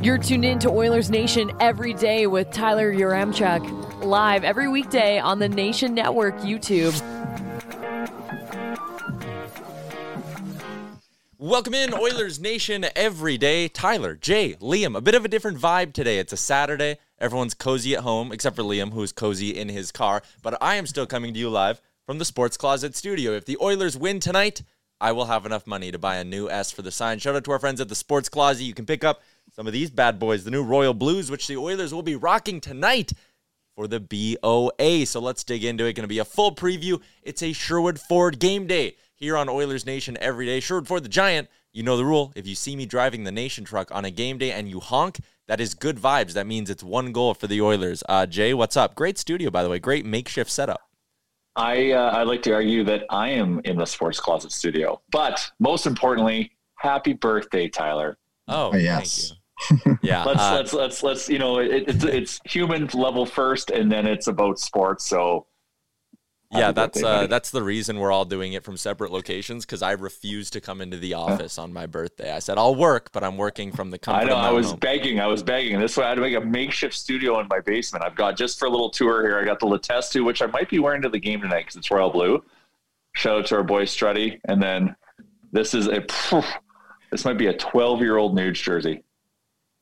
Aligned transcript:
You're 0.00 0.18
tuned 0.18 0.44
in 0.44 0.60
to 0.60 0.70
Oilers 0.70 1.10
Nation 1.10 1.50
every 1.58 1.92
day 1.92 2.28
with 2.28 2.52
Tyler 2.52 2.94
Yaremchuk, 2.94 4.04
live 4.04 4.44
every 4.44 4.68
weekday 4.68 5.18
on 5.18 5.40
the 5.40 5.48
Nation 5.48 5.92
Network 5.92 6.38
YouTube. 6.38 6.92
Welcome 11.36 11.74
in, 11.74 11.92
Oilers 11.92 12.38
Nation, 12.38 12.86
every 12.94 13.36
day. 13.38 13.66
Tyler, 13.66 14.14
Jay, 14.14 14.54
Liam, 14.60 14.96
a 14.96 15.00
bit 15.00 15.16
of 15.16 15.24
a 15.24 15.28
different 15.28 15.58
vibe 15.58 15.92
today. 15.92 16.20
It's 16.20 16.32
a 16.32 16.36
Saturday. 16.36 16.98
Everyone's 17.18 17.54
cozy 17.54 17.96
at 17.96 18.04
home, 18.04 18.30
except 18.30 18.54
for 18.54 18.62
Liam, 18.62 18.92
who's 18.92 19.10
cozy 19.10 19.50
in 19.58 19.68
his 19.68 19.90
car. 19.90 20.22
But 20.42 20.56
I 20.62 20.76
am 20.76 20.86
still 20.86 21.06
coming 21.06 21.34
to 21.34 21.40
you 21.40 21.50
live 21.50 21.80
from 22.06 22.18
the 22.18 22.24
Sports 22.24 22.56
Closet 22.56 22.94
studio. 22.94 23.32
If 23.32 23.46
the 23.46 23.58
Oilers 23.60 23.96
win 23.96 24.20
tonight, 24.20 24.62
I 25.02 25.10
will 25.10 25.24
have 25.24 25.44
enough 25.44 25.66
money 25.66 25.90
to 25.90 25.98
buy 25.98 26.18
a 26.18 26.24
new 26.24 26.48
S 26.48 26.70
for 26.70 26.82
the 26.82 26.92
sign. 26.92 27.18
Shout 27.18 27.34
out 27.34 27.42
to 27.44 27.50
our 27.50 27.58
friends 27.58 27.80
at 27.80 27.88
the 27.88 27.94
Sports 27.96 28.28
Closet. 28.28 28.62
You 28.62 28.72
can 28.72 28.86
pick 28.86 29.02
up 29.02 29.20
some 29.50 29.66
of 29.66 29.72
these 29.72 29.90
bad 29.90 30.20
boys, 30.20 30.44
the 30.44 30.52
new 30.52 30.62
Royal 30.62 30.94
Blues, 30.94 31.28
which 31.28 31.48
the 31.48 31.56
Oilers 31.56 31.92
will 31.92 32.04
be 32.04 32.14
rocking 32.14 32.60
tonight 32.60 33.12
for 33.74 33.88
the 33.88 33.98
BOA. 33.98 35.04
So 35.06 35.18
let's 35.18 35.42
dig 35.42 35.64
into 35.64 35.86
it. 35.86 35.94
Going 35.94 36.04
to 36.04 36.08
be 36.08 36.20
a 36.20 36.24
full 36.24 36.54
preview. 36.54 37.02
It's 37.24 37.42
a 37.42 37.52
Sherwood 37.52 37.98
Ford 37.98 38.38
game 38.38 38.68
day 38.68 38.94
here 39.16 39.36
on 39.36 39.48
Oilers 39.48 39.84
Nation 39.84 40.16
every 40.20 40.46
day. 40.46 40.60
Sherwood 40.60 40.86
Ford 40.86 41.02
the 41.02 41.08
Giant. 41.08 41.48
You 41.72 41.82
know 41.82 41.96
the 41.96 42.04
rule. 42.04 42.32
If 42.36 42.46
you 42.46 42.54
see 42.54 42.76
me 42.76 42.86
driving 42.86 43.24
the 43.24 43.32
Nation 43.32 43.64
truck 43.64 43.90
on 43.90 44.04
a 44.04 44.10
game 44.12 44.38
day 44.38 44.52
and 44.52 44.68
you 44.68 44.78
honk, 44.78 45.18
that 45.48 45.60
is 45.60 45.74
good 45.74 45.96
vibes. 45.96 46.34
That 46.34 46.46
means 46.46 46.70
it's 46.70 46.84
one 46.84 47.10
goal 47.10 47.34
for 47.34 47.48
the 47.48 47.60
Oilers. 47.60 48.04
Uh, 48.08 48.26
Jay, 48.26 48.54
what's 48.54 48.76
up? 48.76 48.94
Great 48.94 49.18
studio, 49.18 49.50
by 49.50 49.64
the 49.64 49.68
way. 49.68 49.80
Great 49.80 50.06
makeshift 50.06 50.50
setup. 50.50 50.91
I 51.56 51.92
uh, 51.92 52.10
I 52.10 52.22
like 52.22 52.42
to 52.42 52.52
argue 52.52 52.84
that 52.84 53.04
I 53.10 53.28
am 53.30 53.60
in 53.64 53.76
the 53.76 53.86
sports 53.86 54.18
closet 54.18 54.52
studio, 54.52 55.00
but 55.10 55.50
most 55.58 55.86
importantly, 55.86 56.52
happy 56.76 57.12
birthday, 57.12 57.68
Tyler. 57.68 58.18
Oh, 58.48 58.74
yes. 58.74 59.28
Thank 59.28 59.32
you. 59.32 59.38
Yeah. 60.02 60.24
Let's 60.24 60.40
uh, 60.40 60.54
let's 60.54 60.72
let's 60.72 61.02
let's 61.04 61.28
you 61.28 61.38
know 61.38 61.58
it, 61.58 61.84
it's 61.86 62.04
it's 62.04 62.40
human 62.44 62.88
level 62.94 63.24
first, 63.24 63.70
and 63.70 63.92
then 63.92 64.06
it's 64.06 64.26
about 64.26 64.58
sports. 64.58 65.06
So 65.06 65.46
yeah, 66.52 66.72
that's 66.72 67.02
uh, 67.02 67.26
that's 67.26 67.50
the 67.50 67.62
reason 67.62 67.98
we're 67.98 68.12
all 68.12 68.24
doing 68.24 68.52
it 68.52 68.62
from 68.64 68.76
separate 68.76 69.10
locations 69.10 69.64
because 69.64 69.82
I 69.82 69.92
refuse 69.92 70.50
to 70.50 70.60
come 70.60 70.80
into 70.80 70.96
the 70.96 71.14
office 71.14 71.58
on 71.58 71.72
my 71.72 71.86
birthday. 71.86 72.32
I 72.32 72.38
said 72.40 72.58
I'll 72.58 72.74
work, 72.74 73.10
but 73.12 73.24
I'm 73.24 73.36
working 73.36 73.72
from 73.72 73.90
the 73.90 73.98
comfort 73.98 74.22
I 74.22 74.24
know 74.24 74.36
of 74.36 74.42
my 74.42 74.48
I 74.48 74.52
was 74.52 74.70
home. 74.70 74.78
begging, 74.78 75.20
I 75.20 75.26
was 75.26 75.42
begging. 75.42 75.78
This 75.80 75.96
way, 75.96 76.04
I 76.04 76.10
had 76.10 76.14
to 76.16 76.20
make 76.20 76.36
a 76.36 76.40
makeshift 76.40 76.94
studio 76.94 77.40
in 77.40 77.48
my 77.48 77.60
basement. 77.60 78.04
I've 78.04 78.14
got 78.16 78.36
just 78.36 78.58
for 78.58 78.66
a 78.66 78.70
little 78.70 78.90
tour 78.90 79.22
here. 79.26 79.38
I 79.38 79.44
got 79.44 79.60
the 79.60 79.66
Letestu, 79.66 80.24
which 80.24 80.42
I 80.42 80.46
might 80.46 80.68
be 80.68 80.78
wearing 80.78 81.02
to 81.02 81.08
the 81.08 81.18
game 81.18 81.40
tonight 81.40 81.60
because 81.62 81.76
it's 81.76 81.90
royal 81.90 82.10
blue. 82.10 82.44
Shout 83.14 83.38
out 83.40 83.46
to 83.46 83.56
our 83.56 83.62
boy 83.62 83.84
Strutty, 83.84 84.40
and 84.46 84.62
then 84.62 84.94
this 85.52 85.74
is 85.74 85.88
a. 85.88 86.04
This 87.10 87.26
might 87.26 87.36
be 87.36 87.48
a 87.48 87.52
12 87.56 88.00
year 88.00 88.16
old 88.16 88.34
Nuge 88.34 88.54
jersey. 88.62 89.04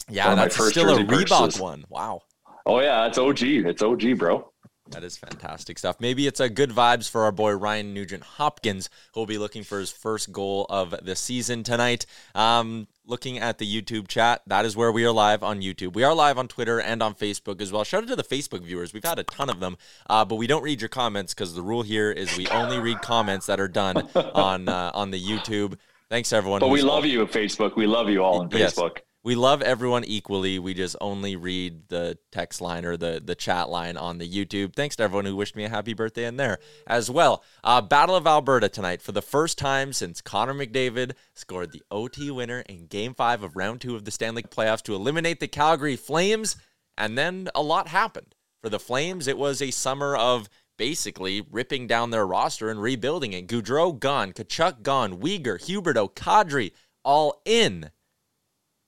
yeah, 0.09 0.25
one 0.25 0.33
of 0.33 0.39
my 0.39 0.45
that's 0.47 0.57
first 0.57 0.71
still 0.73 0.91
a 0.97 0.99
Reebok 0.99 1.29
purchases. 1.29 1.61
one. 1.61 1.85
Wow. 1.89 2.23
Oh 2.67 2.81
yeah, 2.81 3.07
it's 3.07 3.19
OG. 3.19 3.43
It's 3.43 3.83
OG, 3.83 4.19
bro. 4.19 4.50
That 4.91 5.05
is 5.05 5.17
fantastic 5.17 5.79
stuff. 5.79 6.01
Maybe 6.01 6.27
it's 6.27 6.41
a 6.41 6.49
good 6.49 6.71
vibes 6.71 7.09
for 7.09 7.23
our 7.23 7.31
boy 7.33 7.53
Ryan 7.53 7.95
Nugent 7.95 8.25
Hopkins, 8.25 8.91
who 9.15 9.21
will 9.21 9.27
be 9.27 9.39
looking 9.39 9.63
for 9.63 9.79
his 9.79 9.91
first 9.93 10.33
goal 10.33 10.67
of 10.69 10.95
the 11.03 11.15
season 11.15 11.63
tonight. 11.63 12.07
Um, 12.35 12.89
looking 13.07 13.39
at 13.39 13.59
the 13.59 13.83
YouTube 13.83 14.09
chat, 14.09 14.43
that 14.49 14.65
is 14.65 14.77
where 14.77 14.91
we 14.91 15.05
are 15.05 15.13
live 15.13 15.43
on 15.45 15.61
YouTube. 15.61 15.95
We 15.95 16.03
are 16.03 16.15
live 16.15 16.39
on 16.39 16.49
Twitter 16.49 16.81
and 16.81 17.03
on 17.03 17.15
Facebook 17.15 17.61
as 17.61 17.71
well. 17.71 17.85
Shout 17.85 18.03
out 18.03 18.09
to 18.09 18.17
the 18.17 18.25
Facebook 18.25 18.63
viewers. 18.63 18.93
We've 18.93 19.05
had 19.05 19.19
a 19.21 19.25
ton 19.25 19.49
of 19.49 19.61
them, 19.61 19.77
uh, 20.09 20.25
but 20.25 20.37
we 20.37 20.47
don't 20.49 20.63
read 20.63 20.81
your 20.81 20.89
comments 20.89 21.35
because 21.35 21.55
the 21.55 21.63
rule 21.63 21.83
here 21.83 22.11
is 22.11 22.37
we 22.37 22.49
only 22.49 22.81
read 22.81 23.01
comments 23.01 23.47
that 23.47 23.61
are 23.61 23.69
done 23.69 23.97
on 24.15 24.69
uh, 24.69 24.91
on 24.93 25.13
the 25.13 25.23
YouTube. 25.23 25.77
Thanks 26.09 26.33
everyone. 26.33 26.59
But 26.59 26.71
we 26.71 26.83
love 26.83 27.07
you, 27.07 27.25
Facebook. 27.27 27.77
We 27.77 27.87
love 27.87 28.09
you 28.11 28.25
all 28.25 28.41
on 28.41 28.51
Yes. 28.51 28.75
Facebook. 28.75 28.99
We 29.23 29.35
love 29.35 29.61
everyone 29.61 30.05
equally. 30.05 30.59
We 30.59 30.73
just 30.73 30.97
only 30.99 31.37
read 31.37 31.89
the 31.89 32.17
text 32.33 32.63
line 32.63 32.87
or 32.87 32.97
the, 32.97 33.21
the 33.23 33.35
chat 33.35 33.69
line 33.69 33.99
on 33.99 34.17
the 34.17 34.29
YouTube. 34.29 34.75
Thanks 34.75 34.97
to 34.97 35.03
everyone 35.03 35.27
who 35.27 35.37
wished 35.37 35.55
me 35.55 35.65
a 35.65 35.69
happy 35.69 35.93
birthday 35.93 36.25
in 36.25 36.39
there 36.39 36.59
as 36.87 37.11
well. 37.11 37.45
Uh, 37.63 37.83
Battle 37.83 38.17
of 38.17 38.27
Alberta 38.27 38.71
tonight 38.71 39.03
for 39.03 39.13
the 39.13 39.21
first 39.21 39.59
time 39.59 39.93
since 39.93 40.23
Connor 40.23 40.55
McDavid 40.55 41.13
scored 41.35 41.73
the 41.73 41.83
OT 41.91 42.31
winner 42.31 42.61
in 42.61 42.87
Game 42.87 43.13
5 43.13 43.43
of 43.43 43.57
Round 43.57 43.79
2 43.83 43.95
of 43.95 44.07
the 44.07 44.11
Stanley 44.11 44.43
playoffs 44.43 44.83
to 44.85 44.95
eliminate 44.95 45.39
the 45.39 45.49
Calgary 45.49 45.97
Flames. 45.97 46.57
And 46.97 47.19
then 47.19 47.51
a 47.55 47.63
lot 47.63 47.89
happened. 47.89 48.35
For 48.63 48.71
the 48.71 48.81
Flames, 48.81 49.27
it 49.27 49.37
was 49.37 49.61
a 49.61 49.71
summer 49.71 50.17
of 50.17 50.49
basically 50.79 51.43
ripping 51.51 51.87
down 51.87 52.09
their 52.09 52.27
roster 52.27 52.71
and 52.71 52.81
rebuilding 52.81 53.35
it. 53.35 53.49
Gaudreau 53.49 53.99
gone, 53.99 54.33
Tkachuk 54.33 54.83
gone, 54.83 55.21
Weegar, 55.21 55.61
Huberdeau, 55.61 56.11
Kadri 56.11 56.73
all 57.05 57.43
in. 57.45 57.91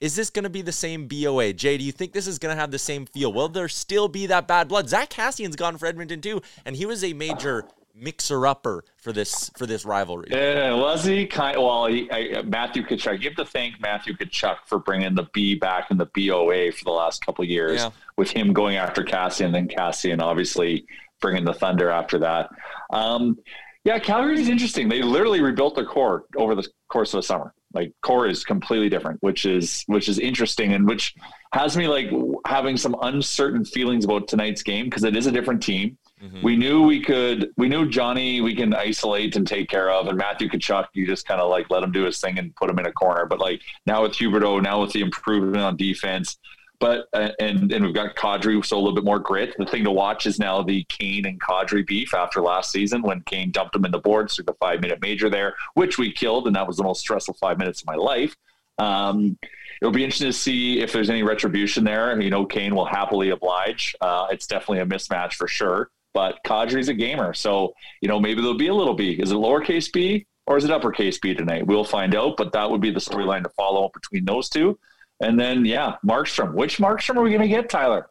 Is 0.03 0.17
this 0.17 0.29
going 0.29 0.43
to 0.43 0.49
be 0.49 0.61
the 0.61 0.73
same 0.73 1.07
BOA? 1.07 1.53
Jay, 1.53 1.77
do 1.77 1.83
you 1.85 1.93
think 1.93 2.11
this 2.11 2.27
is 2.27 2.37
going 2.37 2.53
to 2.53 2.59
have 2.59 2.71
the 2.71 2.77
same 2.77 3.05
feel? 3.05 3.31
Will 3.31 3.47
there 3.47 3.69
still 3.69 4.09
be 4.09 4.25
that 4.27 4.49
bad 4.49 4.67
blood? 4.67 4.89
Zack 4.89 5.09
Kassian's 5.09 5.55
gone 5.55 5.77
for 5.77 5.85
Edmonton 5.85 6.19
too, 6.19 6.41
and 6.65 6.75
he 6.75 6.85
was 6.85 7.05
a 7.05 7.13
major 7.13 7.63
mixer-upper 7.95 8.83
for 8.97 9.13
this 9.13 9.49
for 9.57 9.65
this 9.65 9.85
rivalry. 9.85 10.27
Yeah, 10.29 10.73
was 10.73 11.05
he 11.05 11.25
kind? 11.25 11.57
Well, 11.57 11.85
he, 11.85 12.11
I, 12.11 12.41
Matthew 12.41 12.83
Tkachuk. 12.83 13.21
You 13.21 13.29
have 13.29 13.37
to 13.37 13.45
thank 13.45 13.79
Matthew 13.79 14.13
Tkachuk 14.17 14.57
for 14.65 14.79
bringing 14.79 15.15
the 15.15 15.29
B 15.31 15.55
back 15.55 15.89
in 15.89 15.97
the 15.97 16.09
BOA 16.13 16.73
for 16.73 16.83
the 16.83 16.91
last 16.91 17.25
couple 17.25 17.43
of 17.43 17.49
years. 17.49 17.79
Yeah. 17.79 17.91
With 18.17 18.29
him 18.29 18.51
going 18.51 18.75
after 18.75 19.05
Kassian, 19.05 19.53
then 19.53 19.69
Kassian 19.69 20.21
obviously 20.21 20.85
bringing 21.21 21.45
the 21.45 21.53
Thunder 21.53 21.89
after 21.89 22.19
that. 22.19 22.49
Um, 22.91 23.39
yeah, 23.85 23.99
Calgary 23.99 24.41
is 24.41 24.49
interesting. 24.49 24.89
They 24.89 25.01
literally 25.01 25.39
rebuilt 25.39 25.75
their 25.75 25.85
core 25.85 26.25
over 26.35 26.55
the 26.55 26.67
course 26.89 27.13
of 27.13 27.19
the 27.19 27.23
summer. 27.23 27.53
Like 27.73 27.91
core 28.01 28.27
is 28.27 28.43
completely 28.43 28.89
different, 28.89 29.21
which 29.21 29.45
is 29.45 29.83
which 29.87 30.07
is 30.07 30.19
interesting 30.19 30.73
and 30.73 30.87
which 30.87 31.15
has 31.53 31.75
me 31.75 31.87
like 31.87 32.09
having 32.45 32.77
some 32.77 32.95
uncertain 33.01 33.65
feelings 33.65 34.05
about 34.05 34.27
tonight's 34.27 34.63
game 34.63 34.85
because 34.85 35.03
it 35.03 35.15
is 35.15 35.27
a 35.27 35.31
different 35.31 35.61
team. 35.61 35.97
Mm-hmm. 36.23 36.41
We 36.41 36.55
knew 36.55 36.83
we 36.83 37.01
could. 37.01 37.51
We 37.57 37.67
knew 37.67 37.89
Johnny. 37.89 38.39
We 38.41 38.55
can 38.55 38.73
isolate 38.73 39.35
and 39.35 39.45
take 39.45 39.69
care 39.69 39.89
of, 39.89 40.07
and 40.07 40.17
Matthew 40.17 40.49
Tkachuk. 40.49 40.87
You 40.93 41.05
just 41.05 41.27
kind 41.27 41.41
of 41.41 41.49
like 41.49 41.69
let 41.69 41.83
him 41.83 41.91
do 41.91 42.03
his 42.03 42.19
thing 42.19 42.39
and 42.39 42.55
put 42.55 42.69
him 42.69 42.79
in 42.79 42.85
a 42.85 42.93
corner. 42.93 43.25
But 43.25 43.39
like 43.39 43.61
now 43.85 44.03
with 44.03 44.13
Huberdeau, 44.13 44.61
now 44.61 44.81
with 44.81 44.93
the 44.93 45.01
improvement 45.01 45.57
on 45.57 45.75
defense, 45.75 46.37
but 46.83 47.07
uh, 47.13 47.29
and 47.39 47.71
and 47.71 47.85
we've 47.85 47.93
got 47.93 48.13
Kadri, 48.17 48.63
so 48.65 48.75
a 48.75 48.77
little 48.77 48.93
bit 48.93 49.05
more 49.05 49.17
grit. 49.17 49.55
The 49.57 49.65
thing 49.65 49.85
to 49.85 49.91
watch 49.91 50.25
is 50.25 50.37
now 50.37 50.61
the 50.61 50.83
Kane 50.89 51.25
and 51.25 51.39
Kadri 51.39 51.87
beef 51.87 52.13
after 52.13 52.41
last 52.41 52.73
season 52.73 53.01
when 53.01 53.21
Kane 53.21 53.51
dumped 53.51 53.73
him 53.73 53.85
in 53.85 53.91
the 53.91 53.99
boards 53.99 54.35
through 54.35 54.43
the 54.43 54.53
five 54.55 54.81
minute 54.81 54.99
major 55.01 55.29
there, 55.29 55.55
which 55.75 55.97
we 55.97 56.11
killed, 56.11 56.45
and 56.45 56.53
that 56.57 56.67
was 56.67 56.75
the 56.75 56.83
most 56.83 56.99
stressful 56.99 57.35
five 57.35 57.57
minutes 57.57 57.79
of 57.79 57.87
my 57.87 57.95
life. 57.95 58.35
Um, 58.79 59.37
it'll 59.81 59.93
be 59.93 60.03
interesting 60.03 60.27
to 60.27 60.33
see 60.33 60.81
if 60.81 60.91
there's 60.91 61.09
any 61.09 61.23
retribution 61.23 61.85
there. 61.85 62.19
You 62.19 62.29
know, 62.29 62.45
Kane 62.45 62.75
will 62.75 62.83
happily 62.83 63.29
oblige. 63.29 63.95
Uh, 64.01 64.27
it's 64.29 64.45
definitely 64.45 64.79
a 64.79 64.85
mismatch 64.85 65.35
for 65.35 65.47
sure. 65.47 65.89
But 66.13 66.39
Kadri's 66.45 66.89
a 66.89 66.93
gamer, 66.93 67.33
so 67.33 67.75
you 68.01 68.09
know 68.09 68.19
maybe 68.19 68.41
there'll 68.41 68.57
be 68.57 68.67
a 68.67 68.73
little 68.73 68.93
B. 68.93 69.13
Is 69.13 69.31
it 69.31 69.35
lowercase 69.35 69.89
b 69.89 70.25
or 70.47 70.57
is 70.57 70.65
it 70.65 70.71
uppercase 70.71 71.17
b 71.17 71.33
tonight? 71.33 71.65
We'll 71.65 71.85
find 71.85 72.13
out. 72.13 72.35
But 72.35 72.51
that 72.51 72.69
would 72.69 72.81
be 72.81 72.91
the 72.91 72.99
storyline 72.99 73.43
to 73.43 73.49
follow 73.51 73.85
up 73.85 73.93
between 73.93 74.25
those 74.25 74.49
two. 74.49 74.77
And 75.19 75.39
then 75.39 75.65
yeah, 75.65 75.95
Markstrom. 76.05 76.53
Which 76.53 76.77
Markstrom 76.77 77.15
are 77.17 77.21
we 77.21 77.29
going 77.29 77.41
to 77.41 77.47
get, 77.47 77.69
Tyler? 77.69 78.09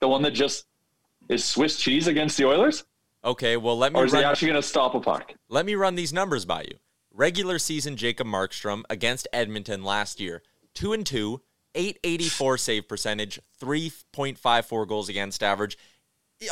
The 0.00 0.08
one 0.08 0.22
that 0.22 0.32
just 0.32 0.66
is 1.28 1.44
Swiss 1.44 1.76
cheese 1.78 2.06
against 2.06 2.36
the 2.36 2.44
Oilers? 2.44 2.84
Okay, 3.24 3.56
well 3.56 3.78
let 3.78 3.92
me. 3.92 4.00
Or 4.00 4.04
is 4.04 4.12
run, 4.12 4.22
he 4.22 4.26
actually 4.26 4.48
going 4.48 4.62
to 4.62 4.68
stop 4.68 4.94
a 4.94 5.00
puck? 5.00 5.32
Let 5.48 5.64
me 5.64 5.74
run 5.74 5.94
these 5.94 6.12
numbers 6.12 6.44
by 6.44 6.62
you. 6.62 6.78
Regular 7.12 7.58
season 7.58 7.96
Jacob 7.96 8.26
Markstrom 8.26 8.82
against 8.90 9.28
Edmonton 9.32 9.84
last 9.84 10.20
year, 10.20 10.42
two 10.74 10.92
and 10.92 11.06
two, 11.06 11.40
884 11.74 12.58
save 12.58 12.88
percentage, 12.88 13.40
3.54 13.62 14.88
goals 14.88 15.08
against 15.08 15.42
average 15.42 15.78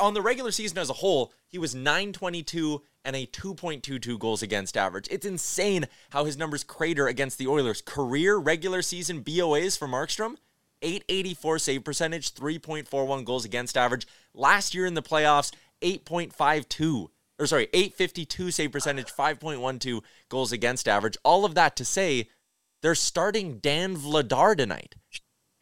on 0.00 0.14
the 0.14 0.22
regular 0.22 0.50
season 0.50 0.78
as 0.78 0.90
a 0.90 0.94
whole, 0.94 1.32
he 1.46 1.58
was 1.58 1.74
922 1.74 2.82
and 3.04 3.16
a 3.16 3.26
2.22 3.26 4.18
goals 4.18 4.42
against 4.42 4.76
average. 4.76 5.08
It's 5.10 5.26
insane 5.26 5.86
how 6.10 6.24
his 6.24 6.36
numbers 6.36 6.64
crater 6.64 7.06
against 7.08 7.38
the 7.38 7.48
Oilers. 7.48 7.82
Career 7.82 8.36
regular 8.36 8.82
season 8.82 9.22
BOAs 9.22 9.78
for 9.78 9.88
Markstrom 9.88 10.36
884 10.82 11.58
save 11.58 11.84
percentage, 11.84 12.34
3.41 12.34 13.24
goals 13.24 13.44
against 13.44 13.76
average. 13.76 14.06
Last 14.34 14.74
year 14.74 14.86
in 14.86 14.94
the 14.94 15.02
playoffs, 15.02 15.52
8.52 15.80 17.08
or 17.38 17.46
sorry, 17.46 17.68
852 17.72 18.50
save 18.50 18.72
percentage, 18.72 19.12
5.12 19.12 20.02
goals 20.28 20.52
against 20.52 20.86
average. 20.86 21.16
All 21.24 21.44
of 21.44 21.54
that 21.54 21.76
to 21.76 21.84
say 21.84 22.28
they're 22.82 22.94
starting 22.94 23.58
Dan 23.58 23.96
Vladar 23.96 24.56
tonight. 24.56 24.94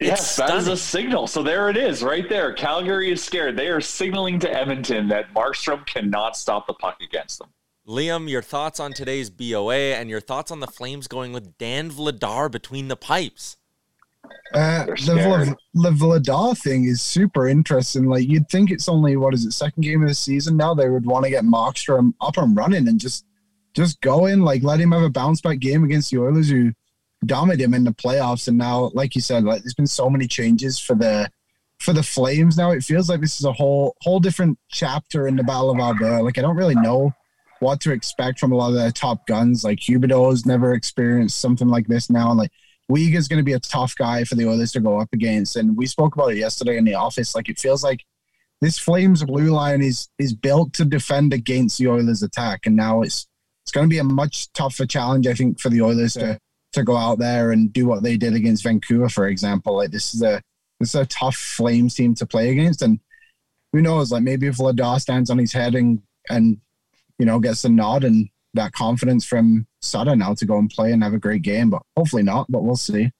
Yes, 0.01 0.35
that 0.37 0.55
is 0.55 0.67
a 0.67 0.75
signal. 0.75 1.27
So 1.27 1.43
there 1.43 1.69
it 1.69 1.77
is, 1.77 2.01
right 2.01 2.27
there. 2.27 2.53
Calgary 2.53 3.11
is 3.11 3.23
scared. 3.23 3.55
They 3.55 3.67
are 3.67 3.79
signaling 3.79 4.39
to 4.39 4.51
Edmonton 4.51 5.07
that 5.09 5.31
Markstrom 5.33 5.85
cannot 5.85 6.35
stop 6.35 6.65
the 6.65 6.73
puck 6.73 6.97
against 7.01 7.37
them. 7.37 7.49
Liam, 7.87 8.29
your 8.29 8.41
thoughts 8.41 8.79
on 8.79 8.93
today's 8.93 9.29
BOA 9.29 9.95
and 9.95 10.09
your 10.09 10.19
thoughts 10.19 10.51
on 10.51 10.59
the 10.59 10.67
Flames 10.67 11.07
going 11.07 11.33
with 11.33 11.57
Dan 11.57 11.91
Vladar 11.91 12.49
between 12.49 12.87
the 12.87 12.95
pipes? 12.95 13.57
Uh, 14.53 14.85
the, 14.85 15.55
the 15.73 15.91
Vladar 15.91 16.57
thing 16.57 16.85
is 16.85 17.01
super 17.01 17.47
interesting. 17.47 18.05
Like 18.05 18.27
you'd 18.27 18.49
think 18.49 18.71
it's 18.71 18.89
only 18.89 19.17
what 19.17 19.33
is 19.33 19.45
it 19.45 19.51
second 19.51 19.83
game 19.83 20.01
of 20.01 20.07
the 20.07 20.15
season 20.15 20.57
now. 20.57 20.73
They 20.73 20.89
would 20.89 21.05
want 21.05 21.25
to 21.25 21.31
get 21.31 21.43
Markstrom 21.43 22.13
up 22.21 22.37
and 22.37 22.55
running 22.55 22.87
and 22.87 22.99
just 22.99 23.25
just 23.73 24.01
go 24.01 24.25
in, 24.25 24.41
like 24.41 24.63
let 24.63 24.79
him 24.79 24.91
have 24.91 25.03
a 25.03 25.09
bounce 25.09 25.41
back 25.41 25.59
game 25.59 25.83
against 25.83 26.11
the 26.11 26.19
Oilers, 26.19 26.49
who 26.49 26.73
dominated 27.25 27.63
him 27.63 27.73
in 27.73 27.83
the 27.83 27.91
playoffs. 27.91 28.47
And 28.47 28.57
now, 28.57 28.91
like 28.93 29.15
you 29.15 29.21
said, 29.21 29.43
like 29.43 29.63
there's 29.63 29.73
been 29.73 29.87
so 29.87 30.09
many 30.09 30.27
changes 30.27 30.79
for 30.79 30.95
the 30.95 31.29
for 31.79 31.93
the 31.93 32.03
Flames. 32.03 32.57
Now 32.57 32.71
it 32.71 32.83
feels 32.83 33.09
like 33.09 33.21
this 33.21 33.39
is 33.39 33.45
a 33.45 33.53
whole 33.53 33.95
whole 34.01 34.19
different 34.19 34.57
chapter 34.69 35.27
in 35.27 35.35
the 35.35 35.43
Battle 35.43 35.71
of 35.71 35.79
Alberta. 35.79 36.23
Like 36.23 36.37
I 36.37 36.41
don't 36.41 36.55
really 36.55 36.75
know 36.75 37.13
what 37.59 37.79
to 37.81 37.91
expect 37.91 38.39
from 38.39 38.51
a 38.51 38.55
lot 38.55 38.69
of 38.69 38.75
the 38.75 38.91
top 38.91 39.27
guns. 39.27 39.63
Like 39.63 39.79
Huberdeau's 39.79 40.45
never 40.45 40.73
experienced 40.73 41.39
something 41.39 41.67
like 41.67 41.87
this 41.87 42.09
now, 42.09 42.29
and 42.29 42.39
like 42.39 42.51
is 42.97 43.27
going 43.29 43.39
to 43.39 43.43
be 43.43 43.53
a 43.53 43.59
tough 43.59 43.95
guy 43.95 44.23
for 44.25 44.35
the 44.35 44.45
Oilers 44.47 44.73
to 44.73 44.79
go 44.79 44.99
up 44.99 45.09
against. 45.13 45.55
And 45.55 45.77
we 45.77 45.85
spoke 45.85 46.15
about 46.15 46.33
it 46.33 46.37
yesterday 46.37 46.77
in 46.77 46.83
the 46.83 46.95
office. 46.95 47.33
Like 47.35 47.47
it 47.47 47.57
feels 47.57 47.83
like 47.83 48.03
this 48.59 48.77
Flames 48.77 49.23
blue 49.23 49.51
line 49.51 49.81
is 49.81 50.09
is 50.19 50.33
built 50.33 50.73
to 50.73 50.85
defend 50.85 51.33
against 51.33 51.77
the 51.77 51.87
Oilers' 51.87 52.23
attack, 52.23 52.65
and 52.65 52.75
now 52.75 53.01
it's 53.01 53.27
it's 53.63 53.71
going 53.71 53.87
to 53.87 53.93
be 53.93 53.99
a 53.99 54.03
much 54.03 54.51
tougher 54.53 54.85
challenge, 54.85 55.27
I 55.27 55.33
think, 55.33 55.59
for 55.59 55.69
the 55.69 55.81
Oilers 55.81 56.13
to 56.13 56.39
to 56.73 56.83
go 56.83 56.95
out 56.95 57.19
there 57.19 57.51
and 57.51 57.71
do 57.71 57.85
what 57.85 58.03
they 58.03 58.17
did 58.17 58.33
against 58.33 58.63
Vancouver, 58.63 59.09
for 59.09 59.27
example. 59.27 59.75
Like 59.75 59.91
this 59.91 60.13
is 60.13 60.21
a 60.21 60.41
this 60.79 60.89
is 60.89 61.01
a 61.01 61.05
tough 61.05 61.35
Flames 61.35 61.95
team 61.95 62.15
to 62.15 62.25
play 62.25 62.49
against, 62.49 62.81
and 62.81 62.99
who 63.73 63.81
knows? 63.81 64.11
Like 64.11 64.23
maybe 64.23 64.47
if 64.47 64.57
Vladar 64.57 64.99
stands 64.99 65.29
on 65.29 65.37
his 65.37 65.53
head 65.53 65.75
and 65.75 66.01
and 66.29 66.59
you 67.19 67.25
know 67.25 67.39
gets 67.39 67.63
the 67.63 67.69
nod 67.69 68.03
and 68.03 68.29
that 68.53 68.73
confidence 68.73 69.25
from 69.25 69.65
Sutter 69.81 70.15
now 70.15 70.33
to 70.33 70.45
go 70.45 70.57
and 70.57 70.69
play 70.69 70.91
and 70.91 71.03
have 71.03 71.13
a 71.13 71.19
great 71.19 71.41
game, 71.41 71.69
but 71.69 71.81
hopefully 71.95 72.23
not. 72.23 72.47
But 72.49 72.63
we'll 72.63 72.75
see. 72.75 73.11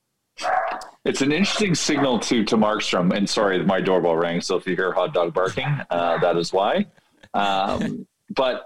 It's 1.04 1.22
an 1.22 1.32
interesting 1.32 1.76
signal 1.76 2.20
to 2.20 2.44
to 2.46 2.58
Markstrom. 2.58 3.16
And 3.16 3.30
sorry, 3.30 3.64
my 3.64 3.82
doorbell 3.82 4.16
rang, 4.16 4.42
so 4.42 4.56
if 4.56 4.68
you 4.68 4.76
hear 4.76 4.92
hot 4.92 5.14
dog 5.14 5.34
barking, 5.34 5.66
uh, 5.90 6.18
that 6.20 6.38
is 6.38 6.54
why. 6.54 6.86
Um, 7.34 8.08
but 8.30 8.66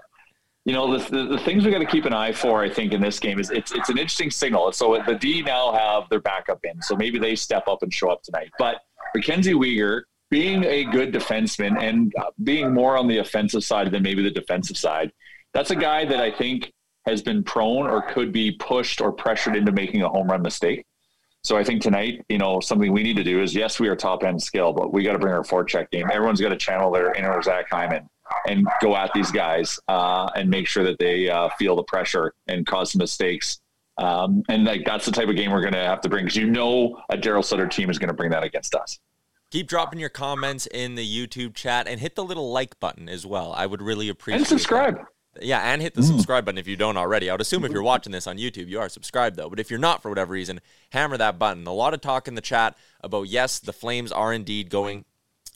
you 0.66 0.72
know, 0.72 0.98
the, 0.98 1.10
the, 1.10 1.24
the 1.28 1.38
things 1.38 1.64
we 1.64 1.70
got 1.70 1.78
to 1.78 1.86
keep 1.86 2.06
an 2.06 2.12
eye 2.12 2.32
for, 2.32 2.60
I 2.60 2.68
think, 2.68 2.92
in 2.92 3.00
this 3.00 3.20
game 3.20 3.38
is 3.38 3.50
it's 3.50 3.70
it's 3.70 3.88
an 3.88 3.98
interesting 3.98 4.32
signal. 4.32 4.72
So 4.72 5.00
the 5.06 5.14
D 5.14 5.40
now 5.40 5.72
have 5.72 6.08
their 6.10 6.18
backup 6.18 6.58
in, 6.64 6.82
so 6.82 6.96
maybe 6.96 7.20
they 7.20 7.36
step 7.36 7.68
up 7.68 7.84
and 7.84 7.94
show 7.94 8.10
up 8.10 8.22
tonight. 8.24 8.50
But 8.58 8.78
Mackenzie 9.14 9.54
Weegar, 9.54 10.02
being 10.28 10.64
a 10.64 10.82
good 10.82 11.14
defenseman 11.14 11.80
and 11.80 12.12
uh, 12.18 12.30
being 12.42 12.74
more 12.74 12.96
on 12.96 13.06
the 13.06 13.18
offensive 13.18 13.62
side 13.62 13.92
than 13.92 14.02
maybe 14.02 14.24
the 14.24 14.30
defensive 14.30 14.76
side, 14.76 15.12
that's 15.54 15.70
a 15.70 15.76
guy 15.76 16.04
that 16.04 16.18
I 16.18 16.32
think 16.32 16.72
has 17.06 17.22
been 17.22 17.44
prone 17.44 17.86
or 17.86 18.02
could 18.02 18.32
be 18.32 18.50
pushed 18.50 19.00
or 19.00 19.12
pressured 19.12 19.54
into 19.54 19.70
making 19.70 20.02
a 20.02 20.08
home 20.08 20.26
run 20.26 20.42
mistake. 20.42 20.84
So 21.44 21.56
I 21.56 21.62
think 21.62 21.80
tonight, 21.80 22.24
you 22.28 22.38
know, 22.38 22.58
something 22.58 22.92
we 22.92 23.04
need 23.04 23.16
to 23.18 23.24
do 23.24 23.40
is 23.40 23.54
yes, 23.54 23.78
we 23.78 23.86
are 23.86 23.94
top 23.94 24.24
end 24.24 24.42
skill, 24.42 24.72
but 24.72 24.92
we 24.92 25.04
got 25.04 25.12
to 25.12 25.20
bring 25.20 25.32
our 25.32 25.44
forecheck 25.44 25.92
game. 25.92 26.08
Everyone's 26.12 26.40
got 26.40 26.48
to 26.48 26.56
channel 26.56 26.90
their 26.90 27.14
inner 27.14 27.40
Zach 27.40 27.70
Hyman 27.70 28.08
and 28.46 28.66
go 28.80 28.96
at 28.96 29.10
these 29.14 29.30
guys 29.30 29.78
uh, 29.88 30.28
and 30.36 30.48
make 30.48 30.66
sure 30.66 30.84
that 30.84 30.98
they 30.98 31.28
uh, 31.28 31.48
feel 31.58 31.76
the 31.76 31.82
pressure 31.84 32.34
and 32.46 32.66
cause 32.66 32.92
some 32.92 32.98
mistakes. 32.98 33.60
Um, 33.98 34.42
and 34.48 34.64
like 34.64 34.84
that's 34.84 35.06
the 35.06 35.12
type 35.12 35.28
of 35.28 35.36
game 35.36 35.50
we're 35.50 35.62
going 35.62 35.72
to 35.72 35.78
have 35.78 36.00
to 36.02 36.08
bring 36.08 36.24
because 36.24 36.36
you 36.36 36.50
know 36.50 37.00
a 37.08 37.16
Daryl 37.16 37.44
Sutter 37.44 37.66
team 37.66 37.88
is 37.88 37.98
going 37.98 38.08
to 38.08 38.14
bring 38.14 38.30
that 38.30 38.44
against 38.44 38.74
us. 38.74 38.98
Keep 39.50 39.68
dropping 39.68 40.00
your 40.00 40.08
comments 40.08 40.66
in 40.66 40.96
the 40.96 41.06
YouTube 41.06 41.54
chat 41.54 41.86
and 41.86 42.00
hit 42.00 42.14
the 42.14 42.24
little 42.24 42.50
like 42.50 42.78
button 42.80 43.08
as 43.08 43.24
well. 43.24 43.52
I 43.52 43.64
would 43.64 43.80
really 43.80 44.08
appreciate 44.08 44.38
and 44.38 44.46
subscribe. 44.46 44.96
That. 44.96 45.44
Yeah, 45.44 45.60
and 45.60 45.80
hit 45.80 45.94
the 45.94 46.00
mm. 46.00 46.06
subscribe 46.06 46.44
button 46.44 46.58
if 46.58 46.66
you 46.66 46.76
don't 46.76 46.96
already. 46.96 47.30
I 47.30 47.34
would 47.34 47.40
assume 47.40 47.64
if 47.64 47.72
you're 47.72 47.82
watching 47.82 48.12
this 48.12 48.26
on 48.26 48.38
YouTube, 48.38 48.68
you 48.68 48.80
are 48.80 48.88
subscribed 48.88 49.36
though. 49.36 49.48
But 49.48 49.60
if 49.60 49.70
you're 49.70 49.78
not 49.78 50.02
for 50.02 50.08
whatever 50.08 50.32
reason, 50.32 50.60
hammer 50.90 51.16
that 51.16 51.38
button. 51.38 51.66
A 51.66 51.72
lot 51.72 51.94
of 51.94 52.00
talk 52.00 52.26
in 52.26 52.34
the 52.34 52.40
chat 52.40 52.76
about 53.02 53.28
yes, 53.28 53.58
the 53.58 53.72
Flames 53.72 54.12
are 54.12 54.32
indeed 54.32 54.70
going 54.70 55.04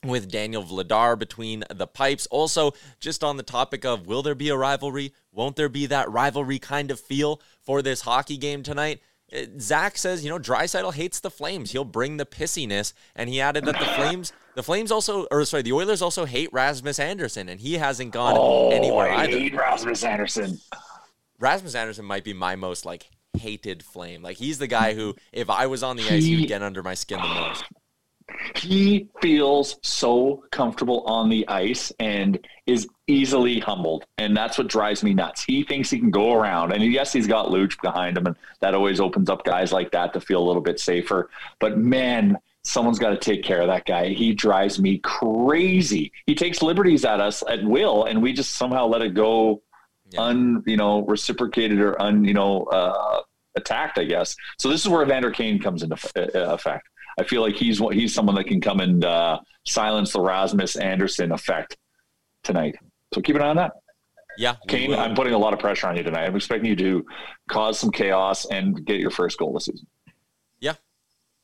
with 0.04 0.30
Daniel 0.30 0.62
Vladar 0.62 1.19
between 1.19 1.64
the 1.71 1.87
pipes. 1.87 2.26
Also, 2.26 2.73
just 2.99 3.23
on 3.23 3.37
the 3.37 3.42
topic 3.42 3.85
of 3.85 4.07
will 4.07 4.23
there 4.23 4.35
be 4.35 4.49
a 4.49 4.57
rivalry? 4.57 5.12
Won't 5.33 5.57
there 5.57 5.69
be 5.69 5.87
that 5.87 6.11
rivalry 6.11 6.59
kind 6.59 6.90
of 6.90 6.99
feel 6.99 7.40
for 7.62 7.83
this 7.83 8.02
hockey 8.02 8.37
game 8.37 8.62
tonight? 8.62 9.00
Uh, 9.33 9.42
Zach 9.59 9.97
says, 9.97 10.25
you 10.25 10.30
know, 10.30 10.38
Draisaitl 10.38 10.95
hates 10.95 11.21
the 11.21 11.30
Flames. 11.30 11.71
He'll 11.71 11.85
bring 11.85 12.16
the 12.16 12.26
pissiness, 12.26 12.92
and 13.14 13.28
he 13.28 13.40
added 13.40 13.64
that 13.66 13.78
the 13.78 13.85
Flames, 13.97 14.33
the 14.54 14.62
Flames 14.62 14.90
also, 14.90 15.26
or 15.30 15.45
sorry, 15.45 15.62
the 15.62 15.73
Oilers 15.73 16.02
also 16.02 16.25
hate 16.25 16.52
Rasmus 16.52 16.99
Andersson, 16.99 17.49
and 17.49 17.61
he 17.61 17.75
hasn't 17.75 18.12
gone 18.12 18.35
oh, 18.37 18.71
anywhere 18.71 19.11
I 19.11 19.25
either. 19.25 19.38
Hate 19.38 19.54
Rasmus 19.54 20.02
Andersson. 20.02 20.59
Rasmus 21.38 21.75
Andersson 21.75 22.04
might 22.04 22.25
be 22.25 22.33
my 22.33 22.57
most 22.57 22.85
like 22.85 23.09
hated 23.38 23.83
Flame. 23.83 24.23
Like 24.23 24.37
he's 24.37 24.59
the 24.59 24.66
guy 24.66 24.95
who, 24.95 25.14
if 25.33 25.49
I 25.49 25.66
was 25.66 25.83
on 25.83 25.97
the 25.97 26.02
ice, 26.04 26.25
he 26.25 26.40
would 26.40 26.49
get 26.49 26.62
under 26.62 26.83
my 26.83 26.95
skin 26.95 27.21
the 27.21 27.28
most 27.28 27.64
he 28.57 29.09
feels 29.21 29.76
so 29.83 30.45
comfortable 30.50 31.02
on 31.04 31.28
the 31.28 31.47
ice 31.49 31.92
and 31.99 32.38
is 32.66 32.88
easily 33.07 33.59
humbled. 33.59 34.04
And 34.19 34.37
that's 34.37 34.59
what 34.59 34.69
drives 34.69 35.02
me 35.02 35.14
nuts. 35.14 35.42
He 35.45 35.64
thinks 35.64 35.90
he 35.90 35.99
can 35.99 36.11
go 36.11 36.35
around. 36.35 36.73
And 36.73 36.85
yes, 36.85 37.12
he's 37.12 37.26
got 37.26 37.49
Luch 37.49 37.80
behind 37.83 38.16
him, 38.16 38.26
and 38.26 38.37
that 38.61 38.75
always 38.75 39.00
opens 39.00 39.28
up 39.28 39.45
guys 39.45 39.73
like 39.73 39.90
that 39.92 40.12
to 40.12 40.21
feel 40.21 40.42
a 40.42 40.47
little 40.47 40.62
bit 40.62 40.80
safer. 40.80 41.30
But 41.59 41.78
man, 41.78 42.38
someone's 42.62 42.99
got 42.99 43.11
to 43.11 43.19
take 43.19 43.42
care 43.42 43.61
of 43.61 43.69
that 43.69 43.87
guy. 43.87 44.09
He 44.09 44.33
drives 44.35 44.78
me 44.78 44.99
crazy. 44.99 46.12
He 46.26 46.35
takes 46.35 46.62
liberties 46.62 47.04
at 47.04 47.21
us 47.21 47.42
at 47.49 47.64
will, 47.64 48.04
and 48.04 48.23
we 48.23 48.33
just 48.33 48.52
somehow 48.52 48.87
let 48.87 49.02
it 49.02 49.14
go 49.14 49.62
yeah. 50.11 50.23
un, 50.23 50.62
you 50.66 50.76
know, 50.76 51.04
reciprocated 51.07 51.80
or 51.80 52.00
un, 52.00 52.25
you 52.25 52.35
know, 52.35 52.64
uh, 52.64 53.23
attacked, 53.57 53.99
I 53.99 54.04
guess. 54.04 54.37
So 54.59 54.69
this 54.69 54.80
is 54.83 54.88
where 54.88 55.02
Evander 55.02 55.30
Kane 55.30 55.61
comes 55.61 55.83
into 55.83 55.97
uh, 56.16 56.54
effect. 56.54 56.88
I 57.20 57.24
feel 57.24 57.42
like 57.42 57.54
he's 57.54 57.78
he's 57.92 58.14
someone 58.14 58.34
that 58.36 58.44
can 58.44 58.60
come 58.62 58.80
and 58.80 59.04
uh, 59.04 59.40
silence 59.66 60.12
the 60.12 60.20
Rasmus 60.20 60.76
Andersson 60.76 61.32
effect 61.32 61.76
tonight. 62.42 62.76
So 63.12 63.20
keep 63.20 63.36
an 63.36 63.42
eye 63.42 63.48
on 63.48 63.56
that. 63.56 63.72
Yeah, 64.38 64.56
Kane, 64.68 64.94
I'm 64.94 65.14
putting 65.14 65.34
a 65.34 65.38
lot 65.38 65.52
of 65.52 65.58
pressure 65.58 65.86
on 65.86 65.96
you 65.96 66.02
tonight. 66.02 66.24
I'm 66.24 66.34
expecting 66.34 66.70
you 66.70 66.76
to 66.76 67.04
cause 67.50 67.78
some 67.78 67.90
chaos 67.90 68.46
and 68.46 68.86
get 68.86 68.98
your 68.98 69.10
first 69.10 69.38
goal 69.38 69.52
this 69.52 69.66
season. 69.66 69.86
Yeah. 70.60 70.74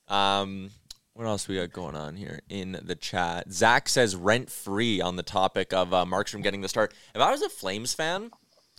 Um, 0.08 0.70
what 1.12 1.26
else 1.26 1.46
we 1.46 1.56
got 1.56 1.72
going 1.72 1.94
on 1.94 2.16
here 2.16 2.40
in 2.48 2.78
the 2.82 2.94
chat? 2.94 3.52
Zach 3.52 3.88
says 3.88 4.16
rent 4.16 4.48
free 4.48 5.00
on 5.02 5.16
the 5.16 5.22
topic 5.22 5.74
of 5.74 5.92
uh, 5.92 6.06
Markstrom 6.06 6.42
getting 6.42 6.62
the 6.62 6.68
start. 6.68 6.94
If 7.14 7.20
I 7.20 7.30
was 7.30 7.42
a 7.42 7.50
Flames 7.50 7.92
fan, 7.92 8.30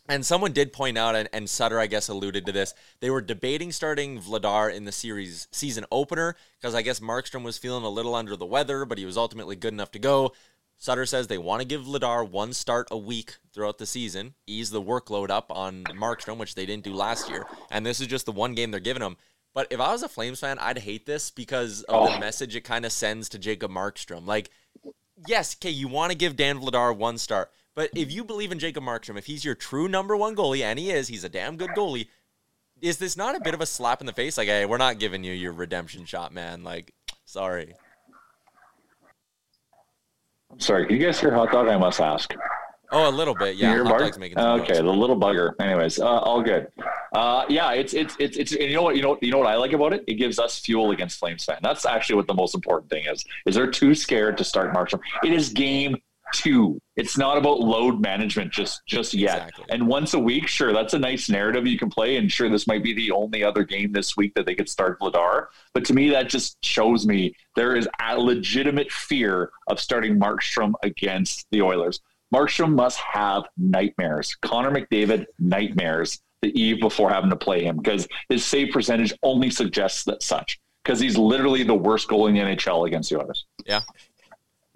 and 0.07 0.25
someone 0.25 0.53
did 0.53 0.73
point 0.73 0.97
out, 0.97 1.15
and, 1.15 1.29
and 1.33 1.49
Sutter, 1.49 1.79
I 1.79 1.87
guess, 1.87 2.07
alluded 2.07 2.45
to 2.45 2.51
this. 2.51 2.73
They 2.99 3.09
were 3.09 3.21
debating 3.21 3.71
starting 3.71 4.21
Vladar 4.21 4.73
in 4.73 4.85
the 4.85 4.91
series 4.91 5.47
season 5.51 5.85
opener 5.91 6.35
because 6.59 6.75
I 6.75 6.81
guess 6.81 6.99
Markstrom 6.99 7.43
was 7.43 7.57
feeling 7.57 7.83
a 7.83 7.89
little 7.89 8.15
under 8.15 8.35
the 8.35 8.45
weather, 8.45 8.85
but 8.85 8.97
he 8.97 9.05
was 9.05 9.17
ultimately 9.17 9.55
good 9.55 9.73
enough 9.73 9.91
to 9.91 9.99
go. 9.99 10.33
Sutter 10.79 11.05
says 11.05 11.27
they 11.27 11.39
want 11.39 11.61
to 11.61 11.67
give 11.67 11.81
Vladar 11.81 12.27
one 12.29 12.53
start 12.53 12.87
a 12.91 12.97
week 12.97 13.37
throughout 13.51 13.79
the 13.79 13.85
season, 13.85 14.35
ease 14.45 14.69
the 14.69 14.81
workload 14.81 15.29
up 15.29 15.51
on 15.51 15.83
Markstrom, 15.85 16.37
which 16.37 16.55
they 16.55 16.67
didn't 16.67 16.83
do 16.83 16.93
last 16.93 17.29
year. 17.29 17.45
And 17.71 17.85
this 17.85 17.99
is 17.99 18.07
just 18.07 18.27
the 18.27 18.31
one 18.31 18.53
game 18.53 18.69
they're 18.71 18.79
giving 18.79 19.01
him. 19.01 19.17
But 19.55 19.67
if 19.71 19.79
I 19.79 19.91
was 19.91 20.03
a 20.03 20.09
Flames 20.09 20.39
fan, 20.39 20.59
I'd 20.59 20.77
hate 20.77 21.07
this 21.07 21.31
because 21.31 21.81
of 21.83 22.09
oh. 22.09 22.13
the 22.13 22.19
message 22.19 22.55
it 22.55 22.61
kind 22.61 22.85
of 22.85 22.91
sends 22.91 23.27
to 23.29 23.39
Jacob 23.39 23.71
Markstrom. 23.71 24.27
Like, 24.27 24.51
yes, 25.27 25.57
okay, 25.57 25.71
you 25.71 25.87
want 25.87 26.11
to 26.11 26.17
give 26.17 26.35
Dan 26.35 26.59
Vladar 26.59 26.95
one 26.95 27.17
start, 27.17 27.51
but 27.77 27.91
if 27.95 28.11
you 28.11 28.23
believe 28.23 28.51
in 28.51 28.57
Jacob 28.57 28.83
Markstrom, 28.83 29.19
if 29.19 29.27
he's 29.27 29.45
your 29.45 29.53
true 29.53 29.87
number 29.87 30.17
one 30.17 30.35
goalie, 30.35 30.63
and 30.63 30.79
he 30.79 30.89
is, 30.89 31.07
he's 31.09 31.23
a 31.23 31.29
damn 31.29 31.57
good 31.57 31.69
goalie. 31.77 32.07
Is 32.81 32.97
this 32.97 33.15
not 33.15 33.35
a 33.35 33.39
bit 33.39 33.53
of 33.53 33.61
a 33.61 33.67
slap 33.67 34.01
in 34.01 34.07
the 34.07 34.13
face? 34.13 34.35
Like, 34.35 34.47
hey, 34.47 34.65
we're 34.65 34.77
not 34.77 34.97
giving 34.97 35.23
you 35.23 35.31
your 35.31 35.53
redemption 35.53 36.03
shot, 36.05 36.33
man. 36.33 36.63
Like, 36.63 36.91
sorry. 37.25 37.75
I'm 40.51 40.59
Sorry, 40.59 40.87
can 40.87 40.95
you 40.95 41.05
guys 41.05 41.19
hear 41.19 41.31
hot 41.31 41.51
dog? 41.51 41.67
I 41.67 41.77
must 41.77 42.01
ask. 42.01 42.33
Oh, 42.91 43.07
a 43.07 43.11
little 43.11 43.35
bit, 43.35 43.57
yeah. 43.57 43.77
Hot 43.83 43.99
dog's 43.99 44.17
making 44.17 44.39
okay, 44.39 44.73
noise. 44.73 44.77
the 44.77 44.93
little 44.93 45.19
bugger. 45.19 45.51
Anyways, 45.59 45.99
uh, 45.99 46.05
all 46.05 46.41
good. 46.41 46.67
Uh, 47.13 47.45
yeah, 47.47 47.73
it's 47.73 47.93
it's 47.93 48.15
it's 48.17 48.37
it's. 48.37 48.53
you 48.53 48.73
know 48.73 48.81
what? 48.81 48.95
You 48.95 49.03
know 49.03 49.19
you 49.21 49.29
know 49.29 49.37
what 49.37 49.47
I 49.47 49.55
like 49.55 49.73
about 49.73 49.93
it? 49.93 50.03
It 50.07 50.15
gives 50.15 50.39
us 50.39 50.57
fuel 50.57 50.91
against 50.91 51.19
Flames 51.19 51.43
fan. 51.45 51.59
That's 51.61 51.85
actually 51.85 52.15
what 52.15 52.27
the 52.27 52.33
most 52.33 52.55
important 52.55 52.89
thing 52.89 53.05
is. 53.05 53.23
Is 53.45 53.53
they're 53.53 53.69
too 53.69 53.93
scared 53.93 54.37
to 54.37 54.43
start 54.43 54.73
Markstrom. 54.73 55.01
It 55.23 55.33
is 55.33 55.49
game 55.49 55.97
two. 56.33 56.79
It's 56.95 57.17
not 57.17 57.37
about 57.37 57.59
load 57.59 58.01
management 58.01 58.51
just 58.51 58.81
just 58.87 59.13
yet. 59.13 59.37
Exactly. 59.37 59.65
And 59.69 59.87
once 59.87 60.13
a 60.13 60.19
week, 60.19 60.47
sure, 60.47 60.73
that's 60.73 60.93
a 60.93 60.99
nice 60.99 61.29
narrative 61.29 61.67
you 61.67 61.77
can 61.77 61.89
play. 61.89 62.17
And 62.17 62.31
sure, 62.31 62.49
this 62.49 62.67
might 62.67 62.83
be 62.83 62.93
the 62.93 63.11
only 63.11 63.43
other 63.43 63.63
game 63.63 63.91
this 63.91 64.17
week 64.17 64.33
that 64.35 64.45
they 64.45 64.55
could 64.55 64.69
start 64.69 64.99
Vladar. 64.99 65.47
But 65.73 65.85
to 65.85 65.93
me, 65.93 66.09
that 66.09 66.29
just 66.29 66.57
shows 66.63 67.05
me 67.05 67.35
there 67.55 67.75
is 67.75 67.87
a 68.01 68.19
legitimate 68.19 68.91
fear 68.91 69.51
of 69.67 69.79
starting 69.79 70.19
Markstrom 70.19 70.73
against 70.83 71.45
the 71.51 71.61
Oilers. 71.61 71.99
Markstrom 72.33 72.73
must 72.73 72.97
have 72.97 73.43
nightmares. 73.57 74.35
Connor 74.41 74.71
McDavid 74.71 75.25
nightmares 75.39 76.19
the 76.41 76.59
eve 76.59 76.79
before 76.79 77.09
having 77.09 77.29
to 77.29 77.35
play 77.35 77.63
him 77.63 77.77
because 77.77 78.07
his 78.29 78.45
save 78.45 78.71
percentage 78.71 79.13
only 79.23 79.49
suggests 79.49 80.03
that 80.03 80.21
such 80.21 80.59
because 80.83 80.99
he's 80.99 81.17
literally 81.17 81.63
the 81.63 81.75
worst 81.75 82.07
goal 82.07 82.27
in 82.27 82.33
the 82.33 82.39
NHL 82.39 82.87
against 82.87 83.09
the 83.09 83.19
Oilers. 83.19 83.45
Yeah, 83.65 83.81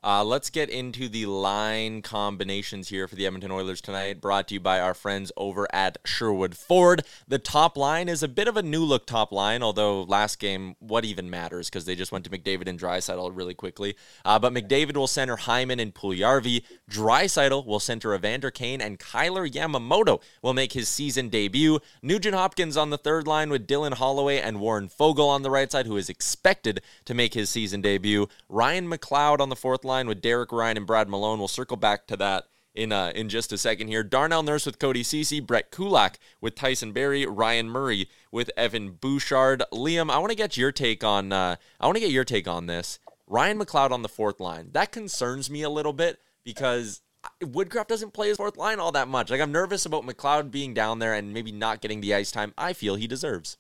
uh, 0.04 0.24
let's 0.24 0.50
get 0.50 0.70
into 0.70 1.08
the 1.08 1.28
line 1.28 2.02
combinations 2.02 2.90
here 2.90 3.08
for 3.08 3.16
the 3.16 3.28
Edmonton 3.28 3.52
Oilers 3.52 3.82
tonight, 3.82 4.20
brought 4.20 4.48
to 4.48 4.56
you 4.56 4.60
by 4.60 4.80
our 4.80 4.96
friends 4.96 5.32
over 5.38 5.68
at 5.72 6.00
Sherwood 6.06 6.58
Ford. 6.58 7.04
The 7.28 7.38
top 7.38 7.78
line 7.78 8.10
is 8.10 8.24
a 8.24 8.28
bit 8.28 8.48
of 8.48 8.58
a 8.58 8.64
new 8.64 8.84
look 8.84 9.06
top 9.06 9.32
line, 9.32 9.62
although 9.62 10.02
last 10.02 10.40
game, 10.40 10.76
what 10.80 11.06
even 11.06 11.30
matters 11.30 11.70
because 11.70 11.86
they 11.86 11.96
just 11.96 12.12
went 12.12 12.26
to 12.26 12.32
McDavid 12.32 12.68
and 12.68 12.80
Draisaitl 12.80 13.36
really 13.36 13.54
quickly. 13.54 13.96
Uh, 14.26 14.40
but 14.40 14.54
McDavid 14.54 14.98
will 14.98 15.06
center 15.06 15.36
Hyman 15.36 15.80
and 15.80 15.94
Puljujarvi. 15.94 16.64
Draisaitl 16.90 17.68
will 17.68 17.80
center 17.80 18.16
Evander 18.16 18.50
Kane, 18.50 18.82
and 18.82 18.98
Kailer 18.98 19.48
Yamamoto 19.48 20.20
will 20.42 20.56
make 20.56 20.74
his 20.74 20.90
season 20.90 21.30
debut. 21.30 21.80
Nugent 22.02 22.34
Hopkins 22.34 22.76
on 22.76 22.90
the 22.90 22.98
third 22.98 23.28
line 23.28 23.52
with 23.52 23.68
Dylan 23.68 23.94
Holloway 23.94 24.40
and 24.40 24.60
Warren 24.60 24.90
Foegele 24.90 25.30
on 25.30 25.44
the 25.44 25.52
right 25.52 25.72
side, 25.72 25.86
who 25.86 25.98
is 25.98 26.10
expected 26.10 26.82
to 27.06 27.14
make 27.14 27.36
his 27.36 27.52
season 27.52 27.82
debut. 27.82 28.28
Ryan 28.50 28.90
McLeod 28.90 29.40
on 29.40 29.50
the 29.50 29.56
fourth 29.56 29.86
line 29.86 29.91
line 29.92 30.08
with 30.08 30.22
Derek 30.22 30.52
Ryan 30.52 30.78
and 30.78 30.88
Brad 30.88 31.10
Malone. 31.10 31.40
We'll 31.40 31.48
circle 31.48 31.78
back 31.78 32.08
to 32.08 32.18
that 32.18 32.46
in 32.74 32.92
uh, 32.92 33.12
in 33.14 33.30
just 33.30 33.52
a 33.52 33.58
second 33.58 33.90
here. 33.90 34.04
Darnell 34.04 34.44
Nurse 34.44 34.66
with 34.66 34.80
Cody 34.80 35.04
Ceci, 35.04 35.40
Brett 35.40 35.72
Kulak 35.72 36.18
with 36.40 36.56
Tyson 36.56 36.94
Barrie, 36.94 37.26
Ryan 37.26 37.70
Murray 37.70 38.08
with 38.32 38.50
Evan 38.56 38.92
Bouchard. 38.92 39.64
Liam, 39.74 40.10
I 40.10 40.20
want 40.20 40.32
to 40.32 40.38
get 40.38 40.58
your 40.58 40.72
take 40.72 41.04
on 41.04 41.32
uh, 41.32 41.58
I 41.80 41.86
want 41.86 41.98
to 41.98 42.02
get 42.02 42.12
your 42.12 42.24
take 42.24 42.48
on 42.48 42.68
this. 42.68 43.00
Ryan 43.28 43.60
McLeod 43.60 43.92
on 43.92 44.02
the 44.02 44.10
fourth 44.10 44.40
line. 44.40 44.70
That 44.74 44.92
concerns 44.92 45.50
me 45.50 45.62
a 45.62 45.70
little 45.70 45.94
bit 45.94 46.20
because 46.44 47.02
Woodcroft 47.42 47.88
doesn't 47.88 48.14
play 48.14 48.30
his 48.30 48.38
fourth 48.38 48.58
line 48.58 48.80
all 48.80 48.92
that 48.94 49.08
much. 49.08 49.30
Like 49.30 49.42
I'm 49.42 49.52
nervous 49.52 49.86
about 49.86 50.06
McLeod 50.06 50.52
being 50.52 50.74
down 50.74 51.00
there 51.00 51.14
and 51.14 51.34
maybe 51.34 51.52
not 51.52 51.82
getting 51.82 52.02
the 52.02 52.14
ice 52.14 52.32
time 52.32 52.54
I 52.58 52.74
feel 52.74 52.96
he 52.96 53.08
deserves. 53.08 53.58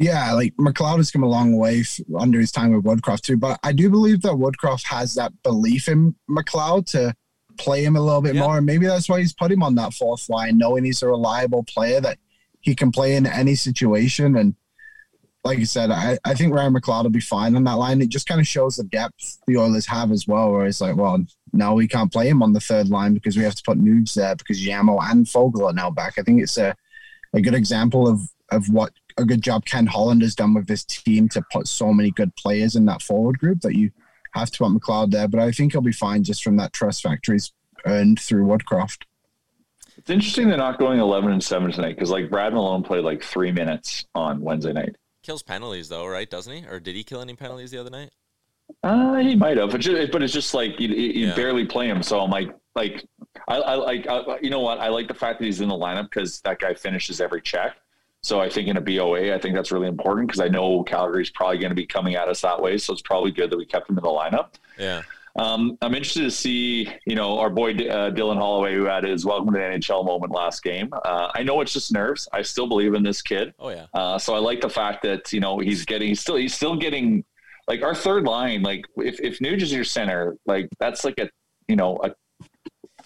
Yeah, 0.00 0.32
like 0.32 0.54
McLeod 0.56 0.96
has 0.96 1.10
come 1.10 1.22
a 1.22 1.28
long 1.28 1.58
way 1.58 1.84
under 2.18 2.40
his 2.40 2.50
time 2.50 2.72
with 2.72 2.84
Woodcroft 2.84 3.20
too. 3.20 3.36
But 3.36 3.60
I 3.62 3.72
do 3.72 3.90
believe 3.90 4.22
that 4.22 4.32
Woodcroft 4.32 4.86
has 4.86 5.12
that 5.14 5.30
belief 5.42 5.88
in 5.88 6.14
McLeod 6.28 6.86
to 6.92 7.14
play 7.58 7.84
him 7.84 7.96
a 7.96 8.00
little 8.00 8.22
bit 8.22 8.34
more. 8.34 8.56
And 8.56 8.64
maybe 8.64 8.86
that's 8.86 9.10
why 9.10 9.20
he's 9.20 9.34
put 9.34 9.52
him 9.52 9.62
on 9.62 9.74
that 9.74 9.92
fourth 9.92 10.30
line, 10.30 10.56
knowing 10.56 10.84
he's 10.84 11.02
a 11.02 11.06
reliable 11.06 11.64
player 11.64 12.00
that 12.00 12.18
he 12.60 12.74
can 12.74 12.90
play 12.90 13.14
in 13.14 13.26
any 13.26 13.54
situation. 13.54 14.38
And 14.38 14.54
like 15.44 15.58
you 15.58 15.66
said, 15.66 15.90
I, 15.90 16.18
I 16.24 16.32
think 16.32 16.54
Ryan 16.54 16.72
McLeod 16.72 17.02
will 17.02 17.10
be 17.10 17.20
fine 17.20 17.54
on 17.54 17.64
that 17.64 17.74
line. 17.74 18.00
It 18.00 18.08
just 18.08 18.26
kind 18.26 18.40
of 18.40 18.46
shows 18.46 18.76
the 18.76 18.84
depth 18.84 19.38
the 19.46 19.58
Oilers 19.58 19.86
have 19.86 20.12
as 20.12 20.26
well, 20.26 20.50
where 20.50 20.64
it's 20.64 20.80
like, 20.80 20.96
well, 20.96 21.22
now 21.52 21.74
we 21.74 21.86
can't 21.86 22.10
play 22.10 22.26
him 22.26 22.42
on 22.42 22.54
the 22.54 22.60
third 22.60 22.88
line 22.88 23.12
because 23.12 23.36
we 23.36 23.44
have 23.44 23.54
to 23.54 23.62
put 23.62 23.76
Nudes 23.76 24.14
there 24.14 24.34
because 24.34 24.64
Yamo 24.64 24.98
and 25.10 25.26
Foegele 25.26 25.70
are 25.70 25.74
now 25.74 25.90
back. 25.90 26.14
I 26.18 26.22
think 26.22 26.40
it's 26.40 26.56
a, 26.56 26.74
a 27.34 27.42
good 27.42 27.54
example 27.54 28.08
of 28.08 28.20
of 28.50 28.68
what 28.68 28.92
a 29.16 29.24
good 29.24 29.42
job 29.42 29.64
Ken 29.64 29.86
Holland 29.86 30.22
has 30.22 30.34
done 30.34 30.54
with 30.54 30.66
this 30.66 30.84
team 30.84 31.28
to 31.30 31.42
put 31.52 31.68
so 31.68 31.92
many 31.92 32.10
good 32.10 32.34
players 32.36 32.76
in 32.76 32.86
that 32.86 33.02
forward 33.02 33.38
group 33.38 33.60
that 33.60 33.74
you 33.74 33.90
have 34.34 34.50
to 34.50 34.58
put 34.58 34.72
McLeod 34.72 35.10
there. 35.10 35.28
But 35.28 35.40
I 35.40 35.50
think 35.52 35.72
he'll 35.72 35.80
be 35.80 35.92
fine 35.92 36.24
just 36.24 36.42
from 36.42 36.56
that 36.56 36.72
trust 36.72 37.02
factor 37.02 37.32
he's 37.32 37.52
earned 37.86 38.20
through 38.20 38.46
Woodcroft. 38.46 39.04
It's 39.96 40.10
interesting 40.10 40.48
they're 40.48 40.56
not 40.56 40.78
going 40.78 40.98
11 40.98 41.30
and 41.30 41.44
7 41.44 41.72
tonight 41.72 41.94
because, 41.94 42.10
like, 42.10 42.30
Brad 42.30 42.54
Malone 42.54 42.82
played 42.82 43.04
like 43.04 43.22
three 43.22 43.52
minutes 43.52 44.06
on 44.14 44.40
Wednesday 44.40 44.72
night. 44.72 44.96
Kills 45.22 45.42
penalties, 45.42 45.90
though, 45.90 46.06
right? 46.06 46.28
Doesn't 46.28 46.52
he? 46.52 46.66
Or 46.66 46.80
did 46.80 46.94
he 46.94 47.04
kill 47.04 47.20
any 47.20 47.34
penalties 47.34 47.70
the 47.70 47.78
other 47.78 47.90
night? 47.90 48.10
Uh, 48.82 49.16
he 49.16 49.36
might 49.36 49.56
have, 49.56 49.70
but, 49.70 49.80
just, 49.80 50.12
but 50.12 50.22
it's 50.22 50.32
just 50.32 50.54
like 50.54 50.78
you, 50.78 50.88
you 50.88 51.26
yeah. 51.26 51.34
barely 51.34 51.66
play 51.66 51.88
him. 51.88 52.02
So 52.02 52.20
I'm 52.20 52.30
like, 52.30 52.54
like 52.74 53.04
I, 53.48 53.56
I 53.56 53.74
like, 53.74 54.06
you 54.42 54.50
know 54.50 54.60
what? 54.60 54.78
I 54.78 54.88
like 54.88 55.08
the 55.08 55.14
fact 55.14 55.38
that 55.38 55.44
he's 55.44 55.60
in 55.60 55.68
the 55.68 55.74
lineup 55.74 56.04
because 56.04 56.40
that 56.42 56.60
guy 56.60 56.74
finishes 56.74 57.20
every 57.20 57.42
check. 57.42 57.76
So 58.22 58.40
I 58.40 58.48
think 58.48 58.68
in 58.68 58.76
a 58.76 58.80
BOA, 58.80 59.34
I 59.34 59.38
think 59.38 59.54
that's 59.54 59.72
really 59.72 59.88
important 59.88 60.28
because 60.28 60.40
I 60.40 60.48
know 60.48 60.82
Calgary's 60.82 61.30
probably 61.30 61.58
going 61.58 61.70
to 61.70 61.76
be 61.76 61.86
coming 61.86 62.16
at 62.16 62.28
us 62.28 62.42
that 62.42 62.60
way. 62.60 62.76
So 62.76 62.92
it's 62.92 63.02
probably 63.02 63.30
good 63.30 63.50
that 63.50 63.56
we 63.56 63.64
kept 63.64 63.88
him 63.88 63.96
in 63.96 64.04
the 64.04 64.10
lineup. 64.10 64.54
Yeah. 64.78 65.02
Um, 65.36 65.78
I'm 65.80 65.94
interested 65.94 66.22
to 66.22 66.30
see, 66.30 66.88
you 67.06 67.14
know, 67.14 67.38
our 67.38 67.50
boy 67.50 67.70
uh, 67.70 68.10
Dylan 68.10 68.36
Holloway, 68.36 68.74
who 68.74 68.84
had 68.84 69.04
his 69.04 69.24
welcome 69.24 69.52
to 69.54 69.58
the 69.58 69.64
NHL 69.64 70.04
moment 70.04 70.32
last 70.32 70.62
game. 70.62 70.90
Uh, 71.04 71.30
I 71.34 71.42
know 71.42 71.60
it's 71.60 71.72
just 71.72 71.92
nerves. 71.92 72.28
I 72.32 72.42
still 72.42 72.66
believe 72.66 72.94
in 72.94 73.02
this 73.02 73.22
kid. 73.22 73.54
Oh 73.58 73.70
yeah. 73.70 73.86
Uh, 73.94 74.18
so 74.18 74.34
I 74.34 74.38
like 74.38 74.60
the 74.60 74.68
fact 74.68 75.02
that 75.04 75.32
you 75.32 75.40
know 75.40 75.58
he's 75.58 75.84
getting, 75.84 76.08
he's 76.08 76.20
still, 76.20 76.36
he's 76.36 76.54
still 76.54 76.76
getting, 76.76 77.24
like 77.68 77.82
our 77.82 77.94
third 77.94 78.24
line. 78.24 78.62
Like 78.62 78.84
if 78.96 79.20
if 79.20 79.38
Nuge 79.38 79.62
is 79.62 79.72
your 79.72 79.84
center, 79.84 80.36
like 80.46 80.68
that's 80.80 81.04
like 81.04 81.18
a, 81.18 81.30
you 81.68 81.76
know, 81.76 81.98
a 82.02 82.10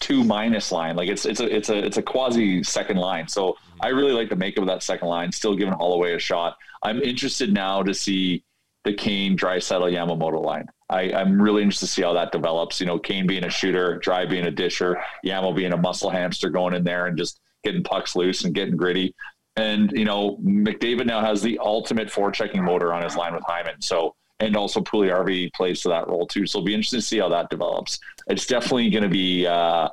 two 0.04 0.22
minus 0.22 0.70
line. 0.70 0.96
Like 0.96 1.08
it's 1.08 1.24
it's 1.24 1.40
a 1.40 1.56
it's 1.56 1.70
a 1.70 1.78
it's 1.78 1.96
a 1.96 2.02
quasi 2.02 2.62
second 2.62 2.98
line. 2.98 3.26
So 3.26 3.56
I 3.80 3.88
really 3.88 4.12
like 4.12 4.28
the 4.28 4.36
makeup 4.36 4.60
of 4.60 4.68
that 4.68 4.82
second 4.82 5.08
line. 5.08 5.32
Still 5.32 5.56
giving 5.56 5.72
Holloway 5.72 6.12
a 6.12 6.18
shot. 6.18 6.58
I'm 6.82 7.00
interested 7.00 7.54
now 7.54 7.82
to 7.82 7.94
see 7.94 8.44
the 8.84 8.92
Kane, 8.92 9.34
Draisaitl 9.34 9.90
Yamamoto 9.90 10.44
line. 10.44 10.66
I, 10.90 11.10
I'm 11.14 11.40
really 11.40 11.62
interested 11.62 11.86
to 11.86 11.92
see 11.92 12.02
how 12.02 12.12
that 12.12 12.32
develops. 12.32 12.80
You 12.80 12.86
know, 12.86 12.98
Kane 12.98 13.26
being 13.26 13.44
a 13.44 13.50
shooter, 13.50 13.96
Dry 13.96 14.26
being 14.26 14.44
a 14.44 14.50
disher, 14.50 15.02
Yamo 15.24 15.56
being 15.56 15.72
a 15.72 15.78
muscle 15.78 16.10
hamster 16.10 16.50
going 16.50 16.74
in 16.74 16.84
there 16.84 17.06
and 17.06 17.16
just 17.16 17.40
getting 17.64 17.82
pucks 17.82 18.14
loose 18.14 18.44
and 18.44 18.54
getting 18.54 18.76
gritty. 18.76 19.14
And 19.56 19.90
you 19.92 20.04
know, 20.04 20.36
McDavid 20.44 21.06
now 21.06 21.22
has 21.22 21.40
the 21.40 21.58
ultimate 21.60 22.08
forechecking 22.08 22.62
motor 22.62 22.92
on 22.92 23.02
his 23.02 23.16
line 23.16 23.32
with 23.32 23.44
Hyman. 23.46 23.80
So 23.80 24.14
and 24.40 24.56
also 24.56 24.80
Puljujarvi 24.80 25.52
plays 25.54 25.80
to 25.82 25.88
that 25.88 26.08
role 26.08 26.26
too. 26.26 26.46
So 26.46 26.58
it'll 26.58 26.66
be 26.66 26.74
interesting 26.74 27.00
to 27.00 27.06
see 27.06 27.18
how 27.18 27.28
that 27.30 27.50
develops. 27.50 27.98
It's 28.26 28.46
definitely 28.46 28.90
going 28.90 29.02
to 29.02 29.08
be 29.08 29.46
uh, 29.46 29.88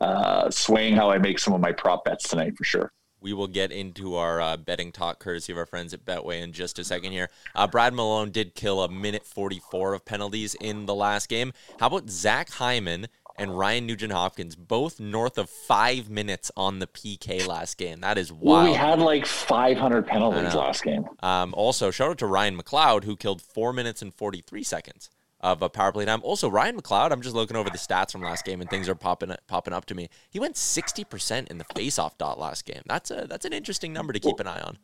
uh, 0.00 0.50
swaying 0.50 0.96
how 0.96 1.10
I 1.10 1.18
make 1.18 1.38
some 1.38 1.54
of 1.54 1.60
my 1.60 1.72
prop 1.72 2.04
bets 2.04 2.28
tonight 2.28 2.56
for 2.56 2.64
sure. 2.64 2.92
We 3.20 3.32
will 3.32 3.48
get 3.48 3.72
into 3.72 4.14
our 4.14 4.40
uh, 4.40 4.56
betting 4.56 4.92
talk 4.92 5.18
courtesy 5.18 5.50
of 5.52 5.58
our 5.58 5.66
friends 5.66 5.92
at 5.92 6.04
Betway 6.04 6.40
in 6.40 6.52
just 6.52 6.78
a 6.78 6.84
second 6.84 7.10
here. 7.10 7.30
Uh, 7.54 7.66
Brad 7.66 7.92
Malone 7.92 8.30
did 8.30 8.54
kill 8.54 8.80
a 8.80 8.88
minute 8.88 9.26
44 9.26 9.94
of 9.94 10.04
penalties 10.04 10.54
in 10.54 10.86
the 10.86 10.94
last 10.94 11.28
game. 11.28 11.52
How 11.80 11.88
about 11.88 12.10
Zach 12.10 12.50
Hyman 12.52 13.08
and 13.36 13.56
Ryan 13.56 13.86
Nugent 13.86 14.12
Hopkins, 14.12 14.56
both 14.56 14.98
north 15.00 15.38
of 15.38 15.48
five 15.48 16.10
minutes 16.10 16.50
on 16.56 16.80
the 16.80 16.86
PK 16.86 17.46
last 17.46 17.78
game. 17.78 18.00
That 18.00 18.18
is 18.18 18.32
wild. 18.32 18.42
Well, 18.42 18.64
we 18.64 18.74
had 18.74 18.98
like 18.98 19.26
500 19.26 20.06
penalties 20.06 20.54
last 20.54 20.82
game. 20.82 21.04
Um, 21.20 21.54
also, 21.54 21.90
shout 21.90 22.10
out 22.10 22.18
to 22.18 22.26
Ryan 22.26 22.60
McLeod, 22.60 23.04
who 23.04 23.16
killed 23.16 23.40
four 23.40 23.72
minutes 23.72 24.02
and 24.02 24.12
43 24.12 24.64
seconds 24.64 25.08
of 25.40 25.62
a 25.62 25.68
power 25.68 25.92
play 25.92 26.04
time. 26.04 26.20
Also, 26.22 26.48
Ryan 26.48 26.80
McLeod, 26.80 27.12
I'm 27.12 27.22
just 27.22 27.34
looking 27.34 27.56
over 27.56 27.70
the 27.70 27.78
stats 27.78 28.12
from 28.12 28.22
last 28.22 28.44
game 28.44 28.60
and 28.60 28.68
things 28.68 28.88
are 28.88 28.94
popping 28.94 29.34
popping 29.46 29.72
up 29.72 29.84
to 29.86 29.94
me. 29.94 30.08
He 30.30 30.40
went 30.40 30.56
60% 30.56 31.48
in 31.48 31.58
the 31.58 31.64
faceoff 31.64 32.18
dot 32.18 32.38
last 32.38 32.64
game. 32.64 32.82
That's 32.86 33.10
a 33.10 33.26
that's 33.28 33.44
an 33.44 33.52
interesting 33.52 33.92
number 33.92 34.12
to 34.12 34.20
keep 34.20 34.40
an 34.40 34.46
eye 34.46 34.60
on. 34.60 34.78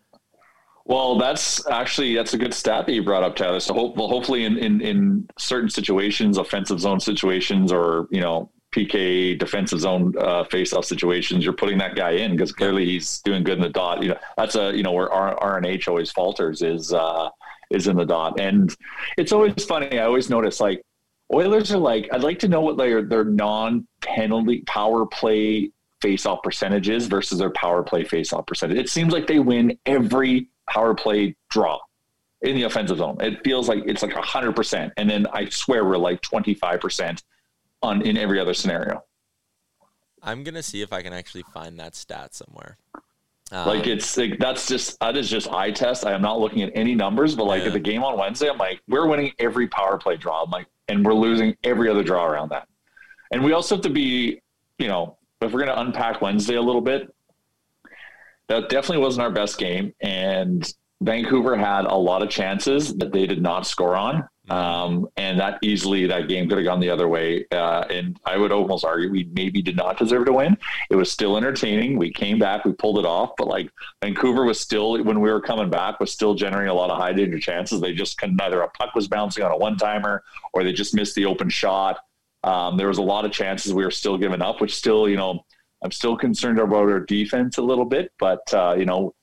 Well, 0.86 1.16
that's 1.18 1.66
actually 1.68 2.14
that's 2.14 2.34
a 2.34 2.38
good 2.38 2.52
stat 2.52 2.86
that 2.86 2.92
you 2.92 3.02
brought 3.02 3.22
up, 3.22 3.36
Tyler. 3.36 3.60
So 3.60 3.72
hope, 3.72 3.96
well, 3.96 4.08
hopefully 4.08 4.44
in, 4.44 4.58
in 4.58 4.80
in 4.82 5.28
certain 5.38 5.70
situations, 5.70 6.36
offensive 6.36 6.78
zone 6.78 7.00
situations, 7.00 7.72
or 7.72 8.06
you 8.10 8.20
know 8.20 8.50
PK 8.74 9.38
defensive 9.38 9.80
zone 9.80 10.12
uh, 10.18 10.44
face-off 10.44 10.84
situations, 10.84 11.44
you're 11.44 11.54
putting 11.54 11.78
that 11.78 11.94
guy 11.94 12.10
in 12.10 12.32
because 12.32 12.52
clearly 12.52 12.84
he's 12.84 13.20
doing 13.20 13.44
good 13.44 13.56
in 13.56 13.62
the 13.62 13.68
dot. 13.70 14.02
You 14.02 14.10
know 14.10 14.18
that's 14.36 14.56
a 14.56 14.76
you 14.76 14.82
know 14.82 14.92
where 14.92 15.10
R- 15.10 15.60
RNH 15.60 15.88
always 15.88 16.10
falters 16.10 16.60
is 16.60 16.92
uh, 16.92 17.30
is 17.70 17.86
in 17.86 17.96
the 17.96 18.04
dot, 18.04 18.40
and 18.40 18.74
it's 19.16 19.32
always 19.32 19.64
funny. 19.64 19.98
I 19.98 20.04
always 20.04 20.30
notice 20.30 20.60
like 20.60 20.82
Oilers 21.32 21.72
are 21.72 21.78
like 21.78 22.08
I'd 22.12 22.22
like 22.22 22.38
to 22.40 22.48
know 22.48 22.60
what 22.60 22.76
their 22.76 23.02
their 23.02 23.24
non-penalty 23.24 24.62
power 24.66 25.06
play 25.06 25.70
face-off 26.00 26.42
percentage 26.42 26.88
is 26.90 27.06
versus 27.06 27.38
their 27.38 27.50
power 27.50 27.82
play 27.82 28.04
face-off 28.04 28.46
percentage. 28.46 28.76
It 28.76 28.90
seems 28.90 29.12
like 29.12 29.26
they 29.26 29.38
win 29.38 29.78
every 29.86 30.48
power 30.68 30.94
play 30.94 31.34
draw 31.48 31.78
in 32.42 32.54
the 32.54 32.64
offensive 32.64 32.98
zone. 32.98 33.16
It 33.20 33.42
feels 33.42 33.70
like 33.70 33.84
it's 33.86 34.02
like 34.02 34.12
100%. 34.12 34.92
And 34.98 35.08
then 35.08 35.26
I 35.32 35.48
swear 35.48 35.82
we're 35.84 35.96
like 35.96 36.20
25% 36.20 37.22
on 37.82 38.02
in 38.02 38.18
every 38.18 38.38
other 38.38 38.52
scenario. 38.52 39.02
I'm 40.22 40.44
to 40.54 40.62
see 40.62 40.82
if 40.82 40.92
I 40.92 41.00
can 41.00 41.14
actually 41.14 41.44
find 41.54 41.78
that 41.80 41.94
stat 41.96 42.34
somewhere. 42.34 42.76
Um, 43.54 43.68
like 43.68 43.86
it's 43.86 44.16
like 44.16 44.40
that's 44.40 44.66
just 44.66 44.98
that 44.98 45.16
is 45.16 45.30
just 45.30 45.48
eye 45.48 45.70
test. 45.70 46.04
I 46.04 46.12
am 46.12 46.20
not 46.20 46.40
looking 46.40 46.62
at 46.62 46.72
any 46.74 46.96
numbers, 46.96 47.36
but 47.36 47.44
like 47.44 47.62
yeah. 47.62 47.68
at 47.68 47.72
the 47.72 47.78
game 47.78 48.02
on 48.02 48.18
Wednesday, 48.18 48.50
I'm 48.50 48.58
like, 48.58 48.80
we're 48.88 49.06
winning 49.06 49.32
every 49.38 49.68
power 49.68 49.96
play 49.96 50.16
draw. 50.16 50.42
I'm 50.42 50.50
like, 50.50 50.66
and 50.88 51.06
we're 51.06 51.14
losing 51.14 51.56
every 51.62 51.88
other 51.88 52.02
draw 52.02 52.26
around 52.26 52.50
that. 52.50 52.66
And 53.30 53.44
we 53.44 53.52
also 53.52 53.76
have 53.76 53.82
to 53.84 53.90
be, 53.90 54.42
you 54.78 54.88
know, 54.88 55.18
if 55.40 55.52
we're 55.52 55.64
going 55.64 55.72
to 55.72 55.80
unpack 55.80 56.20
Wednesday 56.20 56.56
a 56.56 56.62
little 56.62 56.80
bit, 56.80 57.14
that 58.48 58.68
definitely 58.70 59.04
wasn't 59.04 59.22
our 59.22 59.30
best 59.30 59.56
game. 59.56 59.94
And 60.00 60.68
Vancouver 61.00 61.56
had 61.56 61.84
a 61.84 61.94
lot 61.94 62.22
of 62.22 62.30
chances 62.30 62.92
that 62.96 63.12
they 63.12 63.24
did 63.24 63.40
not 63.40 63.68
score 63.68 63.94
on. 63.94 64.28
Um, 64.50 65.08
and 65.16 65.40
that 65.40 65.58
easily 65.62 66.06
that 66.06 66.28
game 66.28 66.48
could 66.48 66.58
have 66.58 66.66
gone 66.66 66.80
the 66.80 66.90
other 66.90 67.08
way. 67.08 67.46
Uh, 67.50 67.84
and 67.88 68.18
I 68.26 68.36
would 68.36 68.52
almost 68.52 68.84
argue 68.84 69.10
we 69.10 69.28
maybe 69.32 69.62
did 69.62 69.76
not 69.76 69.98
deserve 69.98 70.26
to 70.26 70.32
win. 70.32 70.58
It 70.90 70.96
was 70.96 71.10
still 71.10 71.36
entertaining. 71.36 71.96
We 71.96 72.12
came 72.12 72.38
back, 72.38 72.64
we 72.64 72.72
pulled 72.72 72.98
it 72.98 73.06
off, 73.06 73.30
but 73.38 73.48
like 73.48 73.70
Vancouver 74.02 74.44
was 74.44 74.60
still 74.60 75.02
when 75.02 75.20
we 75.20 75.30
were 75.30 75.40
coming 75.40 75.70
back 75.70 75.98
was 75.98 76.12
still 76.12 76.34
generating 76.34 76.70
a 76.70 76.74
lot 76.74 76.90
of 76.90 76.98
high 76.98 77.12
danger 77.14 77.38
chances. 77.38 77.80
They 77.80 77.94
just 77.94 78.18
couldn't 78.18 78.40
either 78.40 78.60
a 78.60 78.68
puck 78.68 78.94
was 78.94 79.08
bouncing 79.08 79.44
on 79.44 79.50
a 79.50 79.56
one 79.56 79.78
timer 79.78 80.22
or 80.52 80.62
they 80.62 80.72
just 80.72 80.94
missed 80.94 81.14
the 81.14 81.24
open 81.24 81.48
shot. 81.48 82.00
Um, 82.42 82.76
there 82.76 82.88
was 82.88 82.98
a 82.98 83.02
lot 83.02 83.24
of 83.24 83.32
chances 83.32 83.72
we 83.72 83.84
were 83.84 83.90
still 83.90 84.18
giving 84.18 84.42
up, 84.42 84.60
which 84.60 84.74
still 84.74 85.08
you 85.08 85.16
know 85.16 85.44
I'm 85.84 85.90
still 85.90 86.16
concerned 86.16 86.58
about 86.58 86.90
our 86.90 87.00
defense 87.00 87.58
a 87.58 87.62
little 87.62 87.84
bit, 87.84 88.10
but 88.18 88.42
uh, 88.52 88.74
you 88.76 88.86
know, 88.86 89.14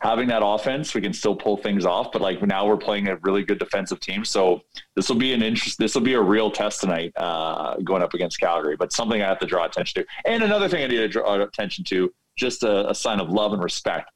having 0.00 0.28
that 0.28 0.42
offense, 0.44 0.94
we 0.94 1.00
can 1.00 1.12
still 1.12 1.34
pull 1.34 1.56
things 1.56 1.84
off. 1.84 2.12
But 2.12 2.22
like 2.22 2.40
now, 2.42 2.66
we're 2.66 2.76
playing 2.76 3.08
a 3.08 3.16
really 3.16 3.42
good 3.42 3.58
defensive 3.58 4.00
team, 4.00 4.24
so 4.24 4.62
this 4.94 5.08
will 5.08 5.16
be 5.16 5.32
an 5.32 5.42
interest. 5.42 5.78
This 5.78 5.94
will 5.94 6.02
be 6.02 6.14
a 6.14 6.20
real 6.20 6.50
test 6.50 6.80
tonight, 6.80 7.12
uh, 7.16 7.76
going 7.84 8.02
up 8.02 8.14
against 8.14 8.38
Calgary. 8.40 8.76
But 8.76 8.92
something 8.92 9.20
I 9.22 9.26
have 9.26 9.40
to 9.40 9.46
draw 9.46 9.64
attention 9.64 10.02
to, 10.02 10.08
and 10.30 10.42
another 10.42 10.68
thing 10.68 10.84
I 10.84 10.86
need 10.86 10.98
to 10.98 11.08
draw 11.08 11.40
attention 11.42 11.84
to, 11.84 12.12
just 12.36 12.62
a, 12.62 12.90
a 12.90 12.94
sign 12.94 13.20
of 13.20 13.30
love 13.30 13.52
and 13.52 13.62
respect. 13.62 14.10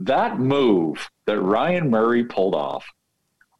That 0.00 0.40
move 0.40 1.08
that 1.26 1.40
Ryan 1.40 1.88
Murray 1.88 2.24
pulled 2.24 2.54
off 2.54 2.84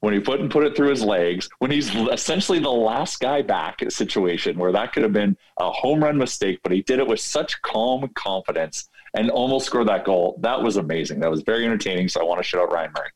when 0.04 0.12
he 0.12 0.20
put 0.20 0.40
and 0.40 0.50
put 0.50 0.66
it 0.66 0.76
through 0.76 0.90
his 0.90 1.02
legs, 1.02 1.48
when 1.60 1.70
he's 1.70 1.94
essentially 1.94 2.58
the 2.58 2.68
last 2.68 3.20
guy 3.20 3.40
back 3.40 3.80
situation 3.88 4.58
where 4.58 4.70
that 4.70 4.92
could 4.92 5.02
have 5.02 5.14
been 5.14 5.34
a 5.58 5.70
home 5.70 6.04
run 6.04 6.18
mistake, 6.18 6.60
but 6.62 6.72
he 6.72 6.82
did 6.82 6.98
it 6.98 7.06
with 7.06 7.20
such 7.20 7.62
calm 7.62 8.06
confidence 8.14 8.90
and 9.14 9.30
almost 9.30 9.66
scored 9.66 9.88
that 9.88 10.04
goal. 10.04 10.38
That 10.40 10.62
was 10.62 10.76
amazing. 10.76 11.20
That 11.20 11.30
was 11.30 11.42
very 11.42 11.64
entertaining. 11.64 12.08
So 12.08 12.20
I 12.20 12.24
want 12.24 12.38
to 12.40 12.42
shout 12.42 12.62
out 12.62 12.72
Ryan 12.72 12.92
Murray. 12.96 13.08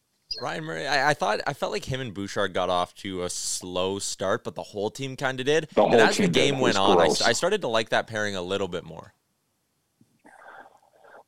Ryan 0.43 0.65
Murray, 0.65 0.87
I, 0.87 1.11
I, 1.11 1.15
thought 1.15 1.41
I 1.47 1.55
felt 1.55 1.73
like 1.73 1.87
him 1.87 2.03
and 2.03 2.13
Bouchard 2.13 2.53
got 2.53 2.69
off 2.69 2.95
to 2.97 3.23
a 3.23 3.31
slow 3.31 3.99
start, 3.99 4.45
but 4.45 4.55
the 4.55 4.63
whole 4.63 4.91
team 4.91 5.17
kind 5.17 5.41
of 5.41 5.47
did. 5.47 5.69
The 5.75 5.85
and 5.85 5.95
as 5.95 6.19
the 6.19 6.29
game 6.29 6.61
went 6.61 6.77
on, 6.77 7.01
I, 7.01 7.07
I 7.25 7.33
started 7.33 7.63
to 7.63 7.69
like 7.69 7.89
that 7.91 8.07
pairing 8.07 8.37
a 8.37 8.43
little 8.43 8.69
bit 8.69 8.85
more 8.85 9.15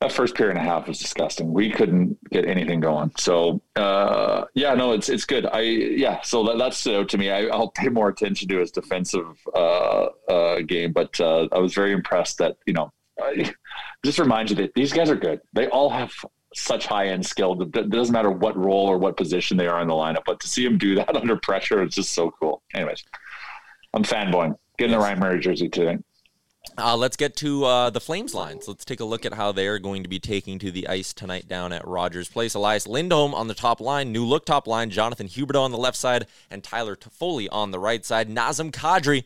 that 0.01 0.11
first 0.11 0.33
period 0.33 0.57
and 0.57 0.67
a 0.67 0.69
half 0.69 0.87
was 0.87 0.97
disgusting. 0.97 1.53
We 1.53 1.69
couldn't 1.69 2.17
get 2.31 2.45
anything 2.45 2.79
going. 2.79 3.11
So 3.17 3.61
uh, 3.75 4.45
yeah, 4.55 4.73
no, 4.73 4.93
it's 4.93 5.09
it's 5.09 5.25
good. 5.25 5.45
I 5.45 5.61
yeah, 5.61 6.21
so 6.21 6.43
that, 6.45 6.57
that's 6.57 6.85
uh, 6.87 7.03
to 7.03 7.17
me. 7.17 7.29
I, 7.29 7.55
will 7.55 7.69
pay 7.69 7.87
more 7.87 8.09
attention 8.09 8.47
to 8.49 8.57
his 8.59 8.71
defensive 8.71 9.37
uh, 9.53 10.07
uh 10.27 10.61
game, 10.61 10.91
but 10.91 11.19
uh, 11.21 11.47
I 11.51 11.59
was 11.59 11.73
very 11.73 11.93
impressed 11.93 12.39
that 12.39 12.57
you 12.65 12.73
know. 12.73 12.91
I, 13.21 13.53
just 14.05 14.19
remind 14.19 14.49
you 14.49 14.55
that 14.57 14.73
these 14.73 14.91
guys 14.91 15.09
are 15.09 15.15
good. 15.15 15.41
They 15.53 15.67
all 15.67 15.89
have 15.89 16.13
such 16.53 16.85
high 16.85 17.07
end 17.07 17.25
skill. 17.25 17.61
It 17.61 17.89
doesn't 17.89 18.13
matter 18.13 18.31
what 18.31 18.57
role 18.57 18.87
or 18.87 18.97
what 18.97 19.17
position 19.17 19.57
they 19.57 19.67
are 19.67 19.81
in 19.81 19.87
the 19.87 19.93
lineup, 19.93 20.23
but 20.25 20.39
to 20.41 20.47
see 20.47 20.63
them 20.63 20.77
do 20.77 20.95
that 20.95 21.15
under 21.15 21.37
pressure 21.37 21.83
is 21.83 21.95
just 21.95 22.13
so 22.13 22.31
cool. 22.39 22.61
Anyways, 22.73 23.03
I'm 23.93 24.03
fanboying. 24.03 24.55
Getting 24.77 24.93
the 24.93 24.99
Ryan 24.99 25.19
Murray 25.19 25.39
jersey 25.39 25.69
today. 25.69 25.99
Uh, 26.77 26.95
let's 26.95 27.17
get 27.17 27.35
to 27.35 27.65
uh, 27.65 27.89
the 27.89 27.99
Flames 27.99 28.33
lines. 28.33 28.67
Let's 28.67 28.85
take 28.85 28.99
a 28.99 29.05
look 29.05 29.25
at 29.25 29.33
how 29.33 29.51
they're 29.51 29.79
going 29.79 30.03
to 30.03 30.09
be 30.09 30.19
taking 30.19 30.59
to 30.59 30.71
the 30.71 30.87
ice 30.87 31.11
tonight 31.11 31.47
down 31.47 31.73
at 31.73 31.85
Rogers 31.87 32.29
Place. 32.29 32.53
Elias 32.53 32.87
Lindholm 32.87 33.33
on 33.33 33.47
the 33.47 33.53
top 33.53 33.81
line, 33.81 34.11
new 34.11 34.23
look 34.23 34.45
top 34.45 34.67
line, 34.67 34.89
Jonathan 34.89 35.27
Huberdeau 35.27 35.61
on 35.61 35.71
the 35.71 35.77
left 35.77 35.97
side, 35.97 36.27
and 36.49 36.63
Tyler 36.63 36.95
Toffoli 36.95 37.47
on 37.51 37.71
the 37.71 37.79
right 37.79 38.05
side. 38.05 38.29
Nazem 38.29 38.71
Kadri. 38.71 39.25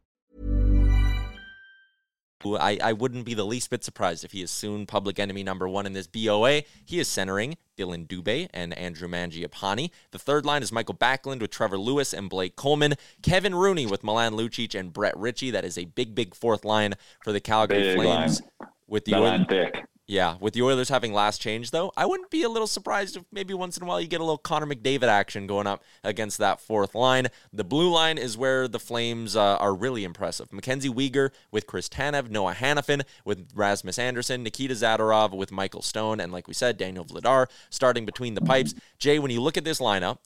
I, 2.45 2.77
I 2.83 2.93
wouldn't 2.93 3.25
be 3.25 3.33
the 3.33 3.45
least 3.45 3.69
bit 3.69 3.83
surprised 3.83 4.23
if 4.23 4.31
he 4.31 4.41
is 4.41 4.51
soon 4.51 4.85
public 4.85 5.19
enemy 5.19 5.43
number 5.43 5.67
one 5.67 5.85
in 5.85 5.93
this 5.93 6.07
BOA. 6.07 6.63
He 6.85 6.99
is 6.99 7.07
centering 7.07 7.57
Dylan 7.77 8.07
Dubé 8.07 8.47
and 8.53 8.73
Andrew 8.77 9.07
Mangiapane. 9.07 9.89
The 10.11 10.19
third 10.19 10.45
line 10.45 10.63
is 10.63 10.71
Michael 10.71 10.95
Backlund 10.95 11.39
with 11.41 11.51
Trevor 11.51 11.77
Lewis 11.77 12.13
and 12.13 12.29
Blake 12.29 12.55
Coleman. 12.55 12.95
Kevin 13.21 13.55
Rooney 13.55 13.85
with 13.85 14.03
Milan 14.03 14.33
Lucic 14.33 14.77
and 14.79 14.91
Brett 14.91 15.15
Ritchie. 15.17 15.51
That 15.51 15.65
is 15.65 15.77
a 15.77 15.85
big, 15.85 16.15
big 16.15 16.35
fourth 16.35 16.65
line 16.65 16.95
for 17.23 17.31
the 17.31 17.39
Calgary 17.39 17.81
Big 17.81 17.95
Flames. 17.97 18.41
line. 18.41 18.69
With 18.87 19.05
the 19.05 19.11
That 19.11 19.21
Oil- 19.21 19.27
line 19.27 19.45
thick. 19.45 19.85
Yeah, 20.11 20.35
with 20.41 20.53
the 20.53 20.61
Oilers 20.61 20.89
having 20.89 21.13
last 21.13 21.39
change, 21.39 21.71
though, 21.71 21.93
I 21.95 22.05
wouldn't 22.05 22.29
be 22.29 22.43
a 22.43 22.49
little 22.49 22.67
surprised 22.67 23.15
if 23.15 23.23
maybe 23.31 23.53
once 23.53 23.77
in 23.77 23.83
a 23.83 23.85
while 23.85 24.01
you 24.01 24.07
get 24.07 24.19
a 24.19 24.25
little 24.25 24.37
Connor 24.37 24.65
McDavid 24.65 25.07
action 25.07 25.47
going 25.47 25.67
up 25.67 25.85
against 26.03 26.37
that 26.39 26.59
fourth 26.59 26.93
line. 26.93 27.29
The 27.53 27.63
blue 27.63 27.89
line 27.89 28.17
is 28.17 28.37
where 28.37 28.67
the 28.67 28.77
Flames 28.77 29.37
uh, 29.37 29.55
are 29.55 29.73
really 29.73 30.03
impressive. 30.03 30.51
Mackenzie 30.51 30.89
Weegar 30.89 31.29
with 31.49 31.65
Chris 31.65 31.87
Tanev, 31.87 32.29
Noah 32.29 32.55
Hanifin 32.55 33.03
with 33.23 33.51
Rasmus 33.55 33.97
Andersson, 33.97 34.43
Nikita 34.43 34.73
Zadorov 34.73 35.33
with 35.33 35.49
Michael 35.49 35.81
Stone, 35.81 36.19
and 36.19 36.33
like 36.33 36.45
we 36.45 36.53
said, 36.53 36.75
Daniel 36.75 37.05
Vladar 37.05 37.47
starting 37.69 38.05
between 38.05 38.33
the 38.33 38.41
pipes. 38.41 38.75
Jay, 38.99 39.17
when 39.17 39.31
you 39.31 39.39
look 39.39 39.55
at 39.55 39.63
this 39.63 39.79
lineup, 39.79 40.17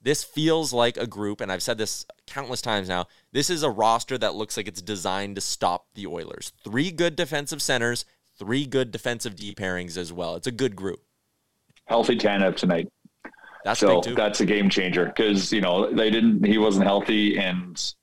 this 0.00 0.24
feels 0.24 0.72
like 0.72 0.96
a 0.96 1.06
group, 1.06 1.42
and 1.42 1.52
I've 1.52 1.62
said 1.62 1.76
this 1.76 2.06
countless 2.26 2.62
times 2.62 2.88
now. 2.88 3.08
This 3.32 3.50
is 3.50 3.62
a 3.62 3.68
roster 3.68 4.16
that 4.16 4.34
looks 4.34 4.56
like 4.56 4.68
it's 4.68 4.80
designed 4.80 5.34
to 5.34 5.42
stop 5.42 5.88
the 5.94 6.06
Oilers. 6.06 6.54
Three 6.64 6.90
good 6.90 7.14
defensive 7.14 7.60
centers, 7.60 8.06
three 8.38 8.66
good 8.66 8.90
defensive 8.90 9.36
D 9.36 9.54
pairings 9.54 9.96
as 9.96 10.12
well. 10.12 10.34
It's 10.36 10.46
a 10.46 10.52
good 10.52 10.76
group. 10.76 11.00
Healthy 11.86 12.16
Tanev 12.16 12.56
tonight. 12.56 12.88
That's 13.64 13.80
so 13.80 14.00
that's 14.14 14.40
a 14.40 14.46
game 14.46 14.68
changer 14.68 15.06
because 15.06 15.52
you 15.52 15.60
know 15.62 15.90
they 15.90 16.10
didn't. 16.10 16.44
He 16.44 16.58
wasn't 16.58 16.84
healthy, 16.84 17.38
and 17.38 17.94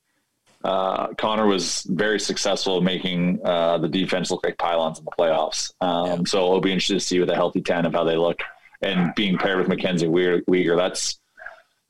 uh, 0.64 1.08
Connor 1.14 1.46
was 1.46 1.82
very 1.84 2.18
successful 2.18 2.80
making 2.80 3.40
uh, 3.44 3.78
the 3.78 3.88
defense 3.88 4.30
look 4.30 4.44
like 4.44 4.58
pylons 4.58 4.98
in 4.98 5.04
the 5.04 5.10
playoffs. 5.12 5.72
Um, 5.80 6.06
Yeah. 6.06 6.16
So 6.26 6.46
it'll 6.46 6.60
be 6.60 6.72
interesting 6.72 6.98
to 6.98 7.04
see 7.04 7.20
with 7.20 7.30
a 7.30 7.34
healthy 7.34 7.60
Tanev 7.60 7.92
how 7.92 8.04
they 8.04 8.16
look, 8.16 8.40
and 8.80 9.14
being 9.14 9.38
paired 9.38 9.58
with 9.58 9.68
Mackenzie 9.68 10.08
Weir- 10.08 10.42
Weegar. 10.42 10.76
That's 10.76 11.20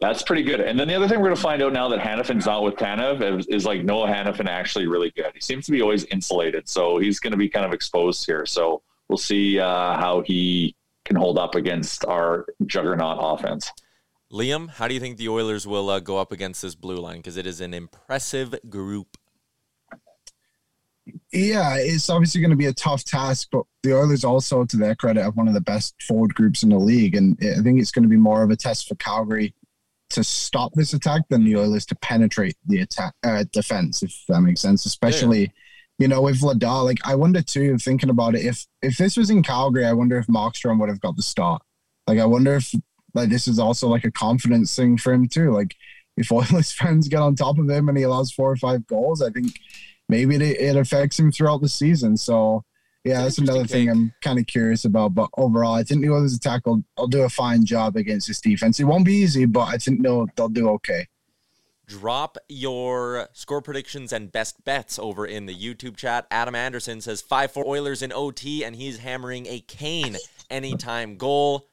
that's 0.03 0.23
pretty 0.25 0.43
good. 0.43 0.61
And 0.61 0.79
then 0.79 0.89
the 0.89 0.97
other 0.97 1.07
thing 1.07 1.21
we're 1.21 1.29
going 1.29 1.37
to 1.37 1.43
find 1.43 1.63
out 1.63 1.73
now 1.73 1.89
that 1.89 2.01
Hanifin's 2.01 2.45
not 2.45 2.65
with 2.65 2.75
Tanev 2.75 3.39
is, 3.39 3.47
is 3.47 3.65
like 3.65 3.85
Noah 3.85 4.09
Hanifin 4.09 4.49
actually 4.49 4.89
really 4.89 5.13
good. 5.13 5.31
He 5.33 5.41
seems 5.41 5.65
to 5.67 5.73
be 5.73 5.81
always 5.81 6.05
insulated, 6.07 6.69
so 6.69 6.99
he's 6.99 7.21
going 7.21 7.31
to 7.31 7.37
be 7.37 7.49
kind 7.49 7.65
of 7.65 7.73
exposed 7.73 8.27
here. 8.27 8.45
So 8.45 8.83
we'll 9.09 9.17
see 9.17 9.61
uh, 9.61 9.97
how 9.97 10.23
he 10.23 10.75
can 11.05 11.15
hold 11.15 11.39
up 11.39 11.55
against 11.55 12.05
our 12.05 12.47
juggernaut 12.67 13.19
offense. 13.21 13.71
Liam, 14.33 14.71
how 14.71 14.89
do 14.89 14.95
you 14.95 14.99
think 14.99 15.19
the 15.19 15.29
Oilers 15.29 15.69
will 15.69 15.89
uh, 15.89 16.01
go 16.01 16.19
up 16.19 16.33
against 16.33 16.63
this 16.63 16.75
blue 16.75 16.97
line? 16.97 17.19
Because 17.19 17.37
it 17.37 17.47
is 17.47 17.61
an 17.61 17.73
impressive 17.73 18.57
group. 18.69 19.17
Yeah, 21.33 21.77
it's 21.77 22.11
obviously 22.11 22.41
going 22.41 22.51
to 22.51 22.57
be 22.57 22.67
a 22.67 22.73
tough 22.73 23.05
task, 23.05 23.49
but 23.53 23.65
the 23.85 23.95
Oilers 23.95 24.25
also, 24.25 24.65
to 24.65 24.77
their 24.77 24.97
credit, 24.97 25.23
have 25.23 25.37
one 25.37 25.47
of 25.47 25.55
the 25.55 25.61
best 25.61 25.95
forward 26.03 26.35
groups 26.35 26.65
in 26.65 26.71
the 26.71 26.79
league, 26.79 27.15
and 27.15 27.39
I 27.41 27.63
think 27.63 27.81
it's 27.81 27.93
going 27.93 28.05
to 28.05 28.09
be 28.09 28.17
more 28.17 28.43
of 28.43 28.51
a 28.51 28.57
test 28.57 28.89
for 28.89 28.97
Calgary 28.97 29.55
to 30.13 30.25
stop 30.25 30.73
this 30.75 30.93
attack 30.93 31.23
than 31.29 31.45
the 31.45 31.57
Oilers 31.57 31.87
to 31.87 31.95
penetrate 31.97 32.57
the 32.67 32.81
attack 32.81 33.15
uh, 33.25 33.45
defense, 33.53 34.03
if 34.03 34.15
that 34.29 34.41
makes 34.41 34.61
sense. 34.61 34.87
Especially, 34.87 35.53
you 35.99 36.09
know, 36.09 36.23
with 36.23 36.41
Vladar. 36.41 36.85
Like, 36.85 36.99
I 37.05 37.15
wonder 37.15 37.43
too, 37.43 37.77
thinking 37.79 38.11
about 38.11 38.35
it, 38.35 38.45
if 38.45 38.67
if 38.83 38.97
this 38.97 39.17
was 39.17 39.31
in 39.31 39.43
Calgary, 39.43 39.87
I 39.87 39.93
wonder 39.93 40.19
if 40.19 40.27
Markstrom 40.27 40.81
would 40.81 40.89
have 40.89 41.01
got 41.01 41.17
the 41.17 41.23
start. 41.23 41.63
Like, 42.07 42.19
I 42.19 42.25
wonder 42.25 42.55
if 42.55 42.75
like 43.15 43.29
this 43.29 43.47
is 43.47 43.59
also 43.59 43.89
like 43.89 44.05
a 44.05 44.11
confidence 44.11 44.75
thing 44.75 44.97
for 44.97 45.13
him 45.13 45.29
too. 45.29 45.53
Like, 45.53 45.75
if 46.17 46.31
Oilers 46.33 46.73
fans 46.73 47.09
get 47.09 47.21
on 47.21 47.35
top 47.35 47.59
of 47.59 47.69
him 47.69 47.89
and 47.89 47.99
he 47.99 48.05
allows 48.05 48.33
four 48.33 48.51
or 48.51 48.57
five 48.57 48.87
goals, 48.87 49.23
I 49.23 49.31
think 49.31 49.59
maybe 50.09 50.37
it, 50.37 50.43
it 50.43 50.77
affects 50.77 51.19
him 51.19 51.33
throughout 51.33 51.63
the 51.63 51.69
season. 51.69 52.17
So 52.17 52.65
yeah, 53.05 53.23
that's 53.23 53.39
another 53.39 53.65
thing 53.65 53.91
I'm 53.91 54.15
kind 54.21 54.39
of 54.39 54.47
curious 54.47 54.85
about. 54.85 55.15
But 55.15 55.31
overall, 55.37 55.75
I 55.75 55.83
think 55.83 56.03
the 56.03 56.11
Oilers 56.11 56.37
attack 56.37 56.67
will, 56.67 56.85
will 56.97 57.09
do 57.09 57.23
a 57.23 57.29
fine 57.29 57.65
job 57.65 57.97
against 57.97 58.29
this 58.29 58.41
defense. 58.41 58.79
It 58.79 58.85
won't 58.85 59.05
be 59.05 59.15
easy, 59.15 59.45
but 59.45 59.69
I 59.69 59.77
think 59.77 60.03
they'll 60.03 60.27
they'll 60.37 60.49
do 60.49 60.69
okay. 60.71 61.09
Drop 61.87 62.39
your 62.49 63.29
score 63.33 63.61
predictions 63.61 64.13
and 64.13 64.31
best 64.31 64.65
bets 64.65 64.99
over 64.99 65.27
in 65.27 65.47
the 65.47 65.55
YouTube 65.55 65.97
chat. 65.97 66.27
Adam 66.31 66.55
Anderson 66.55 67.01
says 67.01 67.21
5 67.21 67.51
4 67.51 67.67
Oilers 67.67 68.03
in 68.03 68.13
OT, 68.13 68.65
and 68.65 68.77
he's 68.77 68.99
hammering 68.99 69.47
a 69.47 69.61
Kane 69.61 70.17
anytime 70.49 71.17
goal. 71.17 71.67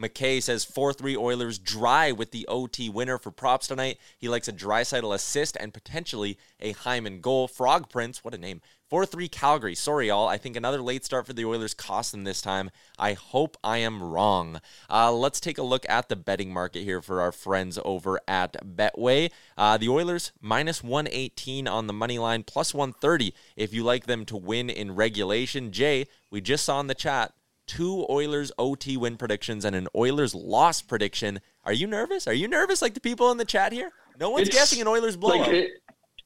McKay 0.00 0.42
says 0.42 0.64
4 0.64 0.92
3 0.92 1.16
Oilers 1.16 1.58
dry 1.58 2.12
with 2.12 2.30
the 2.30 2.46
OT 2.48 2.90
winner 2.90 3.16
for 3.16 3.30
props 3.30 3.66
tonight. 3.66 3.98
He 4.18 4.28
likes 4.28 4.46
a 4.46 4.52
Draisaitl 4.52 5.14
assist 5.14 5.56
and 5.58 5.72
potentially 5.72 6.36
a 6.60 6.72
Hyman 6.72 7.22
goal. 7.22 7.48
Frog 7.48 7.88
Prince, 7.88 8.22
what 8.22 8.34
a 8.34 8.38
name. 8.38 8.60
4 8.90 9.06
3 9.06 9.26
Calgary. 9.28 9.74
Sorry, 9.74 10.08
y'all. 10.08 10.28
I 10.28 10.36
think 10.36 10.54
another 10.54 10.82
late 10.82 11.06
start 11.06 11.26
for 11.26 11.32
the 11.32 11.46
Oilers 11.46 11.72
cost 11.72 12.12
them 12.12 12.24
this 12.24 12.42
time. 12.42 12.70
I 12.98 13.14
hope 13.14 13.56
I 13.64 13.78
am 13.78 14.02
wrong. 14.02 14.60
Uh, 14.90 15.12
let's 15.12 15.40
take 15.40 15.56
a 15.56 15.62
look 15.62 15.86
at 15.88 16.10
the 16.10 16.16
betting 16.16 16.52
market 16.52 16.82
here 16.82 17.00
for 17.00 17.22
our 17.22 17.32
friends 17.32 17.78
over 17.82 18.20
at 18.28 18.52
Betway. 18.76 19.30
Uh, 19.56 19.78
the 19.78 19.88
Oilers 19.88 20.30
minus 20.42 20.84
118 20.84 21.66
on 21.66 21.86
the 21.86 21.94
money 21.94 22.18
line, 22.18 22.42
plus 22.42 22.74
130 22.74 23.32
if 23.56 23.72
you 23.72 23.82
like 23.82 24.04
them 24.04 24.26
to 24.26 24.36
win 24.36 24.68
in 24.68 24.94
regulation. 24.94 25.72
Jay, 25.72 26.06
we 26.30 26.42
just 26.42 26.66
saw 26.66 26.80
in 26.80 26.86
the 26.86 26.94
chat 26.94 27.32
two 27.66 28.06
Oilers 28.08 28.52
OT 28.58 28.96
win 28.96 29.16
predictions 29.16 29.64
and 29.64 29.74
an 29.76 29.88
Oilers 29.94 30.34
loss 30.34 30.82
prediction. 30.82 31.40
Are 31.64 31.72
you 31.72 31.86
nervous? 31.86 32.26
Are 32.26 32.32
you 32.34 32.48
nervous 32.48 32.82
like 32.82 32.94
the 32.94 33.00
people 33.00 33.30
in 33.30 33.38
the 33.38 33.44
chat 33.44 33.72
here? 33.72 33.90
No 34.18 34.30
one's 34.30 34.48
It's 34.48 34.56
guessing 34.56 34.80
an 34.80 34.88
Oilers 34.88 35.16
blowout. 35.16 35.40
Like 35.40 35.48
it, 35.52 35.70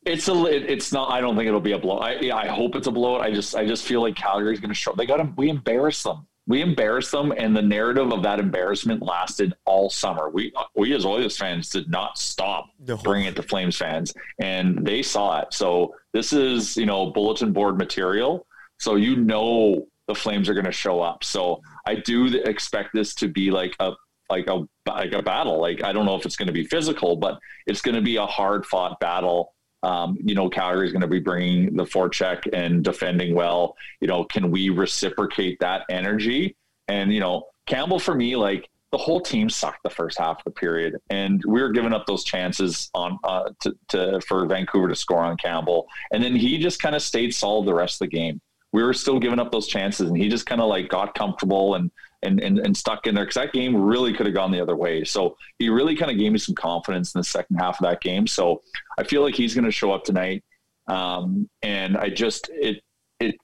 it's 0.07 0.29
a. 0.29 0.44
It, 0.46 0.70
it's 0.70 0.92
not. 0.92 1.11
I 1.11 1.20
don't 1.20 1.37
think 1.37 1.48
it'll 1.48 1.61
be 1.61 1.72
a 1.72 1.79
blow. 1.79 1.98
I, 1.98 2.12
yeah, 2.20 2.37
I 2.37 2.46
hope 2.46 2.74
it's 2.76 2.87
a 2.87 2.90
blowout. 2.90 3.20
I 3.22 3.33
just. 3.33 3.55
I 3.55 3.66
just 3.66 3.85
feel 3.85 4.00
like 4.00 4.14
Calgary's 4.16 4.61
going 4.61 4.70
to 4.70 4.74
show. 4.74 4.94
They 4.94 5.07
got 5.07 5.18
them. 5.18 5.35
We 5.37 5.48
embarrass 5.50 6.03
them. 6.03 6.26
We 6.46 6.62
embarrassed 6.62 7.12
them, 7.12 7.33
and 7.37 7.55
the 7.55 7.62
narrative 7.62 8.12
of 8.12 8.22
that 8.24 8.40
embarrassment 8.40 9.03
lasted 9.03 9.55
all 9.66 9.90
summer. 9.90 10.31
We 10.31 10.53
we 10.74 10.94
as 10.94 11.05
Oilers 11.05 11.37
fans 11.37 11.68
did 11.68 11.90
not 11.90 12.18
stop 12.18 12.70
No. 12.87 12.96
bringing 12.96 13.29
it 13.29 13.37
to 13.37 13.42
Flames 13.42 13.76
fans, 13.76 14.14
and 14.40 14.85
they 14.85 15.03
saw 15.03 15.40
it. 15.40 15.48
So 15.53 15.94
this 16.12 16.33
is 16.33 16.76
you 16.76 16.87
know 16.87 17.11
bulletin 17.11 17.53
board 17.53 17.76
material. 17.76 18.46
So 18.79 18.96
you 18.96 19.16
know 19.16 19.87
the 20.10 20.20
Flames 20.20 20.48
are 20.48 20.54
going 20.54 20.66
to 20.66 20.72
show 20.72 21.00
up. 21.00 21.22
So 21.22 21.62
I 21.86 21.94
do 21.94 22.26
expect 22.44 22.90
this 22.92 23.14
to 23.16 23.28
be 23.28 23.52
like 23.52 23.76
a 23.78 23.92
like 24.28 24.48
a 24.48 24.66
like 24.88 25.12
a 25.12 25.22
battle. 25.22 25.60
Like 25.60 25.84
I 25.84 25.92
don't 25.92 26.04
know 26.04 26.16
if 26.16 26.26
it's 26.26 26.36
going 26.36 26.48
to 26.48 26.52
be 26.52 26.66
physical, 26.66 27.14
but 27.14 27.38
it's 27.66 27.80
going 27.80 27.94
to 27.94 28.02
be 28.02 28.16
a 28.16 28.26
hard 28.26 28.66
fought 28.66 28.98
battle. 28.98 29.54
Um, 29.84 30.18
you 30.20 30.34
know, 30.34 30.48
Calgary 30.50 30.86
is 30.86 30.92
going 30.92 31.02
to 31.02 31.08
be 31.08 31.20
bringing 31.20 31.76
the 31.76 31.84
forecheck 31.84 32.48
and 32.52 32.82
defending 32.82 33.36
well. 33.36 33.76
You 34.00 34.08
know, 34.08 34.24
can 34.24 34.50
we 34.50 34.68
reciprocate 34.68 35.60
that 35.60 35.84
energy? 35.88 36.56
And 36.88 37.12
you 37.12 37.20
know, 37.20 37.44
Campbell 37.66 38.00
for 38.00 38.14
me, 38.14 38.34
like 38.34 38.68
the 38.90 38.98
whole 38.98 39.20
team 39.20 39.48
sucked 39.48 39.84
the 39.84 39.90
first 39.90 40.18
half 40.18 40.38
of 40.38 40.44
the 40.44 40.50
period, 40.50 40.96
and 41.08 41.40
we 41.46 41.62
were 41.62 41.70
giving 41.70 41.92
up 41.92 42.04
those 42.06 42.24
chances 42.24 42.90
on 42.94 43.16
uh, 43.22 43.50
to, 43.60 43.76
to 43.90 44.20
for 44.22 44.44
Vancouver 44.46 44.88
to 44.88 44.96
score 44.96 45.22
on 45.22 45.36
Campbell, 45.36 45.86
and 46.12 46.20
then 46.20 46.34
he 46.34 46.58
just 46.58 46.82
kind 46.82 46.96
of 46.96 47.02
stayed 47.02 47.32
solid 47.32 47.66
the 47.66 47.74
rest 47.74 48.02
of 48.02 48.10
the 48.10 48.16
game. 48.16 48.40
We 48.72 48.83
were 48.83 48.94
still 48.94 49.18
giving 49.18 49.40
up 49.40 49.50
those 49.50 49.66
chances, 49.66 50.09
and 50.09 50.16
he 50.16 50.28
just 50.28 50.46
kind 50.46 50.61
of 50.61 50.68
like 50.68 50.88
got 50.88 51.14
comfortable 51.14 51.74
and 51.74 51.90
and 52.22 52.40
and, 52.40 52.59
and 52.59 52.76
stuck 52.76 53.06
in 53.06 53.14
there 53.14 53.24
because 53.24 53.35
that 53.37 53.52
game 53.52 53.74
really 53.74 54.12
could 54.12 54.26
have 54.26 54.35
gone 54.35 54.50
the 54.50 54.61
other 54.61 54.76
way. 54.76 55.04
So 55.04 55.37
he 55.59 55.68
really 55.68 55.96
kind 55.96 56.11
of 56.11 56.18
gave 56.18 56.30
me 56.33 56.38
some 56.38 56.54
confidence 56.54 57.14
in 57.14 57.18
the 57.20 57.24
second 57.24 57.56
half 57.56 57.80
of 57.80 57.85
that 57.85 58.00
game. 58.00 58.26
So 58.26 58.62
I 58.98 59.04
feel 59.04 59.22
like 59.22 59.35
he's 59.35 59.54
going 59.54 59.64
to 59.64 59.70
show 59.70 59.92
up 59.92 60.04
tonight, 60.04 60.44
um, 60.87 61.48
and 61.62 61.96
I 61.96 62.11
just 62.11 62.48
it 62.52 62.83
it 63.18 63.37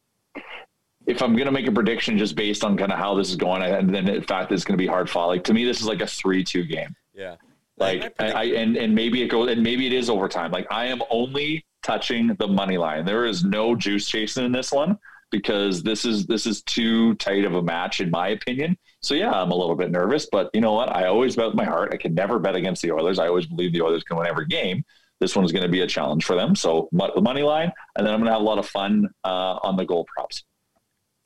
if 1.06 1.22
I'm 1.22 1.34
going 1.34 1.46
to 1.46 1.52
make 1.52 1.66
a 1.66 1.72
prediction 1.72 2.18
just 2.18 2.36
based 2.36 2.64
on 2.64 2.76
kind 2.76 2.92
of 2.92 2.98
how 2.98 3.14
this 3.14 3.30
is 3.30 3.36
going, 3.36 3.62
and 3.62 3.94
then 3.94 4.08
in 4.08 4.22
fact 4.22 4.52
it's 4.52 4.64
going 4.64 4.76
to 4.78 4.82
be 4.82 4.88
hard 4.88 5.08
fought. 5.08 5.26
Like 5.26 5.44
to 5.44 5.54
me, 5.54 5.64
this 5.64 5.80
is 5.80 5.86
like 5.86 6.02
a 6.02 6.06
three-two 6.06 6.64
game. 6.64 6.94
yeah. 7.14 7.36
Like 7.78 8.14
I, 8.18 8.30
I 8.30 8.44
and 8.44 8.76
and 8.76 8.94
maybe 8.94 9.22
it 9.22 9.28
goes 9.28 9.50
and 9.50 9.62
maybe 9.62 9.86
it 9.86 9.92
is 9.92 10.08
overtime. 10.08 10.50
Like 10.50 10.66
I 10.70 10.86
am 10.86 11.02
only 11.10 11.64
touching 11.82 12.28
the 12.38 12.48
money 12.48 12.78
line. 12.78 13.04
There 13.04 13.26
is 13.26 13.44
no 13.44 13.74
juice 13.76 14.08
chasing 14.08 14.46
in 14.46 14.52
this 14.52 14.72
one 14.72 14.98
because 15.38 15.82
this 15.82 16.04
is 16.04 16.26
this 16.26 16.46
is 16.46 16.62
too 16.62 17.14
tight 17.16 17.44
of 17.44 17.54
a 17.54 17.62
match 17.62 18.00
in 18.00 18.10
my 18.10 18.28
opinion. 18.28 18.76
So 19.02 19.14
yeah, 19.14 19.30
I'm 19.30 19.50
a 19.50 19.54
little 19.54 19.76
bit 19.76 19.90
nervous, 19.90 20.26
but 20.30 20.50
you 20.54 20.60
know 20.60 20.72
what? 20.72 20.94
I 20.94 21.06
always 21.06 21.36
bet 21.36 21.54
my 21.54 21.64
heart. 21.64 21.90
I 21.92 21.96
can 21.96 22.14
never 22.14 22.38
bet 22.38 22.56
against 22.56 22.82
the 22.82 22.92
Oilers. 22.92 23.18
I 23.18 23.28
always 23.28 23.46
believe 23.46 23.72
the 23.72 23.82
Oilers 23.82 24.02
can 24.02 24.16
win 24.16 24.26
every 24.26 24.46
game. 24.46 24.84
This 25.20 25.34
one's 25.36 25.52
going 25.52 25.62
to 25.62 25.68
be 25.68 25.80
a 25.80 25.86
challenge 25.86 26.24
for 26.24 26.36
them. 26.36 26.54
So 26.54 26.88
the 26.92 27.20
money 27.20 27.42
line, 27.42 27.72
and 27.96 28.06
then 28.06 28.12
I'm 28.12 28.20
going 28.20 28.26
to 28.26 28.32
have 28.32 28.42
a 28.42 28.44
lot 28.44 28.58
of 28.58 28.66
fun 28.66 29.08
uh, 29.24 29.58
on 29.62 29.76
the 29.76 29.84
goal 29.84 30.06
props. 30.14 30.44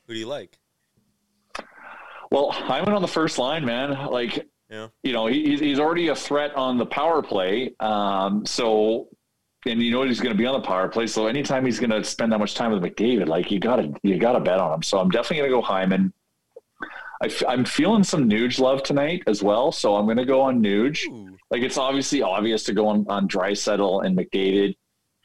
Who 0.07 0.13
do 0.13 0.19
you 0.19 0.27
like? 0.27 0.57
Well, 2.31 2.51
Hyman 2.51 2.93
on 2.93 3.01
the 3.01 3.07
first 3.07 3.37
line, 3.37 3.65
man. 3.65 4.07
Like 4.09 4.47
Yeah. 4.69 4.87
you 5.03 5.11
know, 5.13 5.27
he, 5.27 5.43
he's, 5.43 5.59
he's 5.59 5.79
already 5.79 6.07
a 6.09 6.15
threat 6.15 6.55
on 6.55 6.77
the 6.77 6.85
power 6.85 7.21
play. 7.21 7.73
Um, 7.79 8.45
so, 8.45 9.09
and 9.65 9.81
you 9.81 9.91
know 9.91 10.03
he's 10.03 10.19
going 10.19 10.33
to 10.33 10.37
be 10.37 10.45
on 10.45 10.59
the 10.59 10.65
power 10.65 10.87
play. 10.87 11.07
So 11.07 11.27
anytime 11.27 11.65
he's 11.65 11.79
going 11.79 11.91
to 11.91 12.03
spend 12.03 12.31
that 12.31 12.39
much 12.39 12.55
time 12.55 12.71
with 12.71 12.81
McDavid, 12.81 13.27
like 13.27 13.51
you 13.51 13.59
got 13.59 13.77
to 13.77 13.93
you 14.03 14.17
got 14.17 14.33
to 14.33 14.39
bet 14.39 14.59
on 14.59 14.73
him. 14.73 14.83
So 14.83 14.99
I'm 14.99 15.09
definitely 15.09 15.37
going 15.37 15.49
to 15.51 15.55
go 15.57 15.61
Hyman. 15.61 16.13
I 17.23 17.27
f- 17.27 17.43
I'm 17.47 17.65
feeling 17.65 18.03
some 18.03 18.27
Nuge 18.29 18.59
love 18.59 18.81
tonight 18.81 19.23
as 19.27 19.43
well. 19.43 19.71
So 19.71 19.95
I'm 19.95 20.05
going 20.05 20.17
to 20.17 20.25
go 20.25 20.41
on 20.41 20.61
Nuge. 20.63 21.05
Ooh. 21.07 21.37
Like 21.51 21.61
it's 21.61 21.77
obviously 21.77 22.21
obvious 22.23 22.63
to 22.63 22.73
go 22.73 22.87
on 22.87 23.05
on 23.09 23.27
Draisaitl 23.27 24.05
and 24.05 24.17
McDavid. 24.17 24.75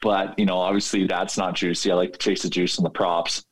but 0.01 0.37
you 0.37 0.45
know, 0.45 0.57
obviously 0.57 1.07
that's 1.07 1.37
not 1.37 1.55
juicy. 1.55 1.91
I 1.91 1.95
like 1.95 2.13
to 2.13 2.19
chase 2.19 2.43
the 2.43 2.49
juice 2.49 2.77
in 2.77 2.83
the 2.83 2.89
props. 2.91 3.43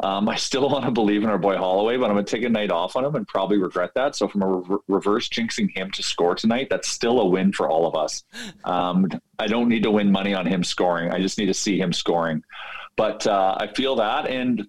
Um, 0.00 0.28
I 0.28 0.36
still 0.36 0.68
want 0.70 0.84
to 0.84 0.90
believe 0.90 1.22
in 1.22 1.28
our 1.28 1.38
boy 1.38 1.56
Holloway, 1.56 1.96
but 1.96 2.06
I'm 2.06 2.14
going 2.14 2.24
to 2.24 2.36
take 2.36 2.44
a 2.44 2.48
night 2.48 2.70
off 2.70 2.96
on 2.96 3.04
him 3.04 3.14
and 3.14 3.26
probably 3.26 3.58
regret 3.58 3.92
that. 3.94 4.16
So, 4.16 4.28
from 4.28 4.42
a 4.42 4.48
re- 4.48 4.78
reverse 4.88 5.28
jinxing 5.28 5.70
him 5.76 5.90
to 5.92 6.02
score 6.02 6.34
tonight, 6.34 6.68
that's 6.70 6.88
still 6.88 7.20
a 7.20 7.26
win 7.26 7.52
for 7.52 7.68
all 7.68 7.86
of 7.86 7.94
us. 7.94 8.24
Um, 8.64 9.08
I 9.38 9.46
don't 9.46 9.68
need 9.68 9.82
to 9.84 9.90
win 9.90 10.10
money 10.10 10.34
on 10.34 10.46
him 10.46 10.64
scoring. 10.64 11.10
I 11.10 11.20
just 11.20 11.38
need 11.38 11.46
to 11.46 11.54
see 11.54 11.78
him 11.78 11.92
scoring. 11.92 12.42
But 12.96 13.26
uh, 13.26 13.56
I 13.58 13.68
feel 13.68 13.96
that, 13.96 14.28
and 14.28 14.66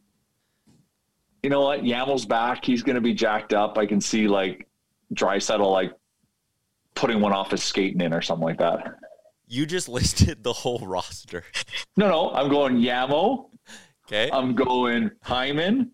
you 1.44 1.50
know 1.50 1.62
what? 1.62 1.84
Yamel's 1.84 2.26
back. 2.26 2.66
He's 2.66 2.82
going 2.82 2.96
to 2.96 3.02
be 3.02 3.14
jacked 3.14 3.54
up. 3.54 3.78
I 3.78 3.86
can 3.86 4.02
see 4.02 4.28
like 4.28 4.68
Draisaitl 5.14 5.72
like 5.72 5.94
putting 6.96 7.22
one 7.22 7.34
off 7.34 7.52
his 7.52 7.62
skating 7.62 8.02
in 8.02 8.14
or 8.14 8.22
something 8.22 8.46
like 8.46 8.58
that. 8.58 8.96
You 9.48 9.66
just 9.66 9.88
listed 10.00 10.44
the 10.44 10.54
whole 10.54 10.80
roster. 10.80 11.44
No, 11.98 12.10
no, 12.10 12.32
I'm 12.32 12.50
going 12.50 12.78
Yamo. 12.78 13.50
Okay. 14.08 14.30
I'm 14.32 14.56
going 14.56 15.12
Hyman. 15.22 15.92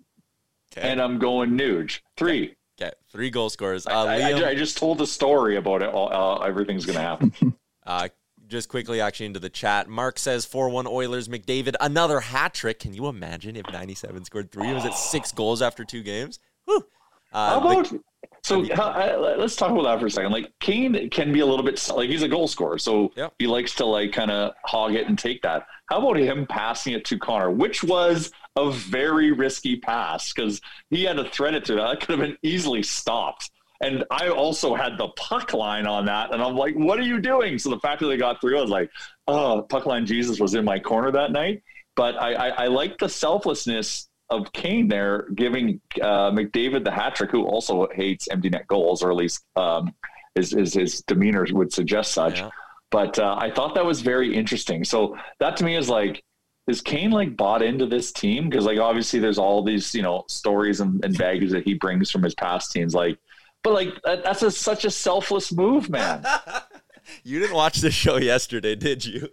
Okay. 0.75 0.89
And 0.89 1.01
I'm 1.01 1.19
going 1.19 1.51
Nuge. 1.51 2.01
Three. 2.17 2.55
Okay. 2.81 2.91
Three 3.11 3.29
goal 3.29 3.49
scorers. 3.49 3.85
Uh, 3.85 4.05
I, 4.05 4.31
I, 4.31 4.49
I, 4.49 4.55
just 4.55 4.77
told 4.77 4.97
the 4.97 5.07
story 5.07 5.57
about 5.57 5.81
it. 5.81 5.93
Uh, 5.93 6.37
everything's 6.37 6.85
going 6.85 6.95
to 6.95 7.01
happen. 7.01 7.55
uh, 7.85 8.07
just 8.47 8.69
quickly, 8.69 9.01
actually, 9.01 9.27
into 9.27 9.39
the 9.39 9.49
chat. 9.49 9.87
Mark 9.87 10.19
says 10.19 10.45
4 10.45 10.69
1 10.69 10.87
Oilers. 10.87 11.27
McDavid, 11.27 11.75
another 11.79 12.19
hat 12.19 12.53
trick. 12.53 12.79
Can 12.79 12.93
you 12.93 13.07
imagine 13.07 13.55
if 13.55 13.65
97 13.71 14.25
scored 14.25 14.51
three? 14.51 14.73
Was 14.73 14.85
it 14.85 14.93
six 14.93 15.31
goals 15.31 15.61
after 15.61 15.83
two 15.83 16.03
games? 16.03 16.39
Whew. 16.65 16.85
Uh, 17.31 17.59
How 17.59 17.71
about 17.71 17.89
the, 17.89 18.01
so 18.43 18.65
uh, 18.73 19.35
let's 19.37 19.55
talk 19.55 19.71
about 19.71 19.83
that 19.83 19.99
for 19.99 20.07
a 20.07 20.11
second. 20.11 20.31
Like 20.31 20.51
Kane 20.59 21.09
can 21.09 21.31
be 21.31 21.41
a 21.41 21.45
little 21.45 21.63
bit 21.63 21.87
like 21.95 22.09
he's 22.09 22.23
a 22.23 22.27
goal 22.27 22.47
scorer, 22.47 22.77
so 22.77 23.11
yep. 23.15 23.33
he 23.37 23.47
likes 23.47 23.75
to 23.75 23.85
like 23.85 24.13
kind 24.13 24.31
of 24.31 24.53
hog 24.65 24.95
it 24.95 25.07
and 25.07 25.17
take 25.17 25.41
that. 25.43 25.67
How 25.87 25.99
about 25.99 26.17
him 26.17 26.47
passing 26.47 26.93
it 26.93 27.05
to 27.05 27.19
Connor, 27.19 27.51
which 27.51 27.83
was 27.83 28.31
a 28.55 28.71
very 28.71 29.31
risky 29.31 29.77
pass 29.77 30.33
because 30.33 30.59
he 30.89 31.03
had 31.03 31.17
to 31.17 31.25
thread 31.29 31.55
it 31.55 31.65
to 31.65 31.75
that. 31.75 31.87
That 31.87 31.99
could 31.99 32.19
have 32.19 32.27
been 32.27 32.37
easily 32.41 32.83
stopped. 32.83 33.51
And 33.81 34.03
I 34.11 34.29
also 34.29 34.75
had 34.75 34.97
the 34.97 35.07
puck 35.09 35.53
line 35.53 35.87
on 35.87 36.05
that, 36.05 36.33
and 36.33 36.41
I'm 36.41 36.55
like, 36.55 36.75
"What 36.75 36.99
are 36.99 37.03
you 37.03 37.19
doing?" 37.19 37.57
So 37.57 37.69
the 37.69 37.79
fact 37.79 38.01
that 38.01 38.07
they 38.07 38.17
got 38.17 38.39
through, 38.39 38.57
I 38.57 38.61
was 38.61 38.69
like, 38.69 38.91
"Oh, 39.27 39.65
puck 39.69 39.85
line 39.85 40.05
Jesus 40.05 40.39
was 40.39 40.53
in 40.53 40.63
my 40.63 40.79
corner 40.79 41.11
that 41.11 41.31
night." 41.31 41.63
But 41.95 42.15
I, 42.21 42.33
I, 42.33 42.47
I 42.49 42.67
like 42.67 42.97
the 42.99 43.09
selflessness 43.09 44.07
of 44.31 44.51
Kane 44.53 44.87
there 44.87 45.27
giving 45.35 45.81
uh, 46.01 46.31
McDavid 46.31 46.83
the 46.83 46.91
hat 46.91 47.15
trick, 47.15 47.31
who 47.31 47.45
also 47.45 47.87
hates 47.93 48.27
empty 48.31 48.49
net 48.49 48.67
goals, 48.67 49.03
or 49.03 49.11
at 49.11 49.17
least 49.17 49.43
um, 49.55 49.93
his, 50.35 50.51
his, 50.51 50.73
his 50.73 51.01
demeanor 51.01 51.45
would 51.51 51.71
suggest 51.71 52.13
such. 52.13 52.39
Yeah. 52.39 52.49
But 52.89 53.19
uh, 53.19 53.35
I 53.39 53.51
thought 53.51 53.75
that 53.75 53.85
was 53.85 54.01
very 54.01 54.33
interesting. 54.33 54.83
So 54.83 55.17
that 55.39 55.57
to 55.57 55.63
me 55.63 55.75
is 55.75 55.89
like, 55.89 56.23
is 56.67 56.81
Kane 56.81 57.11
like 57.11 57.35
bought 57.35 57.61
into 57.61 57.85
this 57.85 58.11
team? 58.11 58.49
Because 58.49 58.65
like 58.65 58.79
obviously 58.79 59.19
there's 59.19 59.37
all 59.37 59.63
these 59.63 59.93
you 59.93 60.01
know 60.01 60.23
stories 60.27 60.79
and, 60.79 61.03
and 61.03 61.17
baggage 61.17 61.51
that 61.51 61.63
he 61.63 61.73
brings 61.73 62.09
from 62.11 62.23
his 62.23 62.35
past 62.35 62.71
teams. 62.71 62.93
Like, 62.93 63.17
but 63.63 63.73
like 63.73 63.89
that's 64.03 64.43
a, 64.43 64.51
such 64.51 64.85
a 64.85 64.91
selfless 64.91 65.51
move, 65.51 65.89
man. 65.89 66.25
you 67.23 67.39
didn't 67.39 67.55
watch 67.55 67.77
the 67.77 67.91
show 67.91 68.17
yesterday, 68.17 68.75
did 68.75 69.05
you? 69.05 69.29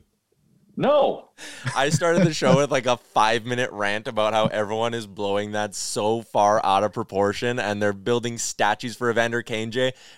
No. 0.79 1.31
I 1.75 1.88
started 1.88 2.23
the 2.25 2.33
show 2.33 2.59
with 2.59 2.71
like 2.71 2.87
a 2.87 2.97
five 2.97 3.45
minute 3.45 3.73
rant 3.73 4.07
about 4.07 4.33
how 4.33 4.47
everyone 4.47 4.95
is 4.95 5.09
blowing 5.09 5.51
that 5.53 5.75
so 5.75 6.23
far 6.23 6.64
out 6.64 6.85
of 6.85 6.93
proportion 6.93 7.59
and 7.59 7.83
they're 7.83 7.93
building 7.93 8.38
statues 8.38 8.95
for 8.95 9.11
Evander 9.11 9.43
Kane 9.43 9.73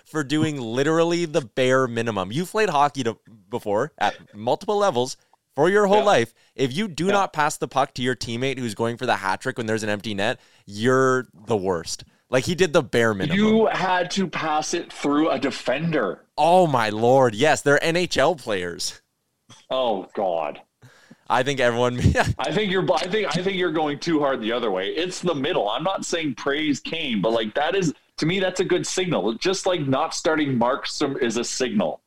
for 0.05 0.23
doing 0.23 0.61
literally 0.61 1.25
the 1.25 1.41
bare 1.41 1.87
minimum. 1.87 2.31
You've 2.31 2.51
played 2.51 2.69
hockey 2.69 3.01
to, 3.05 3.17
before 3.49 3.91
at 3.97 4.35
multiple 4.35 4.77
levels 4.77 5.17
for 5.55 5.67
your 5.67 5.87
whole 5.87 5.97
yeah. 5.97 6.03
life. 6.03 6.33
If 6.55 6.73
you 6.73 6.87
do 6.87 7.07
yeah. 7.07 7.13
not 7.13 7.33
pass 7.33 7.57
the 7.57 7.67
puck 7.67 7.95
to 7.95 8.03
your 8.03 8.15
teammate 8.15 8.59
who's 8.59 8.75
going 8.75 8.97
for 8.97 9.07
the 9.07 9.15
hat 9.15 9.41
trick 9.41 9.57
when 9.57 9.65
there's 9.65 9.81
an 9.81 9.89
empty 9.89 10.13
net, 10.13 10.39
you're 10.67 11.27
the 11.47 11.57
worst. 11.57 12.03
Like 12.29 12.45
he 12.45 12.53
did 12.53 12.71
the 12.71 12.83
bare 12.83 13.15
minimum. 13.15 13.35
You 13.35 13.65
had 13.65 14.11
to 14.11 14.27
pass 14.27 14.75
it 14.75 14.93
through 14.93 15.31
a 15.31 15.39
defender. 15.39 16.23
Oh 16.37 16.67
my 16.67 16.89
lord. 16.91 17.33
Yes, 17.33 17.63
they're 17.63 17.79
NHL 17.79 18.37
players. 18.37 19.01
Oh 19.69 20.07
God. 20.13 20.61
I 21.29 21.43
think 21.43 21.61
everyone. 21.61 21.97
I 22.37 22.51
think 22.51 22.71
you're. 22.71 22.85
I 22.93 23.07
think. 23.07 23.37
I 23.37 23.41
think 23.41 23.57
you're 23.57 23.71
going 23.71 23.99
too 23.99 24.19
hard 24.19 24.41
the 24.41 24.51
other 24.51 24.69
way. 24.69 24.89
It's 24.89 25.21
the 25.21 25.33
middle. 25.33 25.69
I'm 25.69 25.83
not 25.83 26.05
saying 26.05 26.35
praise 26.35 26.79
Kane, 26.81 27.21
but 27.21 27.31
like 27.31 27.53
that 27.55 27.73
is 27.73 27.93
to 28.17 28.25
me 28.25 28.39
that's 28.39 28.59
a 28.59 28.65
good 28.65 28.85
signal. 28.85 29.33
Just 29.35 29.65
like 29.65 29.81
not 29.81 30.13
starting 30.13 30.59
Markstrom 30.59 31.21
is 31.21 31.37
a 31.37 31.43
signal. 31.43 32.01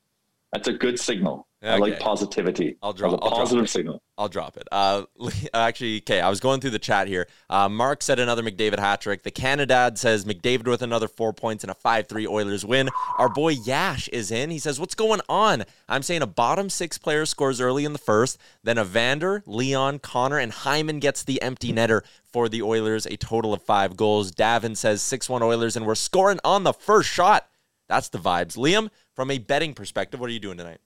That's 0.52 0.68
a 0.68 0.72
good 0.72 1.00
signal. 1.00 1.46
Okay. 1.64 1.72
I 1.72 1.78
like 1.78 1.98
positivity. 1.98 2.76
I'll 2.82 2.92
drop 2.92 3.14
a 3.14 3.16
positive 3.16 3.70
signal. 3.70 4.02
I'll 4.18 4.28
drop 4.28 4.58
it. 4.58 4.68
Uh, 4.70 5.04
actually, 5.54 5.96
okay, 5.98 6.20
I 6.20 6.28
was 6.28 6.38
going 6.38 6.60
through 6.60 6.72
the 6.72 6.78
chat 6.78 7.08
here. 7.08 7.26
Uh, 7.48 7.70
Mark 7.70 8.02
said 8.02 8.18
another 8.18 8.42
McDavid 8.42 8.78
hat 8.78 9.00
trick. 9.00 9.22
The 9.22 9.30
Canadad 9.30 9.98
says 9.98 10.26
McDavid 10.26 10.68
with 10.68 10.82
another 10.82 11.08
four 11.08 11.32
points 11.32 11.64
and 11.64 11.70
a 11.70 11.74
5 11.74 12.06
3 12.06 12.26
Oilers 12.26 12.66
win. 12.66 12.90
Our 13.16 13.30
boy 13.30 13.52
Yash 13.52 14.08
is 14.08 14.30
in. 14.30 14.50
He 14.50 14.58
says, 14.58 14.78
What's 14.78 14.94
going 14.94 15.22
on? 15.26 15.64
I'm 15.88 16.02
saying 16.02 16.20
a 16.20 16.26
bottom 16.26 16.68
six 16.68 16.98
player 16.98 17.24
scores 17.24 17.62
early 17.62 17.86
in 17.86 17.94
the 17.94 17.98
first, 17.98 18.36
then 18.62 18.78
Evander, 18.78 19.42
Leon, 19.46 20.00
Connor, 20.00 20.38
and 20.38 20.52
Hyman 20.52 20.98
gets 20.98 21.24
the 21.24 21.40
empty 21.40 21.72
netter 21.72 22.02
for 22.26 22.50
the 22.50 22.60
Oilers, 22.60 23.06
a 23.06 23.16
total 23.16 23.54
of 23.54 23.62
five 23.62 23.96
goals. 23.96 24.32
Davin 24.32 24.76
says 24.76 25.00
6 25.00 25.30
1 25.30 25.42
Oilers, 25.42 25.76
and 25.76 25.86
we're 25.86 25.94
scoring 25.94 26.40
on 26.44 26.64
the 26.64 26.74
first 26.74 27.08
shot. 27.08 27.48
That's 27.88 28.10
the 28.10 28.18
vibes. 28.18 28.58
Liam, 28.58 28.90
from 29.14 29.30
a 29.30 29.38
betting 29.38 29.72
perspective, 29.72 30.20
what 30.20 30.28
are 30.28 30.32
you 30.34 30.40
doing 30.40 30.58
tonight? 30.58 30.80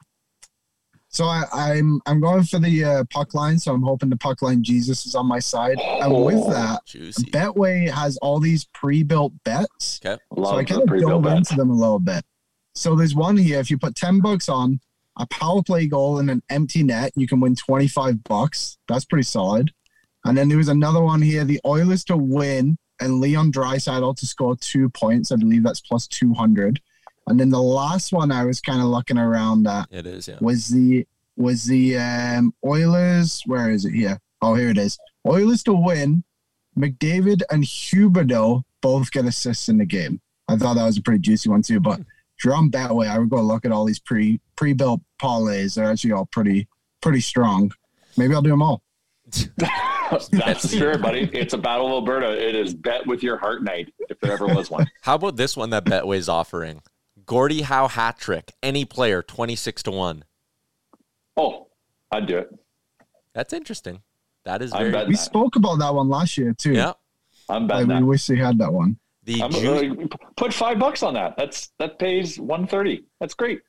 So 1.10 1.24
I, 1.24 1.42
am 1.52 1.52
I'm, 1.54 2.00
I'm 2.06 2.20
going 2.20 2.44
for 2.44 2.58
the 2.58 2.84
uh, 2.84 3.04
puck 3.10 3.34
line. 3.34 3.58
So 3.58 3.72
I'm 3.72 3.82
hoping 3.82 4.10
the 4.10 4.16
puck 4.16 4.42
line 4.42 4.62
Jesus 4.62 5.06
is 5.06 5.14
on 5.14 5.26
my 5.26 5.38
side. 5.38 5.78
And 5.80 6.24
with 6.24 6.46
that, 6.48 6.84
Juicy. 6.86 7.30
Betway 7.30 7.90
has 7.90 8.16
all 8.18 8.40
these 8.40 8.66
pre-built 8.74 9.32
bets. 9.44 10.00
Okay. 10.04 10.20
so 10.36 10.56
I 10.56 10.64
kind 10.64 10.82
of 10.82 11.00
dove 11.00 11.26
into 11.26 11.54
them 11.54 11.70
a 11.70 11.74
little 11.74 11.98
bit. 11.98 12.24
So 12.74 12.94
there's 12.94 13.14
one 13.14 13.36
here. 13.36 13.58
If 13.58 13.70
you 13.70 13.78
put 13.78 13.94
ten 13.94 14.20
bucks 14.20 14.48
on 14.48 14.80
a 15.18 15.26
power 15.26 15.62
play 15.62 15.86
goal 15.86 16.18
in 16.20 16.28
an 16.28 16.42
empty 16.48 16.82
net, 16.82 17.12
you 17.16 17.26
can 17.26 17.40
win 17.40 17.56
twenty 17.56 17.88
five 17.88 18.22
bucks. 18.22 18.78
That's 18.86 19.04
pretty 19.04 19.24
solid. 19.24 19.72
And 20.24 20.36
then 20.36 20.48
there 20.48 20.58
was 20.58 20.68
another 20.68 21.02
one 21.02 21.22
here: 21.22 21.44
the 21.44 21.60
Oilers 21.66 22.04
to 22.04 22.16
win 22.16 22.76
and 23.00 23.20
Leon 23.20 23.52
Draisaitl 23.52 24.16
to 24.16 24.26
score 24.26 24.56
two 24.56 24.88
points. 24.90 25.32
I 25.32 25.36
believe 25.36 25.62
that's 25.62 25.80
plus 25.80 26.06
two 26.06 26.34
hundred. 26.34 26.80
And 27.28 27.38
then 27.38 27.50
the 27.50 27.62
last 27.62 28.12
one 28.12 28.32
I 28.32 28.44
was 28.44 28.60
kind 28.60 28.80
of 28.80 28.86
looking 28.86 29.18
around 29.18 29.66
at. 29.66 29.86
It 29.90 30.06
is, 30.06 30.28
yeah. 30.28 30.38
Was 30.40 30.68
the 30.68 31.06
was 31.36 31.64
the 31.64 31.96
um, 31.98 32.52
Oilers? 32.64 33.42
Where 33.46 33.70
is 33.70 33.84
it 33.84 33.92
here? 33.92 34.18
Oh, 34.42 34.54
here 34.54 34.70
it 34.70 34.78
is. 34.78 34.98
Oilers 35.26 35.62
to 35.64 35.72
win. 35.72 36.24
McDavid 36.76 37.42
and 37.50 37.64
Huberdeau 37.64 38.62
both 38.80 39.10
get 39.10 39.24
assists 39.24 39.68
in 39.68 39.78
the 39.78 39.84
game. 39.84 40.20
I 40.48 40.56
thought 40.56 40.74
that 40.74 40.84
was 40.84 40.96
a 40.96 41.02
pretty 41.02 41.20
juicy 41.20 41.48
one 41.48 41.62
too. 41.62 41.80
But 41.80 42.00
drum 42.38 42.70
that 42.70 42.94
way, 42.94 43.08
I 43.08 43.18
would 43.18 43.30
go 43.30 43.40
look 43.42 43.64
at 43.64 43.72
all 43.72 43.84
these 43.84 43.98
pre 43.98 44.40
pre 44.56 44.72
built 44.72 45.00
parlays. 45.20 45.74
They're 45.74 45.90
actually 45.90 46.12
all 46.12 46.26
pretty 46.26 46.68
pretty 47.00 47.20
strong. 47.20 47.72
Maybe 48.16 48.34
I'll 48.34 48.42
do 48.42 48.50
them 48.50 48.62
all. 48.62 48.82
That's 49.56 50.28
the 50.28 50.54
spirit, 50.54 51.02
buddy. 51.02 51.28
It's 51.32 51.52
a 51.52 51.58
battle 51.58 51.86
of 51.86 51.92
Alberta. 51.92 52.32
It 52.32 52.54
is 52.54 52.74
bet 52.74 53.06
with 53.06 53.22
your 53.22 53.36
heart 53.36 53.62
night, 53.62 53.92
if 54.08 54.18
there 54.20 54.32
ever 54.32 54.46
was 54.46 54.70
one. 54.70 54.86
How 55.02 55.16
about 55.16 55.36
this 55.36 55.56
one 55.56 55.70
that 55.70 55.84
Betway's 55.84 56.28
offering? 56.28 56.80
Gordie 57.28 57.60
Howe 57.60 57.88
hat 57.88 58.18
trick, 58.18 58.54
any 58.62 58.86
player, 58.86 59.22
26 59.22 59.82
to 59.84 59.90
1. 59.90 60.24
Oh, 61.36 61.68
I'd 62.10 62.26
do 62.26 62.38
it. 62.38 62.48
That's 63.34 63.52
interesting. 63.52 64.02
That 64.44 64.62
is 64.62 64.72
very. 64.72 64.90
We 65.06 65.12
that. 65.12 65.18
spoke 65.18 65.54
about 65.54 65.78
that 65.78 65.94
one 65.94 66.08
last 66.08 66.38
year, 66.38 66.54
too. 66.54 66.72
Yeah. 66.72 66.94
I'm 67.50 67.66
betting 67.66 67.88
like, 67.88 68.00
We 68.00 68.06
wish 68.06 68.28
we 68.30 68.38
had 68.38 68.56
that 68.58 68.72
one. 68.72 68.98
The 69.24 69.42
uh, 69.42 69.48
ju- 69.50 70.08
put 70.36 70.54
five 70.54 70.78
bucks 70.78 71.02
on 71.02 71.14
that. 71.14 71.36
That's 71.36 71.70
That 71.78 71.98
pays 71.98 72.40
130 72.40 73.04
That's 73.20 73.34
great. 73.34 73.60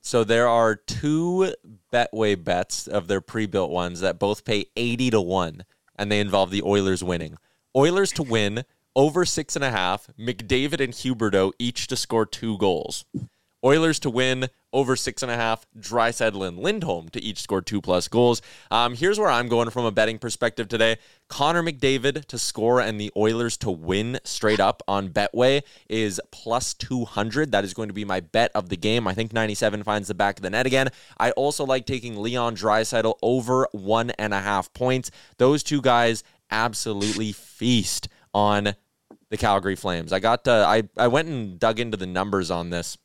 So 0.00 0.24
there 0.24 0.48
are 0.48 0.74
two 0.74 1.54
Betway 1.92 2.42
bets 2.42 2.86
of 2.86 3.06
their 3.06 3.20
pre-built 3.20 3.70
ones 3.70 4.00
that 4.00 4.18
both 4.18 4.46
pay 4.46 4.66
80 4.76 5.10
to 5.10 5.20
1, 5.20 5.64
and 5.96 6.10
they 6.10 6.20
involve 6.20 6.50
the 6.50 6.62
Oilers 6.62 7.04
winning. 7.04 7.36
Oilers 7.76 8.12
to 8.12 8.22
win 8.22 8.64
over 8.96 9.24
six 9.24 9.56
and 9.56 9.64
a 9.64 9.70
half. 9.70 10.08
McDavid 10.18 10.80
and 10.80 10.92
Huberdeau 10.92 11.52
each 11.58 11.86
to 11.88 11.96
score 11.96 12.26
two 12.26 12.58
goals. 12.58 13.04
Oilers 13.64 13.98
to 14.00 14.10
win 14.10 14.48
over 14.74 14.94
six 14.94 15.22
and 15.22 15.32
a 15.32 15.36
half. 15.36 15.66
Draisaitl 15.78 16.46
and 16.46 16.58
Lindholm 16.58 17.08
to 17.10 17.22
each 17.22 17.40
score 17.40 17.62
two 17.62 17.80
plus 17.80 18.08
goals. 18.08 18.42
Um, 18.70 18.94
here's 18.94 19.18
where 19.18 19.30
I'm 19.30 19.48
going 19.48 19.70
from 19.70 19.86
a 19.86 19.90
betting 19.90 20.18
perspective 20.18 20.68
today. 20.68 20.98
Connor 21.28 21.62
McDavid 21.62 22.26
to 22.26 22.38
score 22.38 22.80
and 22.80 23.00
the 23.00 23.10
Oilers 23.16 23.56
to 23.58 23.70
win 23.70 24.18
straight 24.22 24.60
up 24.60 24.82
on 24.86 25.08
Betway 25.08 25.62
is 25.88 26.20
plus 26.30 26.74
200. 26.74 27.52
That 27.52 27.64
is 27.64 27.72
going 27.72 27.88
to 27.88 27.94
be 27.94 28.04
my 28.04 28.20
bet 28.20 28.50
of 28.54 28.68
the 28.68 28.76
game. 28.76 29.08
I 29.08 29.14
think 29.14 29.32
97 29.32 29.82
finds 29.82 30.08
the 30.08 30.14
back 30.14 30.36
of 30.36 30.42
the 30.42 30.50
net 30.50 30.66
again. 30.66 30.90
I 31.16 31.30
also 31.30 31.64
like 31.64 31.86
taking 31.86 32.20
Leon 32.20 32.56
Draisaitl 32.56 33.14
over 33.22 33.66
one 33.72 34.10
and 34.10 34.34
a 34.34 34.40
half 34.40 34.74
points. 34.74 35.10
Those 35.38 35.62
two 35.62 35.80
guys 35.80 36.22
absolutely 36.50 37.32
feast 37.32 38.08
on 38.34 38.74
the 39.34 39.38
Calgary 39.38 39.74
Flames. 39.74 40.12
I 40.12 40.20
got 40.20 40.46
uh, 40.46 40.64
I 40.66 40.84
I 40.96 41.08
went 41.08 41.26
and 41.26 41.58
dug 41.58 41.80
into 41.80 41.96
the 41.96 42.06
numbers 42.06 42.50
on 42.52 42.70
this. 42.70 42.96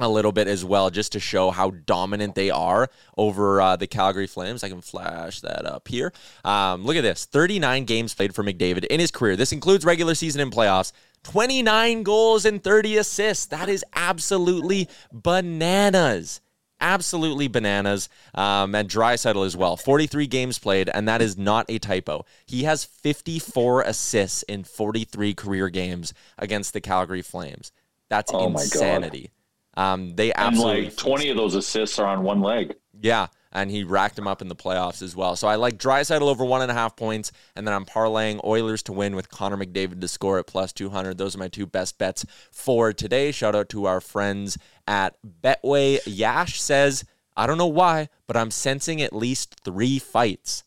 a 0.00 0.08
little 0.08 0.32
bit 0.32 0.48
as 0.48 0.64
well, 0.64 0.90
just 0.90 1.12
to 1.12 1.20
show 1.20 1.50
how 1.50 1.70
dominant 1.70 2.34
they 2.34 2.50
are 2.50 2.88
over 3.16 3.60
uh, 3.60 3.76
the 3.76 3.86
Calgary 3.86 4.26
Flames. 4.26 4.64
I 4.64 4.68
can 4.68 4.80
flash 4.80 5.40
that 5.40 5.64
up 5.66 5.88
here. 5.88 6.12
Um, 6.44 6.84
look 6.84 6.96
at 6.96 7.02
this 7.02 7.24
39 7.26 7.84
games 7.84 8.14
played 8.14 8.34
for 8.34 8.42
McDavid 8.42 8.84
in 8.86 9.00
his 9.00 9.10
career. 9.10 9.36
This 9.36 9.52
includes 9.52 9.84
regular 9.84 10.14
season 10.14 10.40
and 10.40 10.52
playoffs. 10.52 10.92
29 11.24 12.02
goals 12.02 12.44
and 12.44 12.62
30 12.62 12.98
assists. 12.98 13.46
That 13.46 13.68
is 13.68 13.84
absolutely 13.94 14.88
bananas. 15.12 16.40
Absolutely 16.82 17.48
bananas. 17.48 18.10
Um, 18.34 18.74
and 18.74 18.88
Draisaitl 18.88 19.46
as 19.46 19.56
well. 19.56 19.76
43 19.76 20.26
games 20.26 20.58
played, 20.58 20.90
and 20.92 21.08
that 21.08 21.22
is 21.22 21.38
not 21.38 21.64
a 21.68 21.78
typo. 21.78 22.26
He 22.44 22.64
has 22.64 22.84
54 22.84 23.82
assists 23.82 24.42
in 24.42 24.64
43 24.64 25.32
career 25.34 25.68
games 25.70 26.12
against 26.36 26.74
the 26.74 26.80
Calgary 26.80 27.22
Flames. 27.22 27.72
That's 28.10 28.30
oh 28.34 28.46
insanity. 28.48 29.30
Um, 29.74 30.16
they 30.16 30.34
absolutely 30.34 30.86
and 30.86 30.88
like 30.88 30.96
20 30.96 31.30
of 31.30 31.36
those 31.38 31.54
assists 31.54 31.98
are 31.98 32.06
on 32.06 32.22
one 32.22 32.42
leg. 32.42 32.74
Yeah 33.00 33.28
and 33.52 33.70
he 33.70 33.84
racked 33.84 34.18
him 34.18 34.26
up 34.26 34.40
in 34.40 34.48
the 34.48 34.56
playoffs 34.56 35.02
as 35.02 35.14
well. 35.14 35.36
So 35.36 35.46
I 35.46 35.56
like 35.56 35.76
Draisaitl 35.78 36.22
over 36.22 36.44
one 36.44 36.62
and 36.62 36.70
a 36.70 36.74
half 36.74 36.96
points, 36.96 37.32
and 37.54 37.66
then 37.66 37.74
I'm 37.74 37.84
parlaying 37.84 38.42
Oilers 38.44 38.82
to 38.84 38.92
win 38.92 39.14
with 39.14 39.30
Connor 39.30 39.56
McDavid 39.56 40.00
to 40.00 40.08
score 40.08 40.38
at 40.38 40.46
plus 40.46 40.72
200. 40.72 41.18
Those 41.18 41.36
are 41.36 41.38
my 41.38 41.48
two 41.48 41.66
best 41.66 41.98
bets 41.98 42.24
for 42.50 42.92
today. 42.92 43.30
Shout 43.30 43.54
out 43.54 43.68
to 43.70 43.86
our 43.86 44.00
friends 44.00 44.58
at 44.86 45.16
Betway. 45.42 46.00
Yash 46.06 46.60
says, 46.60 47.04
I 47.36 47.46
don't 47.46 47.58
know 47.58 47.66
why, 47.66 48.08
but 48.26 48.36
I'm 48.36 48.50
sensing 48.50 49.02
at 49.02 49.12
least 49.12 49.60
three 49.64 49.98
fights. 49.98 50.64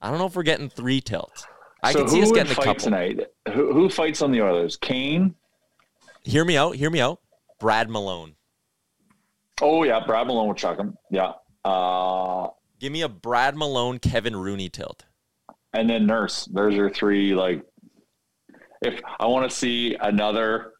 I 0.00 0.10
don't 0.10 0.18
know 0.18 0.26
if 0.26 0.36
we're 0.36 0.42
getting 0.42 0.68
three 0.68 1.00
tilts. 1.00 1.46
I 1.82 1.92
so 1.92 2.00
can 2.00 2.08
see 2.08 2.22
us 2.22 2.32
getting 2.32 2.52
a 2.52 2.54
couple 2.54 2.74
tonight. 2.74 3.20
Who, 3.52 3.72
who 3.72 3.88
fights 3.88 4.22
on 4.22 4.32
the 4.32 4.42
Oilers? 4.42 4.76
Kane. 4.76 5.34
Hear 6.22 6.44
me 6.44 6.56
out. 6.56 6.76
Hear 6.76 6.90
me 6.90 7.00
out. 7.00 7.20
Brad 7.58 7.88
Malone. 7.88 8.34
Oh 9.62 9.84
yeah, 9.84 10.04
Brad 10.04 10.26
Malone 10.26 10.48
would 10.48 10.56
chuck 10.56 10.78
him. 10.78 10.98
Yeah. 11.10 11.32
Uh, 11.66 12.48
Give 12.78 12.92
me 12.92 13.02
a 13.02 13.08
Brad 13.08 13.56
Malone, 13.56 13.98
Kevin 13.98 14.36
Rooney 14.36 14.68
tilt. 14.68 15.04
And 15.72 15.88
then 15.90 16.06
Nurse. 16.06 16.44
There's 16.46 16.74
your 16.74 16.90
three. 16.90 17.34
Like, 17.34 17.62
if 18.82 19.00
I 19.18 19.26
want 19.26 19.50
to 19.50 19.56
see 19.56 19.96
another, 19.98 20.74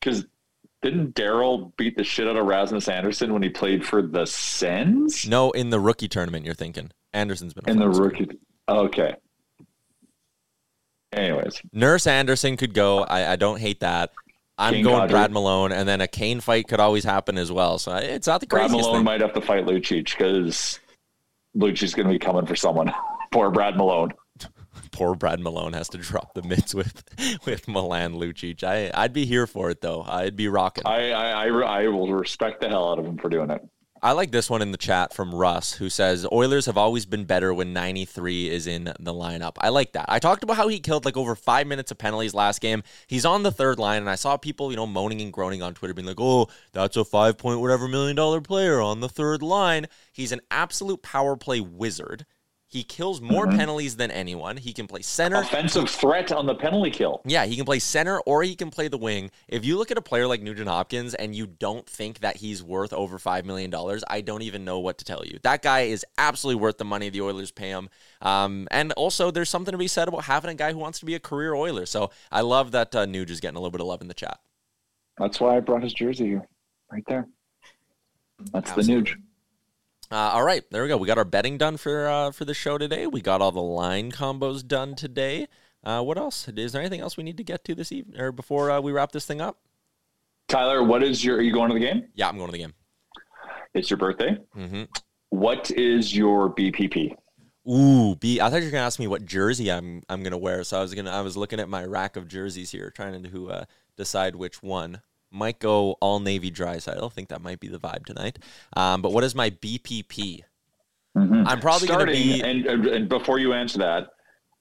because 0.00 0.24
didn't 0.82 1.14
Darnell 1.14 1.72
beat 1.76 1.96
the 1.96 2.04
shit 2.04 2.26
out 2.26 2.36
of 2.36 2.46
Rasmus 2.46 2.88
Andersson 2.88 3.32
when 3.32 3.42
he 3.42 3.48
played 3.48 3.86
for 3.86 4.02
the 4.02 4.26
Sens? 4.26 5.26
No, 5.26 5.50
in 5.52 5.70
the 5.70 5.80
rookie 5.80 6.08
tournament. 6.08 6.44
You're 6.44 6.54
thinking 6.54 6.90
Andersson's 7.12 7.54
been 7.54 7.68
in 7.68 7.78
the 7.78 7.88
rookie. 7.88 8.28
Okay. 8.68 9.14
Anyways, 11.12 11.62
Nurse 11.72 12.06
Anderson 12.06 12.56
could 12.56 12.74
go. 12.74 13.04
I, 13.04 13.32
I 13.32 13.36
don't 13.36 13.60
hate 13.60 13.80
that. 13.80 14.10
I'm 14.56 14.74
Kane 14.74 14.84
going 14.84 15.10
Brad 15.10 15.32
Malone, 15.32 15.72
and 15.72 15.88
then 15.88 16.00
a 16.00 16.06
Kane 16.06 16.40
fight 16.40 16.68
could 16.68 16.80
always 16.80 17.04
happen 17.04 17.38
as 17.38 17.50
well. 17.50 17.78
So 17.78 17.96
it's 17.96 18.26
not 18.26 18.40
the 18.40 18.46
Brad 18.46 18.68
craziest 18.68 18.86
Malone 18.86 18.98
thing. 18.98 19.04
might 19.04 19.20
have 19.20 19.32
to 19.32 19.40
fight 19.40 19.66
Lucic 19.66 20.16
because 20.16 20.78
Lucic's 21.56 21.94
going 21.94 22.06
to 22.06 22.12
be 22.12 22.18
coming 22.18 22.46
for 22.46 22.56
someone. 22.56 22.92
Poor 23.32 23.50
Brad 23.50 23.76
Malone. 23.76 24.12
Poor 24.92 25.16
Brad 25.16 25.40
Malone 25.40 25.72
has 25.72 25.88
to 25.88 25.98
drop 25.98 26.34
the 26.34 26.42
mitts 26.42 26.72
with 26.74 27.02
with 27.46 27.66
Milan 27.66 28.14
Lucic. 28.14 28.62
I 28.62 28.90
I'd 28.94 29.12
be 29.12 29.24
here 29.24 29.46
for 29.46 29.70
it 29.70 29.80
though. 29.80 30.02
I'd 30.02 30.36
be 30.36 30.46
rocking. 30.48 30.86
I 30.86 31.10
I, 31.10 31.48
I, 31.48 31.82
I 31.82 31.88
will 31.88 32.12
respect 32.12 32.60
the 32.60 32.68
hell 32.68 32.90
out 32.90 32.98
of 33.00 33.06
him 33.06 33.18
for 33.18 33.28
doing 33.28 33.50
it. 33.50 33.60
I 34.04 34.12
like 34.12 34.32
this 34.32 34.50
one 34.50 34.60
in 34.60 34.70
the 34.70 34.76
chat 34.76 35.14
from 35.14 35.34
Russ, 35.34 35.72
who 35.72 35.88
says 35.88 36.26
Oilers 36.30 36.66
have 36.66 36.76
always 36.76 37.06
been 37.06 37.24
better 37.24 37.54
when 37.54 37.72
93 37.72 38.50
is 38.50 38.66
in 38.66 38.84
the 39.00 39.14
lineup. 39.14 39.52
I 39.56 39.70
like 39.70 39.92
that. 39.92 40.04
I 40.08 40.18
talked 40.18 40.42
about 40.42 40.58
how 40.58 40.68
he 40.68 40.78
killed 40.78 41.06
like 41.06 41.16
over 41.16 41.34
five 41.34 41.66
minutes 41.66 41.90
of 41.90 41.96
penalties 41.96 42.34
last 42.34 42.60
game. 42.60 42.82
He's 43.06 43.24
on 43.24 43.44
the 43.44 43.50
third 43.50 43.78
line, 43.78 44.02
and 44.02 44.10
I 44.10 44.16
saw 44.16 44.36
people, 44.36 44.70
you 44.70 44.76
know, 44.76 44.86
moaning 44.86 45.22
and 45.22 45.32
groaning 45.32 45.62
on 45.62 45.72
Twitter, 45.72 45.94
being 45.94 46.06
like, 46.06 46.20
"Oh, 46.20 46.48
that's 46.72 46.98
a 46.98 47.04
five 47.06 47.38
point 47.38 47.60
whatever 47.60 47.88
million 47.88 48.14
dollar 48.14 48.42
player 48.42 48.78
on 48.78 49.00
the 49.00 49.08
third 49.08 49.40
line." 49.40 49.86
He's 50.12 50.32
an 50.32 50.42
absolute 50.50 51.00
power 51.02 51.34
play 51.34 51.60
wizard. 51.62 52.26
He 52.74 52.82
kills 52.82 53.20
more 53.20 53.46
mm-hmm. 53.46 53.56
penalties 53.56 53.94
than 53.94 54.10
anyone. 54.10 54.56
He 54.56 54.72
can 54.72 54.88
play 54.88 55.00
center. 55.00 55.36
Offensive 55.36 55.88
threat 55.88 56.32
on 56.32 56.44
the 56.44 56.56
penalty 56.56 56.90
kill. 56.90 57.22
Yeah, 57.24 57.46
he 57.46 57.54
can 57.54 57.64
play 57.64 57.78
center 57.78 58.18
or 58.22 58.42
he 58.42 58.56
can 58.56 58.68
play 58.68 58.88
the 58.88 58.98
wing. 58.98 59.30
If 59.46 59.64
you 59.64 59.78
look 59.78 59.92
at 59.92 59.96
a 59.96 60.02
player 60.02 60.26
like 60.26 60.42
Nugent 60.42 60.68
Hopkins 60.68 61.14
and 61.14 61.36
you 61.36 61.46
don't 61.46 61.88
think 61.88 62.18
that 62.18 62.38
he's 62.38 62.64
worth 62.64 62.92
over 62.92 63.16
$5 63.16 63.44
million, 63.44 63.72
I 64.08 64.20
don't 64.22 64.42
even 64.42 64.64
know 64.64 64.80
what 64.80 64.98
to 64.98 65.04
tell 65.04 65.24
you. 65.24 65.38
That 65.44 65.62
guy 65.62 65.82
is 65.82 66.04
absolutely 66.18 66.60
worth 66.60 66.78
the 66.78 66.84
money 66.84 67.10
the 67.10 67.20
Oilers 67.20 67.52
pay 67.52 67.68
him. 67.68 67.90
Um, 68.20 68.66
and 68.72 68.90
also, 68.94 69.30
there's 69.30 69.50
something 69.50 69.70
to 69.70 69.78
be 69.78 69.86
said 69.86 70.08
about 70.08 70.24
having 70.24 70.50
a 70.50 70.54
guy 70.56 70.72
who 70.72 70.78
wants 70.78 70.98
to 70.98 71.06
be 71.06 71.14
a 71.14 71.20
career 71.20 71.54
Oiler. 71.54 71.86
So 71.86 72.10
I 72.32 72.40
love 72.40 72.72
that 72.72 72.92
uh, 72.96 73.06
Nuge 73.06 73.30
is 73.30 73.38
getting 73.38 73.56
a 73.56 73.60
little 73.60 73.70
bit 73.70 73.82
of 73.82 73.86
love 73.86 74.02
in 74.02 74.08
the 74.08 74.14
chat. 74.14 74.40
That's 75.16 75.38
why 75.38 75.56
I 75.56 75.60
brought 75.60 75.84
his 75.84 75.94
jersey 75.94 76.26
here, 76.26 76.48
right 76.90 77.04
there. 77.06 77.28
That's 78.52 78.72
Absolutely. 78.72 78.94
the 78.94 79.10
Nuge. 79.12 79.22
Uh, 80.14 80.30
all 80.32 80.44
right, 80.44 80.62
there 80.70 80.80
we 80.80 80.88
go. 80.88 80.96
We 80.96 81.08
got 81.08 81.18
our 81.18 81.24
betting 81.24 81.58
done 81.58 81.76
for 81.76 82.06
uh, 82.06 82.30
for 82.30 82.44
the 82.44 82.54
show 82.54 82.78
today. 82.78 83.04
We 83.08 83.20
got 83.20 83.42
all 83.42 83.50
the 83.50 83.60
line 83.60 84.12
combos 84.12 84.64
done 84.64 84.94
today. 84.94 85.48
Uh, 85.82 86.02
what 86.02 86.16
else? 86.16 86.46
Is 86.46 86.70
there 86.70 86.80
anything 86.80 87.00
else 87.00 87.16
we 87.16 87.24
need 87.24 87.36
to 87.38 87.42
get 87.42 87.64
to 87.64 87.74
this 87.74 87.90
evening 87.90 88.20
or 88.20 88.30
before 88.30 88.70
uh, 88.70 88.80
we 88.80 88.92
wrap 88.92 89.10
this 89.10 89.26
thing 89.26 89.40
up? 89.40 89.58
Tyler, 90.46 90.84
what 90.84 91.02
is 91.02 91.24
your? 91.24 91.38
Are 91.38 91.42
you 91.42 91.52
going 91.52 91.68
to 91.68 91.74
the 91.74 91.80
game? 91.80 92.04
Yeah, 92.14 92.28
I'm 92.28 92.36
going 92.36 92.46
to 92.46 92.52
the 92.52 92.58
game. 92.58 92.74
It's 93.74 93.90
your 93.90 93.96
birthday. 93.96 94.38
Mm-hmm. 94.56 94.84
What 95.30 95.72
is 95.72 96.14
your 96.14 96.54
BPP? 96.54 97.16
Ooh, 97.68 98.14
B. 98.14 98.40
I 98.40 98.50
thought 98.50 98.60
you 98.60 98.66
were 98.66 98.70
gonna 98.70 98.86
ask 98.86 99.00
me 99.00 99.08
what 99.08 99.26
jersey 99.26 99.72
I'm 99.72 100.04
I'm 100.08 100.22
gonna 100.22 100.38
wear. 100.38 100.62
So 100.62 100.78
I 100.78 100.80
was 100.80 100.94
gonna 100.94 101.10
I 101.10 101.22
was 101.22 101.36
looking 101.36 101.58
at 101.58 101.68
my 101.68 101.84
rack 101.84 102.14
of 102.14 102.28
jerseys 102.28 102.70
here, 102.70 102.90
trying 102.90 103.20
to 103.20 103.50
uh, 103.50 103.64
decide 103.96 104.36
which 104.36 104.62
one 104.62 105.00
might 105.34 105.58
go 105.58 105.92
all 106.00 106.20
navy 106.20 106.50
Draisaitl. 106.50 107.04
I 107.04 107.08
think 107.08 107.28
that 107.28 107.42
might 107.42 107.60
be 107.60 107.68
the 107.68 107.78
vibe 107.78 108.06
tonight. 108.06 108.38
Um, 108.76 109.02
but 109.02 109.12
what 109.12 109.24
is 109.24 109.34
my 109.34 109.50
BPP? 109.50 110.42
Mm-hmm. 111.16 111.46
I'm 111.46 111.60
probably 111.60 111.88
going 111.88 112.06
to 112.06 112.12
be. 112.12 112.42
And, 112.42 112.66
and 112.66 113.08
before 113.08 113.38
you 113.38 113.52
answer 113.52 113.78
that, 113.78 114.10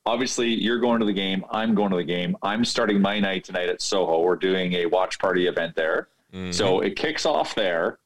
obviously 0.05 0.49
you're 0.49 0.79
going 0.79 0.99
to 0.99 1.05
the 1.05 1.13
game. 1.13 1.43
I'm 1.51 1.73
going 1.75 1.91
to 1.91 1.97
the 1.97 2.03
game. 2.03 2.35
I'm 2.41 2.65
starting 2.65 3.01
my 3.01 3.19
night 3.19 3.43
tonight 3.43 3.69
at 3.69 3.81
Soho. 3.81 4.21
We're 4.21 4.35
doing 4.35 4.73
a 4.73 4.85
watch 4.87 5.19
party 5.19 5.47
event 5.47 5.75
there. 5.75 6.09
Mm-hmm. 6.33 6.51
So 6.51 6.81
it 6.81 6.95
kicks 6.95 7.25
off 7.25 7.55
there. 7.55 7.99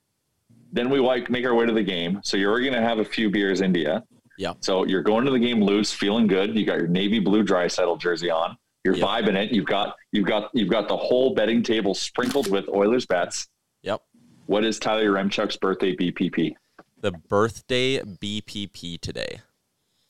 Then 0.72 0.90
we 0.90 1.00
like 1.00 1.30
make 1.30 1.46
our 1.46 1.56
way 1.56 1.66
to 1.66 1.74
the 1.74 1.84
game. 1.84 2.20
So 2.24 2.38
you're 2.38 2.60
going 2.60 2.74
to 2.74 2.82
have 2.82 3.00
a 3.00 3.06
few 3.06 3.30
beers, 3.30 3.62
India. 3.62 4.04
Yeah. 4.38 4.54
So 4.60 4.86
you're 4.86 5.02
going 5.02 5.26
to 5.26 5.32
the 5.32 5.40
game 5.40 5.64
loose, 5.64 5.92
feeling 5.92 6.28
good. 6.28 6.56
You 6.56 6.66
got 6.66 6.78
your 6.78 6.88
navy 6.88 7.20
blue 7.20 7.44
Draisaitl 7.44 8.00
jersey 8.00 8.30
on. 8.30 8.58
You're 8.84 8.96
yep. 8.96 9.08
vibing 9.08 9.36
it. 9.36 9.52
You've 9.52 9.66
got 9.66 9.96
you've 10.12 10.26
got 10.26 10.50
you've 10.54 10.70
got 10.70 10.88
the 10.88 10.98
whole 10.98 11.34
betting 11.34 11.64
table 11.64 11.94
sprinkled 11.94 12.50
with 12.50 12.68
Oilers 12.70 13.06
bets. 13.06 13.48
Yep. 13.84 14.02
What 14.46 14.64
is 14.64 14.80
Tyler 14.80 15.12
Yaremchuk's 15.12 15.58
birthday 15.58 15.96
BPP? 15.96 16.56
The 17.02 17.12
birthday 17.12 18.00
BPP 18.00 19.02
today. 19.02 19.42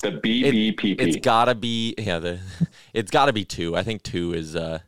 The 0.01 0.11
BBPP. 0.11 1.01
It, 1.01 1.05
has 1.07 1.17
gotta 1.17 1.55
be 1.55 1.95
yeah. 1.97 2.19
The 2.19 2.39
it's 2.93 3.09
gotta 3.09 3.33
be 3.33 3.45
two. 3.45 3.75
I 3.75 3.83
think 3.83 4.03
two 4.03 4.33
is 4.33 4.55
uh 4.55 4.79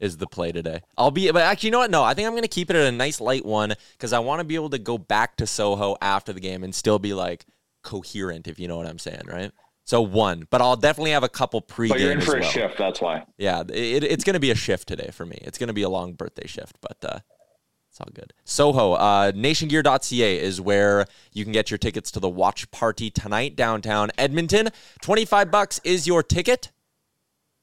is 0.00 0.16
the 0.18 0.26
play 0.26 0.52
today. 0.52 0.80
I'll 0.96 1.10
be, 1.10 1.30
but 1.30 1.42
actually, 1.42 1.68
you 1.68 1.70
know 1.72 1.78
what? 1.78 1.90
No, 1.90 2.04
I 2.04 2.14
think 2.14 2.26
I'm 2.26 2.32
going 2.32 2.42
to 2.42 2.48
keep 2.48 2.70
it 2.70 2.76
at 2.76 2.86
a 2.86 2.92
nice 2.92 3.20
light 3.20 3.44
one 3.44 3.74
because 3.92 4.12
I 4.12 4.20
want 4.20 4.40
to 4.40 4.44
be 4.44 4.54
able 4.54 4.70
to 4.70 4.78
go 4.78 4.96
back 4.96 5.36
to 5.36 5.46
Soho 5.46 5.96
after 6.00 6.32
the 6.32 6.40
game 6.40 6.62
and 6.62 6.74
still 6.74 6.98
be 6.98 7.14
like 7.14 7.44
coherent, 7.82 8.46
if 8.46 8.58
you 8.58 8.68
know 8.68 8.76
what 8.76 8.86
I'm 8.86 8.98
saying, 8.98 9.22
right? 9.26 9.50
So 9.88 10.02
one, 10.02 10.46
but 10.50 10.60
I'll 10.60 10.76
definitely 10.76 11.12
have 11.12 11.22
a 11.22 11.30
couple 11.30 11.62
pre. 11.62 11.88
But 11.88 11.98
you're 11.98 12.12
in 12.12 12.20
for 12.20 12.34
well. 12.34 12.46
a 12.46 12.52
shift. 12.52 12.76
That's 12.76 13.00
why. 13.00 13.24
Yeah, 13.38 13.62
it, 13.62 14.04
it's 14.04 14.22
going 14.22 14.34
to 14.34 14.40
be 14.40 14.50
a 14.50 14.54
shift 14.54 14.86
today 14.86 15.08
for 15.10 15.24
me. 15.24 15.38
It's 15.40 15.56
going 15.56 15.68
to 15.68 15.72
be 15.72 15.80
a 15.80 15.88
long 15.88 16.12
birthday 16.12 16.46
shift, 16.46 16.76
but 16.82 16.98
uh, 17.02 17.20
it's 17.90 17.98
all 17.98 18.10
good. 18.12 18.34
Soho, 18.44 18.92
uh, 18.92 19.32
nationgear.ca 19.32 20.40
is 20.40 20.60
where 20.60 21.06
you 21.32 21.42
can 21.42 21.54
get 21.54 21.70
your 21.70 21.78
tickets 21.78 22.10
to 22.10 22.20
the 22.20 22.28
watch 22.28 22.70
party 22.70 23.08
tonight 23.08 23.56
downtown 23.56 24.10
Edmonton. 24.18 24.68
Twenty 25.00 25.24
five 25.24 25.50
bucks 25.50 25.80
is 25.84 26.06
your 26.06 26.22
ticket, 26.22 26.70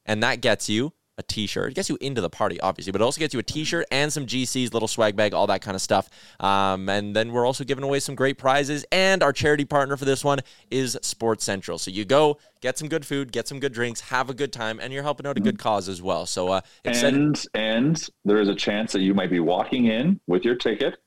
and 0.03 0.23
that 0.23 0.41
gets 0.41 0.67
you 0.67 0.93
a 1.17 1.23
t-shirt. 1.23 1.71
It 1.71 1.75
gets 1.75 1.89
you 1.89 1.97
into 2.01 2.21
the 2.21 2.29
party, 2.29 2.59
obviously, 2.59 2.91
but 2.91 3.01
it 3.01 3.03
also 3.03 3.19
gets 3.19 3.33
you 3.33 3.39
a 3.39 3.43
t-shirt 3.43 3.85
and 3.91 4.11
some 4.11 4.25
GCs, 4.25 4.73
little 4.73 4.87
swag 4.87 5.15
bag, 5.15 5.33
all 5.33 5.47
that 5.47 5.61
kind 5.61 5.75
of 5.75 5.81
stuff. 5.81 6.09
Um, 6.39 6.89
and 6.89 7.15
then 7.15 7.31
we're 7.31 7.45
also 7.45 7.63
giving 7.63 7.83
away 7.83 7.99
some 7.99 8.15
great 8.15 8.37
prizes. 8.37 8.85
And 8.91 9.23
our 9.23 9.31
charity 9.31 9.65
partner 9.65 9.97
for 9.97 10.05
this 10.05 10.23
one 10.23 10.39
is 10.69 10.97
Sports 11.01 11.43
Central. 11.43 11.77
So 11.77 11.91
you 11.91 12.05
go, 12.05 12.37
get 12.61 12.77
some 12.77 12.89
good 12.89 13.05
food, 13.05 13.31
get 13.31 13.47
some 13.47 13.59
good 13.59 13.73
drinks, 13.73 14.01
have 14.01 14.29
a 14.29 14.33
good 14.33 14.51
time, 14.51 14.79
and 14.79 14.91
you're 14.91 15.03
helping 15.03 15.25
out 15.25 15.37
a 15.37 15.41
good 15.41 15.59
cause 15.59 15.87
as 15.87 16.01
well. 16.01 16.25
So 16.25 16.49
uh, 16.49 16.61
and 16.83 17.45
and 17.53 18.09
there 18.25 18.39
is 18.39 18.49
a 18.49 18.55
chance 18.55 18.91
that 18.93 19.01
you 19.01 19.13
might 19.13 19.29
be 19.29 19.39
walking 19.39 19.85
in 19.85 20.19
with 20.27 20.43
your 20.43 20.55
ticket 20.55 20.97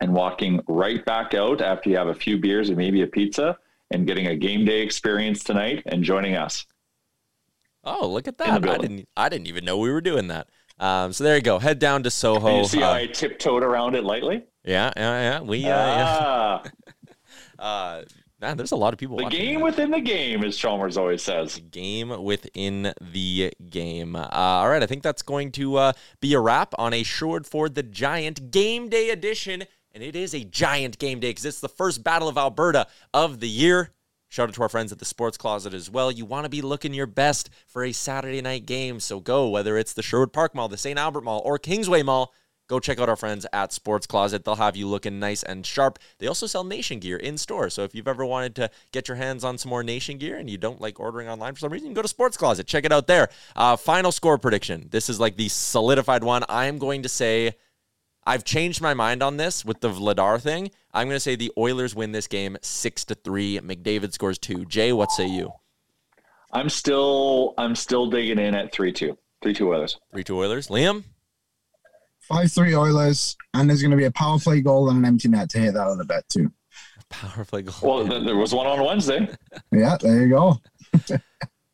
and 0.00 0.12
walking 0.12 0.60
right 0.68 1.04
back 1.04 1.34
out 1.34 1.60
after 1.60 1.90
you 1.90 1.96
have 1.96 2.08
a 2.08 2.14
few 2.14 2.38
beers 2.38 2.68
and 2.68 2.76
maybe 2.76 3.02
a 3.02 3.06
pizza 3.06 3.56
and 3.90 4.06
getting 4.06 4.26
a 4.26 4.36
game 4.36 4.64
day 4.64 4.82
experience 4.82 5.42
tonight 5.42 5.82
and 5.86 6.02
joining 6.02 6.34
us. 6.34 6.66
Oh, 7.86 8.08
look 8.08 8.26
at 8.26 8.36
that! 8.38 8.68
I 8.68 8.78
didn't 8.78 9.08
I 9.16 9.28
didn't 9.28 9.46
even 9.46 9.64
know 9.64 9.78
we 9.78 9.90
were 9.90 10.00
doing 10.00 10.28
that. 10.28 10.48
Um, 10.78 11.12
so 11.12 11.24
there 11.24 11.36
you 11.36 11.42
go. 11.42 11.58
Head 11.58 11.78
down 11.78 12.02
to 12.02 12.10
Soho. 12.10 12.48
And 12.48 12.58
you 12.58 12.64
see 12.64 12.82
uh, 12.82 12.86
how 12.86 12.92
I 12.94 13.06
tiptoed 13.06 13.62
around 13.62 13.94
it 13.94 14.04
lightly? 14.04 14.44
Yeah, 14.64 14.90
yeah, 14.96 15.20
yeah. 15.20 15.40
We 15.40 15.64
uh, 15.64 15.76
ah. 15.76 16.62
yeah. 16.64 16.70
uh, 17.64 18.02
man, 18.40 18.56
there's 18.56 18.72
a 18.72 18.76
lot 18.76 18.92
of 18.92 18.98
people. 18.98 19.16
The 19.16 19.30
game 19.30 19.60
that. 19.60 19.64
within 19.64 19.90
the 19.90 20.00
game, 20.00 20.44
as 20.44 20.56
Chalmers 20.56 20.96
always 20.98 21.22
says. 21.22 21.60
Game 21.70 22.22
within 22.22 22.92
the 23.00 23.54
game. 23.70 24.16
Uh, 24.16 24.28
all 24.30 24.68
right, 24.68 24.82
I 24.82 24.86
think 24.86 25.02
that's 25.02 25.22
going 25.22 25.52
to 25.52 25.76
uh, 25.76 25.92
be 26.20 26.34
a 26.34 26.40
wrap 26.40 26.74
on 26.78 26.92
a 26.92 27.02
Sherwood 27.04 27.46
for 27.46 27.68
the 27.68 27.82
Giant 27.82 28.50
game 28.50 28.88
day 28.88 29.10
edition 29.10 29.64
And 29.94 30.02
it 30.02 30.14
is 30.14 30.34
a 30.34 30.44
giant 30.44 30.98
game 30.98 31.20
day 31.20 31.30
because 31.30 31.46
it's 31.46 31.60
the 31.60 31.68
first 31.68 32.04
Battle 32.04 32.28
of 32.28 32.36
Alberta 32.36 32.86
of 33.14 33.40
the 33.40 33.48
year. 33.48 33.92
Shout 34.28 34.48
out 34.48 34.54
to 34.54 34.62
our 34.62 34.68
friends 34.68 34.92
at 34.92 34.98
the 34.98 35.04
Sports 35.04 35.36
Closet 35.36 35.72
as 35.72 35.90
well. 35.90 36.10
You 36.10 36.24
want 36.24 36.44
to 36.44 36.50
be 36.50 36.62
looking 36.62 36.92
your 36.92 37.06
best 37.06 37.48
for 37.66 37.84
a 37.84 37.92
Saturday 37.92 38.42
night 38.42 38.66
game. 38.66 39.00
So 39.00 39.20
go, 39.20 39.48
whether 39.48 39.78
it's 39.78 39.92
the 39.92 40.02
Sherwood 40.02 40.32
Park 40.32 40.54
Mall, 40.54 40.68
the 40.68 40.76
St. 40.76 40.98
Albert 40.98 41.22
Mall, 41.22 41.40
or 41.44 41.58
Kingsway 41.58 42.02
Mall, 42.02 42.34
go 42.68 42.80
check 42.80 42.98
out 42.98 43.08
our 43.08 43.16
friends 43.16 43.46
at 43.52 43.72
Sports 43.72 44.06
Closet. 44.06 44.44
They'll 44.44 44.56
have 44.56 44.76
you 44.76 44.88
looking 44.88 45.20
nice 45.20 45.44
and 45.44 45.64
sharp. 45.64 46.00
They 46.18 46.26
also 46.26 46.46
sell 46.46 46.64
Nation 46.64 46.98
gear 46.98 47.16
in 47.16 47.38
store. 47.38 47.70
So 47.70 47.84
if 47.84 47.94
you've 47.94 48.08
ever 48.08 48.26
wanted 48.26 48.56
to 48.56 48.70
get 48.92 49.06
your 49.06 49.16
hands 49.16 49.44
on 49.44 49.58
some 49.58 49.70
more 49.70 49.84
Nation 49.84 50.18
gear 50.18 50.36
and 50.36 50.50
you 50.50 50.58
don't 50.58 50.80
like 50.80 50.98
ordering 50.98 51.28
online 51.28 51.54
for 51.54 51.60
some 51.60 51.72
reason, 51.72 51.94
go 51.94 52.02
to 52.02 52.08
Sports 52.08 52.36
Closet. 52.36 52.66
Check 52.66 52.84
it 52.84 52.92
out 52.92 53.06
there. 53.06 53.28
Uh, 53.54 53.76
final 53.76 54.10
score 54.10 54.38
prediction. 54.38 54.88
This 54.90 55.08
is 55.08 55.20
like 55.20 55.36
the 55.36 55.48
solidified 55.48 56.24
one. 56.24 56.42
I 56.48 56.66
am 56.66 56.78
going 56.78 57.04
to 57.04 57.08
say 57.08 57.54
I've 58.26 58.42
changed 58.42 58.82
my 58.82 58.92
mind 58.92 59.22
on 59.22 59.36
this 59.36 59.64
with 59.64 59.80
the 59.80 59.88
Vladar 59.88 60.40
thing. 60.40 60.70
I'm 60.92 61.06
going 61.06 61.16
to 61.16 61.20
say 61.20 61.36
the 61.36 61.52
Oilers 61.56 61.94
win 61.94 62.10
this 62.10 62.26
game 62.26 62.56
six 62.60 63.04
to 63.06 63.14
three. 63.14 63.60
McDavid 63.60 64.12
scores 64.12 64.38
two. 64.38 64.64
Jay, 64.64 64.92
what 64.92 65.12
say 65.12 65.26
you? 65.26 65.52
I'm 66.52 66.68
still 66.68 67.54
I'm 67.56 67.76
still 67.76 68.10
digging 68.10 68.38
in 68.38 68.54
at 68.54 68.72
three 68.72 68.92
two. 68.92 69.16
Three 69.42 69.54
two 69.54 69.68
Oilers. 69.68 69.98
Three 70.10 70.24
two 70.24 70.36
Oilers. 70.38 70.68
Liam. 70.68 71.04
Five 72.20 72.50
three 72.50 72.74
Oilers, 72.74 73.36
and 73.54 73.70
there's 73.70 73.82
going 73.82 73.92
to 73.92 73.96
be 73.96 74.04
a 74.04 74.10
power 74.10 74.38
play 74.40 74.60
goal 74.60 74.88
and 74.90 74.98
an 74.98 75.04
empty 75.04 75.28
net 75.28 75.48
to 75.50 75.58
hit 75.58 75.74
that 75.74 75.86
other 75.86 76.02
bet 76.02 76.28
too. 76.28 76.50
Power 77.08 77.44
play 77.44 77.62
goal. 77.62 77.74
Well, 77.82 78.24
there 78.24 78.34
was 78.36 78.52
one 78.52 78.66
on 78.66 78.84
Wednesday. 78.84 79.28
yeah, 79.70 79.96
there 80.00 80.26
you 80.26 80.30
go. 80.30 80.56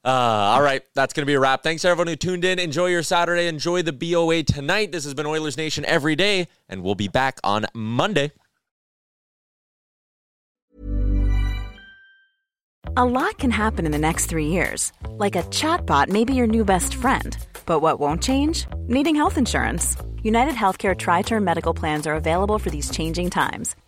Uh, 0.04 0.08
all 0.08 0.62
right, 0.62 0.82
that's 0.94 1.12
going 1.12 1.22
to 1.22 1.26
be 1.26 1.34
a 1.34 1.40
wrap. 1.40 1.62
Thanks 1.62 1.84
everyone 1.84 2.08
who 2.08 2.16
tuned 2.16 2.44
in. 2.44 2.58
Enjoy 2.58 2.86
your 2.86 3.04
Saturday. 3.04 3.46
Enjoy 3.46 3.82
the 3.82 3.92
BOA 3.92 4.42
tonight. 4.42 4.90
This 4.90 5.04
has 5.04 5.14
been 5.14 5.26
Oilers 5.26 5.56
Nation 5.56 5.84
every 5.84 6.16
day, 6.16 6.48
and 6.68 6.82
we'll 6.82 6.96
be 6.96 7.08
back 7.08 7.38
on 7.44 7.66
Monday. 7.72 8.32
A 12.96 13.04
lot 13.04 13.38
can 13.38 13.52
happen 13.52 13.86
in 13.86 13.92
the 13.92 13.98
next 13.98 14.26
three 14.26 14.48
years. 14.48 14.92
Like 15.08 15.36
a 15.36 15.44
chatbot 15.44 16.08
may 16.08 16.24
be 16.24 16.34
your 16.34 16.48
new 16.48 16.64
best 16.64 16.94
friend. 16.94 17.36
But 17.64 17.78
what 17.78 18.00
won't 18.00 18.22
change? 18.22 18.66
Needing 18.88 19.14
health 19.14 19.38
insurance. 19.38 19.96
United 20.22 20.54
Healthcare 20.54 20.98
Tri 20.98 21.22
Term 21.22 21.44
Medical 21.44 21.74
Plans 21.74 22.06
are 22.06 22.14
available 22.14 22.58
for 22.58 22.70
these 22.70 22.90
changing 22.90 23.30
times 23.30 23.76